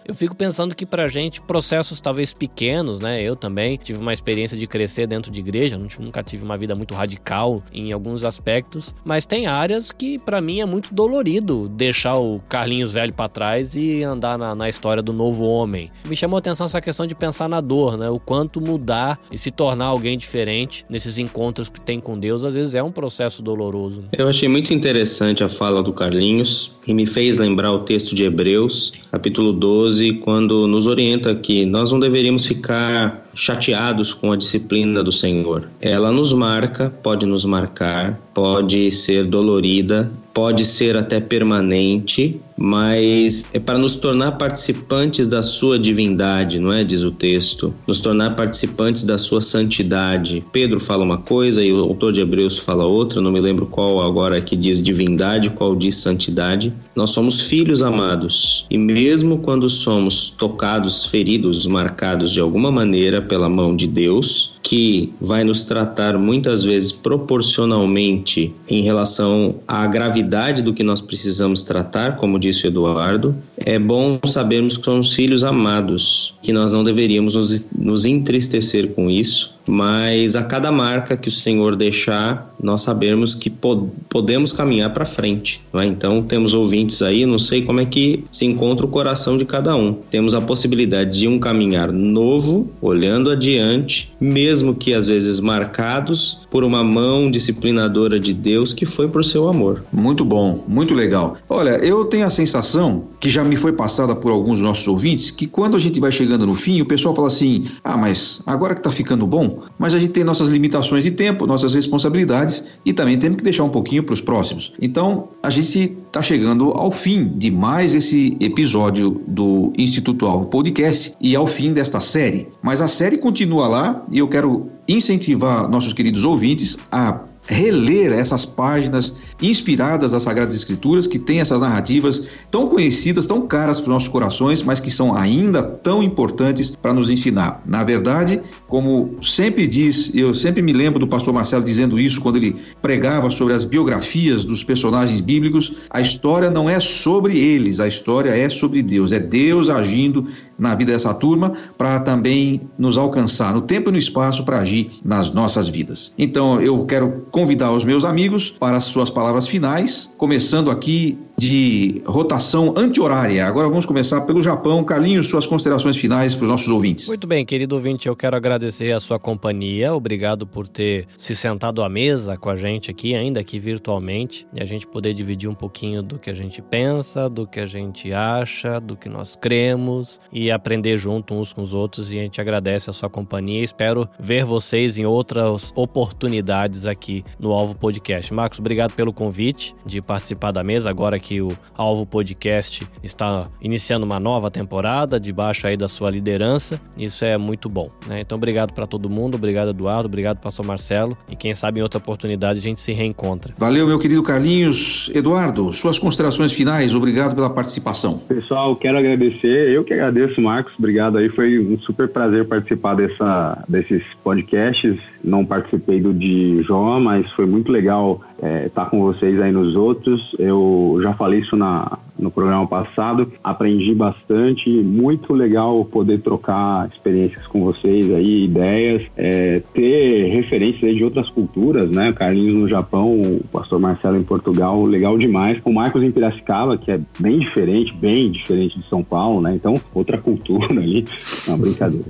Eu 0.07 0.14
fico 0.14 0.34
pensando 0.34 0.74
que 0.74 0.86
pra 0.86 1.09
gente 1.09 1.41
processos 1.41 2.01
talvez 2.01 2.32
pequenos, 2.32 2.99
né? 2.99 3.22
Eu 3.22 3.36
também 3.36 3.76
tive 3.76 3.99
uma 3.99 4.12
experiência 4.12 4.57
de 4.57 4.66
crescer 4.66 5.07
dentro 5.07 5.30
de 5.30 5.41
igreja, 5.41 5.78
nunca 5.99 6.22
tive 6.22 6.45
uma 6.45 6.57
vida 6.57 6.74
muito 6.74 6.95
radical 6.95 7.62
em 7.72 7.93
alguns 7.93 8.24
aspectos, 8.24 8.95
mas 9.05 9.26
tem 9.26 9.47
áreas 9.47 9.93
que 9.93 10.18
para 10.18 10.41
mim 10.41 10.61
é 10.61 10.66
muito 10.66 10.95
dolorido 10.95 11.68
deixar 11.68 12.16
o 12.16 12.41
Carlinhos 12.49 12.93
velho 12.93 13.12
para 13.12 13.28
trás 13.28 13.74
e 13.74 14.03
andar 14.03 14.39
na, 14.39 14.55
na 14.55 14.68
história 14.68 15.03
do 15.03 15.12
novo 15.12 15.45
homem. 15.45 15.91
Me 16.05 16.16
chamou 16.16 16.36
a 16.36 16.41
atenção 16.41 16.66
essa 16.66 16.80
questão 16.80 17.07
de 17.07 17.14
pensar 17.14 17.49
na 17.49 17.61
dor, 17.61 17.97
né? 17.97 18.09
O 18.09 18.18
quanto 18.18 18.61
mudar 18.61 19.18
e 19.30 19.39
se 19.39 19.51
tornar 19.51 19.86
alguém 19.86 20.16
diferente 20.16 20.84
nesses 20.89 21.18
encontros 21.18 21.68
que 21.68 21.80
tem 21.80 22.01
com 22.01 22.18
Deus, 22.18 22.45
às 22.45 22.55
vezes 22.55 22.74
é 22.74 22.82
um 22.82 22.93
processo 22.93 23.43
doloroso. 23.43 24.05
Eu 24.16 24.28
achei 24.28 24.49
muito 24.49 24.72
interessante 24.72 25.45
a 25.45 25.49
fala 25.49 25.82
do 25.82 25.93
Carlinhos 25.93 26.72
e 26.86 26.95
me 26.95 27.07
fez 27.07 27.39
lembrar 27.39 27.72
o 27.72 27.80
texto 27.80 28.14
de 28.14 28.24
Hebreus, 28.24 28.93
capítulo 29.11 29.28
12, 29.31 30.14
quando 30.14 30.66
nos 30.66 30.87
orienta 30.87 31.35
que 31.35 31.64
nós 31.64 31.93
não 31.93 32.01
deveríamos 32.01 32.47
ficar 32.47 33.29
chateados 33.35 34.12
com 34.12 34.33
a 34.33 34.37
disciplina 34.37 35.03
do 35.03 35.12
Senhor. 35.12 35.68
Ela 35.81 36.11
nos 36.11 36.33
marca, 36.33 36.91
pode 37.03 37.26
nos 37.26 37.45
marcar, 37.45 38.18
pode 38.35 38.91
ser 38.91 39.24
dolorida, 39.24 40.11
pode 40.39 40.64
ser 40.64 40.97
até 40.97 41.18
permanente, 41.18 42.41
mas 42.57 43.45
é 43.53 43.59
para 43.59 43.76
nos 43.76 43.97
tornar 43.97 44.30
participantes 44.39 45.26
da 45.26 45.43
sua 45.43 45.76
divindade, 45.76 46.61
não 46.61 46.72
é? 46.72 46.84
Diz 46.84 47.03
o 47.03 47.11
texto. 47.11 47.74
Nos 47.89 48.01
tornar 48.01 48.36
participantes 48.36 49.03
da 49.03 49.18
sua 49.18 49.41
santidade. 49.41 50.45
Pedro 50.53 50.78
fala 50.78 51.03
uma 51.03 51.18
coisa 51.18 51.61
e 51.61 51.72
o 51.72 51.80
autor 51.80 52.12
de 52.12 52.20
Hebreus 52.20 52.57
fala 52.57 52.84
outra, 52.84 53.20
não 53.20 53.32
me 53.32 53.41
lembro 53.41 53.66
qual 53.66 54.01
agora 54.01 54.41
que 54.41 54.55
diz 54.55 54.80
divindade, 54.80 55.51
qual 55.51 55.74
diz 55.74 55.97
santidade. 55.97 56.72
Nós 56.95 57.11
somos 57.11 57.41
filhos 57.49 57.82
amados 57.82 58.64
e 58.70 58.78
mesmo 58.78 59.39
quando 59.39 59.68
somos 59.68 60.30
tocados, 60.30 61.07
feridos, 61.07 61.66
marcados 61.66 62.30
de 62.30 62.39
alguma 62.39 62.70
maneira 62.70 63.20
pela 63.20 63.49
mão 63.49 63.74
de 63.74 63.89
Deus, 63.89 64.57
que 64.69 65.14
vai 65.19 65.45
nos 65.45 65.64
tratar 65.64 66.19
muitas 66.19 66.62
vezes 66.62 66.93
proporcionalmente 66.93 68.55
em 68.69 68.83
relação 68.83 69.55
à 69.66 69.87
gravidade 69.87 70.61
do 70.61 70.75
que 70.75 70.83
nós 70.83 71.01
precisamos 71.01 71.62
tratar, 71.62 72.16
como 72.16 72.39
disse 72.39 72.66
o 72.66 72.69
Eduardo, 72.69 73.35
é 73.57 73.79
bom 73.79 74.19
sabermos 74.27 74.77
que 74.77 74.85
somos 74.85 75.14
filhos 75.14 75.43
amados, 75.43 76.35
que 76.43 76.53
nós 76.53 76.75
não 76.75 76.85
deveríamos 76.85 77.35
nos, 77.35 77.66
nos 77.75 78.05
entristecer 78.05 78.89
com 78.89 79.09
isso, 79.09 79.57
mas 79.69 80.35
a 80.35 80.43
cada 80.43 80.73
marca 80.73 81.16
que 81.16 81.29
o 81.29 81.33
Senhor 81.33 81.77
deixar, 81.77 82.53
nós 82.62 82.83
sabemos 82.83 83.35
que 83.35 83.51
pod 83.51 83.89
podemos 84.09 84.53
caminhar 84.53 84.93
para 84.93 85.05
frente. 85.05 85.62
É? 85.75 85.85
Então, 85.85 86.23
temos 86.23 86.55
ouvintes 86.55 87.03
aí, 87.03 87.25
não 87.25 87.39
sei 87.39 87.62
como 87.62 87.81
é 87.81 87.85
que 87.85 88.25
se 88.31 88.45
encontra 88.47 88.87
o 88.87 88.89
coração 88.89 89.37
de 89.37 89.45
cada 89.45 89.77
um. 89.77 89.93
Temos 89.93 90.35
a 90.35 90.41
possibilidade 90.41 91.21
de 91.21 91.29
um 91.29 91.39
caminhar 91.39 91.93
novo, 91.93 92.71
olhando 92.81 93.31
adiante, 93.31 94.12
mesmo 94.21 94.75
que 94.75 94.95
às 94.95 95.09
vezes 95.09 95.41
marcados 95.41 96.41
por 96.51 96.64
uma 96.64 96.83
mão 96.83 97.31
disciplinadora 97.31 98.19
de 98.19 98.33
Deus 98.33 98.73
que 98.73 98.87
foi 98.87 99.09
por 99.09 99.25
seu 99.25 99.49
amor. 99.49 99.85
Muito 99.93 100.25
bom, 100.25 100.64
muito 100.66 100.95
legal. 100.95 101.37
Olha, 101.49 101.79
eu 101.85 102.05
tenho 102.05 102.27
a 102.27 102.31
sensação 102.31 103.05
que 103.21 103.29
já 103.29 103.45
me 103.45 103.57
foi 103.57 103.73
passada 103.73 104.14
por 104.14 104.33
alguns 104.33 104.61
nossos 104.61 104.89
ouvintes 104.89 105.31
que 105.31 105.47
quando 105.47 105.77
a 105.77 105.81
gente 105.81 106.01
vai 106.01 106.11
chegando 106.11 106.47
no 106.47 106.55
fim, 106.55 106.81
o 106.81 106.87
pessoal 106.87 107.14
fala 107.14 107.29
assim: 107.29 107.66
"Ah, 107.85 107.97
mas 107.97 108.43
agora 108.47 108.75
que 108.75 108.83
tá 108.83 108.91
ficando 108.91 109.27
bom, 109.27 109.57
mas 109.78 109.94
a 109.94 109.98
gente 109.98 110.11
tem 110.11 110.24
nossas 110.24 110.48
limitações 110.48 111.04
de 111.04 111.11
tempo, 111.11 111.46
nossas 111.46 111.74
responsabilidades 111.74 112.64
e 112.84 112.92
também 112.92 113.18
temos 113.18 113.38
que 113.38 113.44
deixar 113.44 113.64
um 113.64 113.68
pouquinho 113.68 114.02
para 114.02 114.14
os 114.14 114.20
próximos. 114.20 114.72
Então, 114.80 115.28
a 115.42 115.50
gente 115.50 115.96
está 116.06 116.22
chegando 116.22 116.70
ao 116.70 116.90
fim 116.90 117.28
de 117.36 117.50
mais 117.50 117.94
esse 117.94 118.36
episódio 118.40 119.22
do 119.26 119.72
Instituto 119.76 120.26
Alvo 120.26 120.46
Podcast 120.46 121.14
e 121.20 121.36
ao 121.36 121.46
fim 121.46 121.72
desta 121.72 122.00
série. 122.00 122.48
Mas 122.62 122.80
a 122.80 122.88
série 122.88 123.18
continua 123.18 123.68
lá 123.68 124.04
e 124.11 124.18
eu 124.18 124.28
quero 124.28 124.70
incentivar 124.88 125.68
nossos 125.68 125.92
queridos 125.92 126.24
ouvintes 126.24 126.78
a 126.90 127.20
reler 127.49 128.12
essas 128.12 128.44
páginas 128.44 129.14
inspiradas 129.40 130.12
das 130.12 130.22
Sagradas 130.22 130.55
Escrituras, 130.55 131.07
que 131.07 131.18
têm 131.18 131.40
essas 131.40 131.62
narrativas 131.62 132.28
tão 132.51 132.68
conhecidas, 132.68 133.24
tão 133.24 133.46
caras 133.46 133.80
para 133.80 133.88
os 133.88 133.94
nossos 133.94 134.09
corações, 134.09 134.62
mas 134.62 134.80
que 134.80 134.90
são 134.90 135.16
ainda 135.16 135.62
tão 135.62 136.03
importantes 136.03 136.76
para 136.76 136.92
nos 136.92 137.11
ensinar. 137.11 137.62
Na 137.64 137.82
verdade, 137.82 138.40
como 138.66 139.16
sempre 139.22 139.66
diz, 139.66 140.14
eu 140.14 140.34
sempre 140.34 140.61
me 140.61 140.74
lembro 140.74 141.01
do 141.01 141.09
pastor 141.09 141.32
Marcelo 141.32 141.64
dizendo 141.64 141.99
isso 141.99 142.20
quando 142.20 142.36
ele 142.36 142.55
pregava 142.82 143.30
sobre 143.30 143.55
as 143.55 143.64
biografias 143.64 144.44
dos 144.44 144.62
personagens 144.62 145.20
bíblicos, 145.20 145.72
a 145.88 146.03
história 146.03 146.51
não 146.51 146.68
é 146.68 146.78
sobre 146.78 147.38
eles, 147.38 147.80
a 147.80 147.88
história 147.88 148.30
é 148.30 148.51
sobre 148.51 148.82
Deus, 148.82 149.11
é 149.12 149.18
Deus 149.18 149.70
agindo 149.70 150.26
na 150.59 150.74
vida 150.74 150.92
dessa 150.92 151.14
turma 151.14 151.52
para 151.76 152.00
também 152.00 152.61
nos 152.76 152.98
alcançar 152.98 153.54
no 153.54 153.61
tempo 153.61 153.90
e 153.90 153.92
no 153.92 153.98
espaço 153.98 154.44
para 154.44 154.61
agir 154.61 154.98
nas 155.04 155.30
nossas 155.30 155.68
vidas. 155.68 156.12
Então, 156.18 156.61
eu 156.61 156.84
quero 156.84 157.26
convidar 157.30 157.70
os 157.70 157.84
meus 157.84 158.04
amigos 158.04 158.50
para 158.50 158.76
as 158.76 158.84
suas 158.84 159.11
palavras 159.11 159.46
finais, 159.46 160.12
começando 160.18 160.70
aqui 160.70 161.18
de 161.39 162.03
rotação 162.05 162.74
anti-horária. 162.76 163.47
Agora 163.47 163.68
vamos 163.68 163.86
começar 163.86 164.22
pelo 164.22 164.43
Japão. 164.43 164.82
Carlinhos, 164.82 165.28
suas 165.28 165.47
considerações 165.47 165.97
finais 165.97 166.34
para 166.34 166.43
os 166.43 166.51
nossos 166.51 166.68
ouvintes. 166.68 167.07
Muito 167.07 167.28
bem, 167.28 167.47
querido 167.47 167.76
ouvinte, 167.76 168.09
eu 168.09 168.16
quero 168.16 168.36
agradecer 168.36 168.91
a 168.91 168.99
sua 168.99 169.20
companhia. 169.20 169.95
Obrigado 169.95 170.47
por 170.47 170.66
ter 170.66 171.07
se 171.16 171.36
sentado 171.36 171.82
à 171.82 171.89
mesa 171.89 172.36
com 172.36 172.51
a 172.51 172.57
gente 172.57 172.91
aqui, 172.91 173.14
ainda 173.14 173.39
aqui 173.39 173.61
virtualmente, 173.61 174.49
e 174.53 174.61
a 174.61 174.64
gente 174.64 174.84
poder 174.86 175.14
dividir 175.14 175.49
um 175.49 175.55
pouquinho 175.55 176.03
do 176.03 176.18
que 176.18 176.28
a 176.28 176.34
gente 176.34 176.61
pensa, 176.61 177.28
do 177.28 177.47
que 177.47 177.61
a 177.61 177.66
gente 177.66 178.12
acha, 178.12 178.80
do 178.80 178.97
que 178.97 179.09
nós 179.09 179.36
cremos 179.36 180.20
e 180.32 180.51
aprender 180.51 180.97
junto 180.97 181.34
uns 181.34 181.53
com 181.53 181.62
os 181.62 181.72
outros. 181.72 182.11
E 182.11 182.18
a 182.18 182.22
gente 182.22 182.41
agradece 182.41 182.91
a 182.91 182.93
sua 182.93 183.09
companhia. 183.09 183.62
Espero 183.62 184.09
ver 184.18 184.45
vocês 184.45 184.99
em 184.99 185.07
outras 185.07 185.72
oportunidades 185.76 186.84
aqui 186.84 187.24
no 187.39 187.53
Alvo 187.53 187.76
Podcast. 187.76 188.34
Marcos, 188.34 188.59
obrigado 188.59 188.93
pelo 188.95 189.12
convite 189.12 189.72
de 189.86 190.03
participar 190.03 190.51
da 190.51 190.64
mesa 190.64 190.91
agora 190.91 191.14
aqui 191.14 191.28
que 191.29 191.43
o 191.43 191.53
Alvo 191.76 192.07
Podcast 192.07 192.89
está 193.03 193.47
iniciando 193.61 194.07
uma 194.07 194.18
nova 194.18 194.51
temporada 194.51 195.20
debaixo 195.20 195.66
aí 195.66 195.76
da 195.76 195.87
sua 195.87 196.09
liderança. 196.09 196.81
Isso 196.97 197.22
é 197.22 197.37
muito 197.37 197.68
bom, 197.68 197.91
né? 198.07 198.20
Então, 198.20 198.39
obrigado 198.39 198.72
para 198.72 198.87
todo 198.87 199.11
mundo, 199.11 199.35
obrigado 199.35 199.68
Eduardo, 199.68 200.07
obrigado 200.07 200.39
pastor 200.39 200.64
Marcelo 200.64 201.18
e 201.31 201.37
quem 201.37 201.53
sabe 201.53 201.81
em 201.81 201.83
outra 201.83 201.99
oportunidade 201.99 202.61
a 202.61 202.62
gente 202.62 202.81
se 202.81 202.95
reencontra. 202.95 203.53
Valeu, 203.59 203.87
meu 203.87 203.99
querido 203.99 204.22
Carlinhos. 204.22 205.11
Eduardo, 205.14 205.70
suas 205.74 205.99
considerações 205.99 206.51
finais, 206.51 206.95
obrigado 206.95 207.35
pela 207.35 207.51
participação. 207.51 208.16
Pessoal, 208.26 208.74
quero 208.74 208.97
agradecer, 208.97 209.68
eu 209.68 209.85
que 209.85 209.93
agradeço, 209.93 210.41
Marcos, 210.41 210.72
obrigado 210.79 211.18
aí, 211.18 211.29
foi 211.29 211.59
um 211.59 211.79
super 211.79 212.09
prazer 212.09 212.47
participar 212.47 212.95
dessa, 212.95 213.62
desses 213.68 214.03
podcasts 214.24 214.99
não 215.23 215.45
participei 215.45 216.01
do 216.01 216.12
de 216.12 216.62
Jó, 216.62 216.99
mas 217.01 217.31
foi 217.33 217.47
muito 217.47 217.71
legal 217.71 218.21
é, 218.41 218.66
estar 218.66 218.87
com 218.87 219.01
vocês 219.01 219.41
aí 219.41 219.53
nos 219.53 219.75
outros. 219.75 220.35
Eu 220.39 220.99
já 221.03 221.12
falei 221.14 221.41
isso 221.41 221.57
na, 221.57 221.99
no 222.19 222.31
programa 222.31 222.66
passado, 222.66 223.31
aprendi 223.43 223.95
bastante, 223.95 224.69
muito 224.71 225.33
legal 225.33 225.85
poder 225.85 226.21
trocar 226.21 226.89
experiências 226.89 227.47
com 227.47 227.64
vocês 227.64 228.11
aí, 228.12 228.45
ideias, 228.45 229.03
é, 229.16 229.62
ter 229.73 230.29
referências 230.29 230.97
de 230.97 231.05
outras 231.05 231.31
culturas, 231.31 231.91
né? 231.91 232.12
Carlinhos 232.12 232.62
no 232.62 232.69
Japão, 232.69 233.21
o 233.21 233.45
pastor 233.53 233.79
Marcelo 233.79 234.16
em 234.16 234.25
Portugal, 234.25 234.85
legal 234.85 235.16
demais. 235.19 235.61
O 235.64 235.73
Marcos 235.73 236.03
em 236.03 236.11
Piracicaba, 236.11 236.77
que 236.77 236.91
é 236.91 237.01
bem 237.19 237.39
diferente, 237.39 237.95
bem 237.95 238.31
diferente 238.31 238.79
de 238.79 238.89
São 238.89 239.03
Paulo, 239.03 239.41
né? 239.41 239.55
Então, 239.55 239.81
outra 239.95 240.19
cultura 240.19 240.73
ali. 240.73 241.05
Não, 241.49 241.59
brincadeira. 241.59 242.05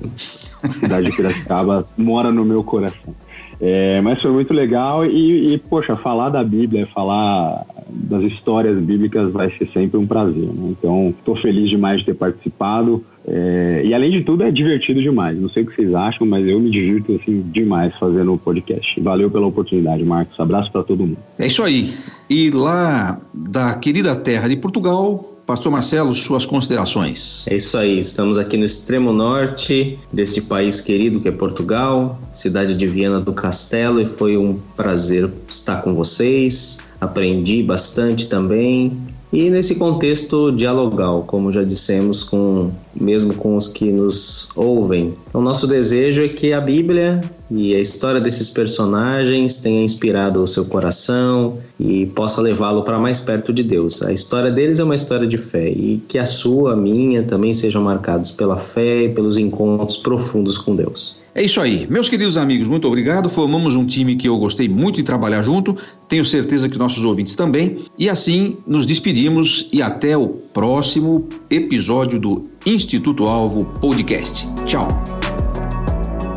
A 0.62 0.72
cidade 0.72 1.10
de 1.10 1.16
Piracicaba 1.16 1.86
mora 1.96 2.30
no 2.30 2.44
meu 2.44 2.62
coração. 2.62 3.14
É, 3.60 4.00
mas 4.00 4.22
foi 4.22 4.30
muito 4.30 4.54
legal 4.54 5.04
e, 5.04 5.54
e, 5.54 5.58
poxa, 5.58 5.96
falar 5.96 6.28
da 6.28 6.44
Bíblia, 6.44 6.86
falar 6.94 7.66
das 7.88 8.22
histórias 8.22 8.78
bíblicas 8.78 9.32
vai 9.32 9.50
ser 9.50 9.68
sempre 9.72 9.98
um 9.98 10.06
prazer. 10.06 10.46
Né? 10.46 10.68
Então, 10.78 11.12
estou 11.18 11.34
feliz 11.34 11.68
demais 11.68 12.00
de 12.00 12.06
ter 12.06 12.14
participado. 12.14 13.04
É, 13.26 13.82
e 13.84 13.92
além 13.92 14.10
de 14.10 14.22
tudo, 14.22 14.44
é 14.44 14.50
divertido 14.50 15.02
demais. 15.02 15.38
Não 15.38 15.48
sei 15.48 15.64
o 15.64 15.66
que 15.66 15.74
vocês 15.74 15.92
acham, 15.92 16.26
mas 16.26 16.46
eu 16.46 16.60
me 16.60 16.70
divirto 16.70 17.20
assim, 17.20 17.42
demais 17.50 17.94
fazendo 17.98 18.32
o 18.32 18.38
podcast. 18.38 19.00
Valeu 19.00 19.30
pela 19.30 19.46
oportunidade, 19.46 20.04
Marcos. 20.04 20.38
Abraço 20.38 20.70
para 20.70 20.84
todo 20.84 21.04
mundo. 21.04 21.18
É 21.38 21.46
isso 21.46 21.62
aí. 21.62 21.94
E 22.30 22.50
lá 22.50 23.20
da 23.34 23.74
querida 23.74 24.14
terra 24.14 24.48
de 24.48 24.56
Portugal, 24.56 25.37
Pastor 25.48 25.72
Marcelo, 25.72 26.14
suas 26.14 26.44
considerações. 26.44 27.46
É 27.48 27.56
isso 27.56 27.78
aí, 27.78 28.00
estamos 28.00 28.36
aqui 28.36 28.58
no 28.58 28.66
extremo 28.66 29.14
norte 29.14 29.98
deste 30.12 30.42
país 30.42 30.82
querido 30.82 31.20
que 31.20 31.28
é 31.28 31.30
Portugal, 31.32 32.20
cidade 32.34 32.74
de 32.74 32.86
Viana 32.86 33.18
do 33.18 33.32
Castelo, 33.32 33.98
e 33.98 34.04
foi 34.04 34.36
um 34.36 34.58
prazer 34.76 35.26
estar 35.48 35.76
com 35.76 35.94
vocês. 35.94 36.92
Aprendi 37.00 37.62
bastante 37.62 38.26
também. 38.26 38.92
E 39.32 39.48
nesse 39.48 39.76
contexto 39.76 40.52
dialogal, 40.52 41.22
como 41.26 41.50
já 41.50 41.62
dissemos, 41.62 42.24
com 42.24 42.70
mesmo 42.94 43.32
com 43.32 43.56
os 43.56 43.68
que 43.68 43.90
nos 43.90 44.50
ouvem. 44.54 45.14
Então, 45.28 45.40
nosso 45.40 45.66
desejo 45.66 46.24
é 46.24 46.28
que 46.28 46.52
a 46.52 46.60
Bíblia 46.60 47.22
e 47.50 47.74
a 47.74 47.80
história 47.80 48.20
desses 48.20 48.50
personagens 48.50 49.58
tenha 49.58 49.82
inspirado 49.82 50.42
o 50.42 50.46
seu 50.46 50.64
coração 50.66 51.58
e 51.78 52.06
possa 52.06 52.40
levá-lo 52.40 52.82
para 52.82 52.98
mais 52.98 53.20
perto 53.20 53.52
de 53.52 53.62
Deus. 53.62 54.02
A 54.02 54.12
história 54.12 54.50
deles 54.50 54.78
é 54.78 54.84
uma 54.84 54.94
história 54.94 55.26
de 55.26 55.38
fé 55.38 55.68
e 55.70 56.02
que 56.08 56.18
a 56.18 56.26
sua, 56.26 56.74
a 56.74 56.76
minha, 56.76 57.22
também 57.22 57.54
sejam 57.54 57.82
marcados 57.82 58.32
pela 58.32 58.56
fé 58.56 59.04
e 59.04 59.08
pelos 59.08 59.38
encontros 59.38 59.96
profundos 59.96 60.58
com 60.58 60.76
Deus. 60.76 61.18
É 61.34 61.42
isso 61.42 61.60
aí. 61.60 61.86
Meus 61.88 62.08
queridos 62.08 62.36
amigos, 62.36 62.66
muito 62.66 62.88
obrigado. 62.88 63.30
Formamos 63.30 63.76
um 63.76 63.86
time 63.86 64.16
que 64.16 64.28
eu 64.28 64.36
gostei 64.38 64.68
muito 64.68 64.96
de 64.96 65.04
trabalhar 65.04 65.40
junto. 65.42 65.76
Tenho 66.08 66.24
certeza 66.24 66.68
que 66.68 66.76
nossos 66.76 67.04
ouvintes 67.04 67.36
também. 67.36 67.84
E 67.96 68.10
assim 68.10 68.56
nos 68.66 68.84
despedimos 68.84 69.68
e 69.72 69.80
até 69.80 70.16
o 70.16 70.28
próximo 70.28 71.28
episódio 71.48 72.18
do 72.18 72.48
Instituto 72.66 73.24
Alvo 73.24 73.64
Podcast. 73.80 74.48
Tchau. 74.66 75.17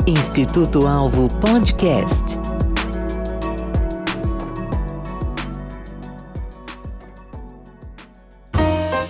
Instituto 0.07 0.87
Alvo 0.87 1.27
Podcast. 1.27 2.39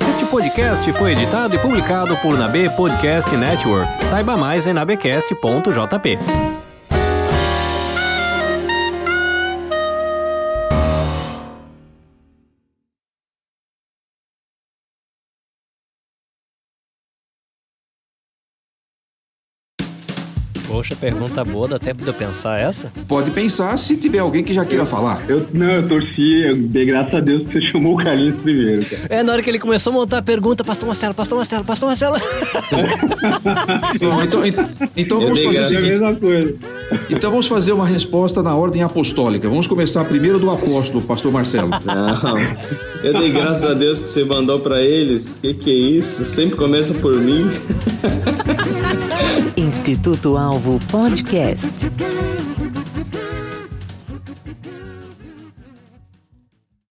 Este 0.09 0.25
podcast 0.25 0.91
foi 0.93 1.13
editado 1.13 1.55
e 1.55 1.59
publicado 1.59 2.15
por 2.17 2.37
Nabe 2.37 2.69
Podcast 2.71 3.35
Network. 3.35 4.05
Saiba 4.05 4.35
mais 4.35 4.67
em 4.67 4.73
nabecast.jp. 4.73 6.19
Poxa, 20.81 20.95
pergunta 20.95 21.45
boa, 21.45 21.67
dá 21.67 21.77
tempo 21.77 22.01
de 22.01 22.09
eu 22.09 22.13
pensar 22.13 22.59
essa? 22.59 22.91
Pode 23.07 23.29
pensar 23.29 23.77
se 23.77 23.95
tiver 23.97 24.17
alguém 24.17 24.43
que 24.43 24.51
já 24.51 24.65
queira 24.65 24.83
falar. 24.83 25.23
Eu, 25.29 25.45
não, 25.53 25.73
eu 25.73 25.87
torci, 25.87 26.41
eu 26.41 26.55
dei 26.55 26.85
graças 26.85 27.13
a 27.13 27.19
Deus 27.19 27.47
que 27.47 27.53
você 27.53 27.61
chamou 27.69 27.93
o 27.93 27.97
Carlinhos 27.97 28.41
primeiro. 28.41 28.83
Cara. 28.83 29.03
É, 29.07 29.21
na 29.21 29.31
hora 29.33 29.43
que 29.43 29.49
ele 29.51 29.59
começou 29.59 29.91
a 29.91 29.93
montar 29.93 30.17
a 30.17 30.21
pergunta, 30.23 30.63
Pastor 30.63 30.87
Marcelo, 30.87 31.13
Pastor 31.13 31.37
Marcelo, 31.37 31.63
Pastor 31.63 31.87
Marcelo. 31.87 32.15
então, 33.93 34.23
então, 34.23 34.43
então 34.97 35.19
vamos 35.19 35.39
fazer 35.39 35.61
o 35.61 35.67
seguinte. 35.67 36.59
Então 37.11 37.29
vamos 37.29 37.45
fazer 37.45 37.73
uma 37.73 37.85
resposta 37.85 38.41
na 38.41 38.55
ordem 38.55 38.81
apostólica. 38.81 39.47
Vamos 39.47 39.67
começar 39.67 40.03
primeiro 40.05 40.39
do 40.39 40.49
apóstolo, 40.49 41.03
Pastor 41.03 41.31
Marcelo. 41.31 41.69
Não, 41.85 42.39
eu 43.03 43.19
dei 43.19 43.29
graças 43.29 43.69
a 43.69 43.75
Deus 43.75 43.99
que 43.99 44.09
você 44.09 44.23
mandou 44.23 44.59
para 44.59 44.81
eles. 44.81 45.37
Que 45.39 45.53
que 45.53 45.69
é 45.69 45.97
isso? 45.97 46.25
Sempre 46.25 46.55
começa 46.55 46.91
por 46.95 47.13
mim. 47.13 47.47
Instituto 49.81 50.37
Alvo 50.37 50.77
Podcast. 50.91 51.89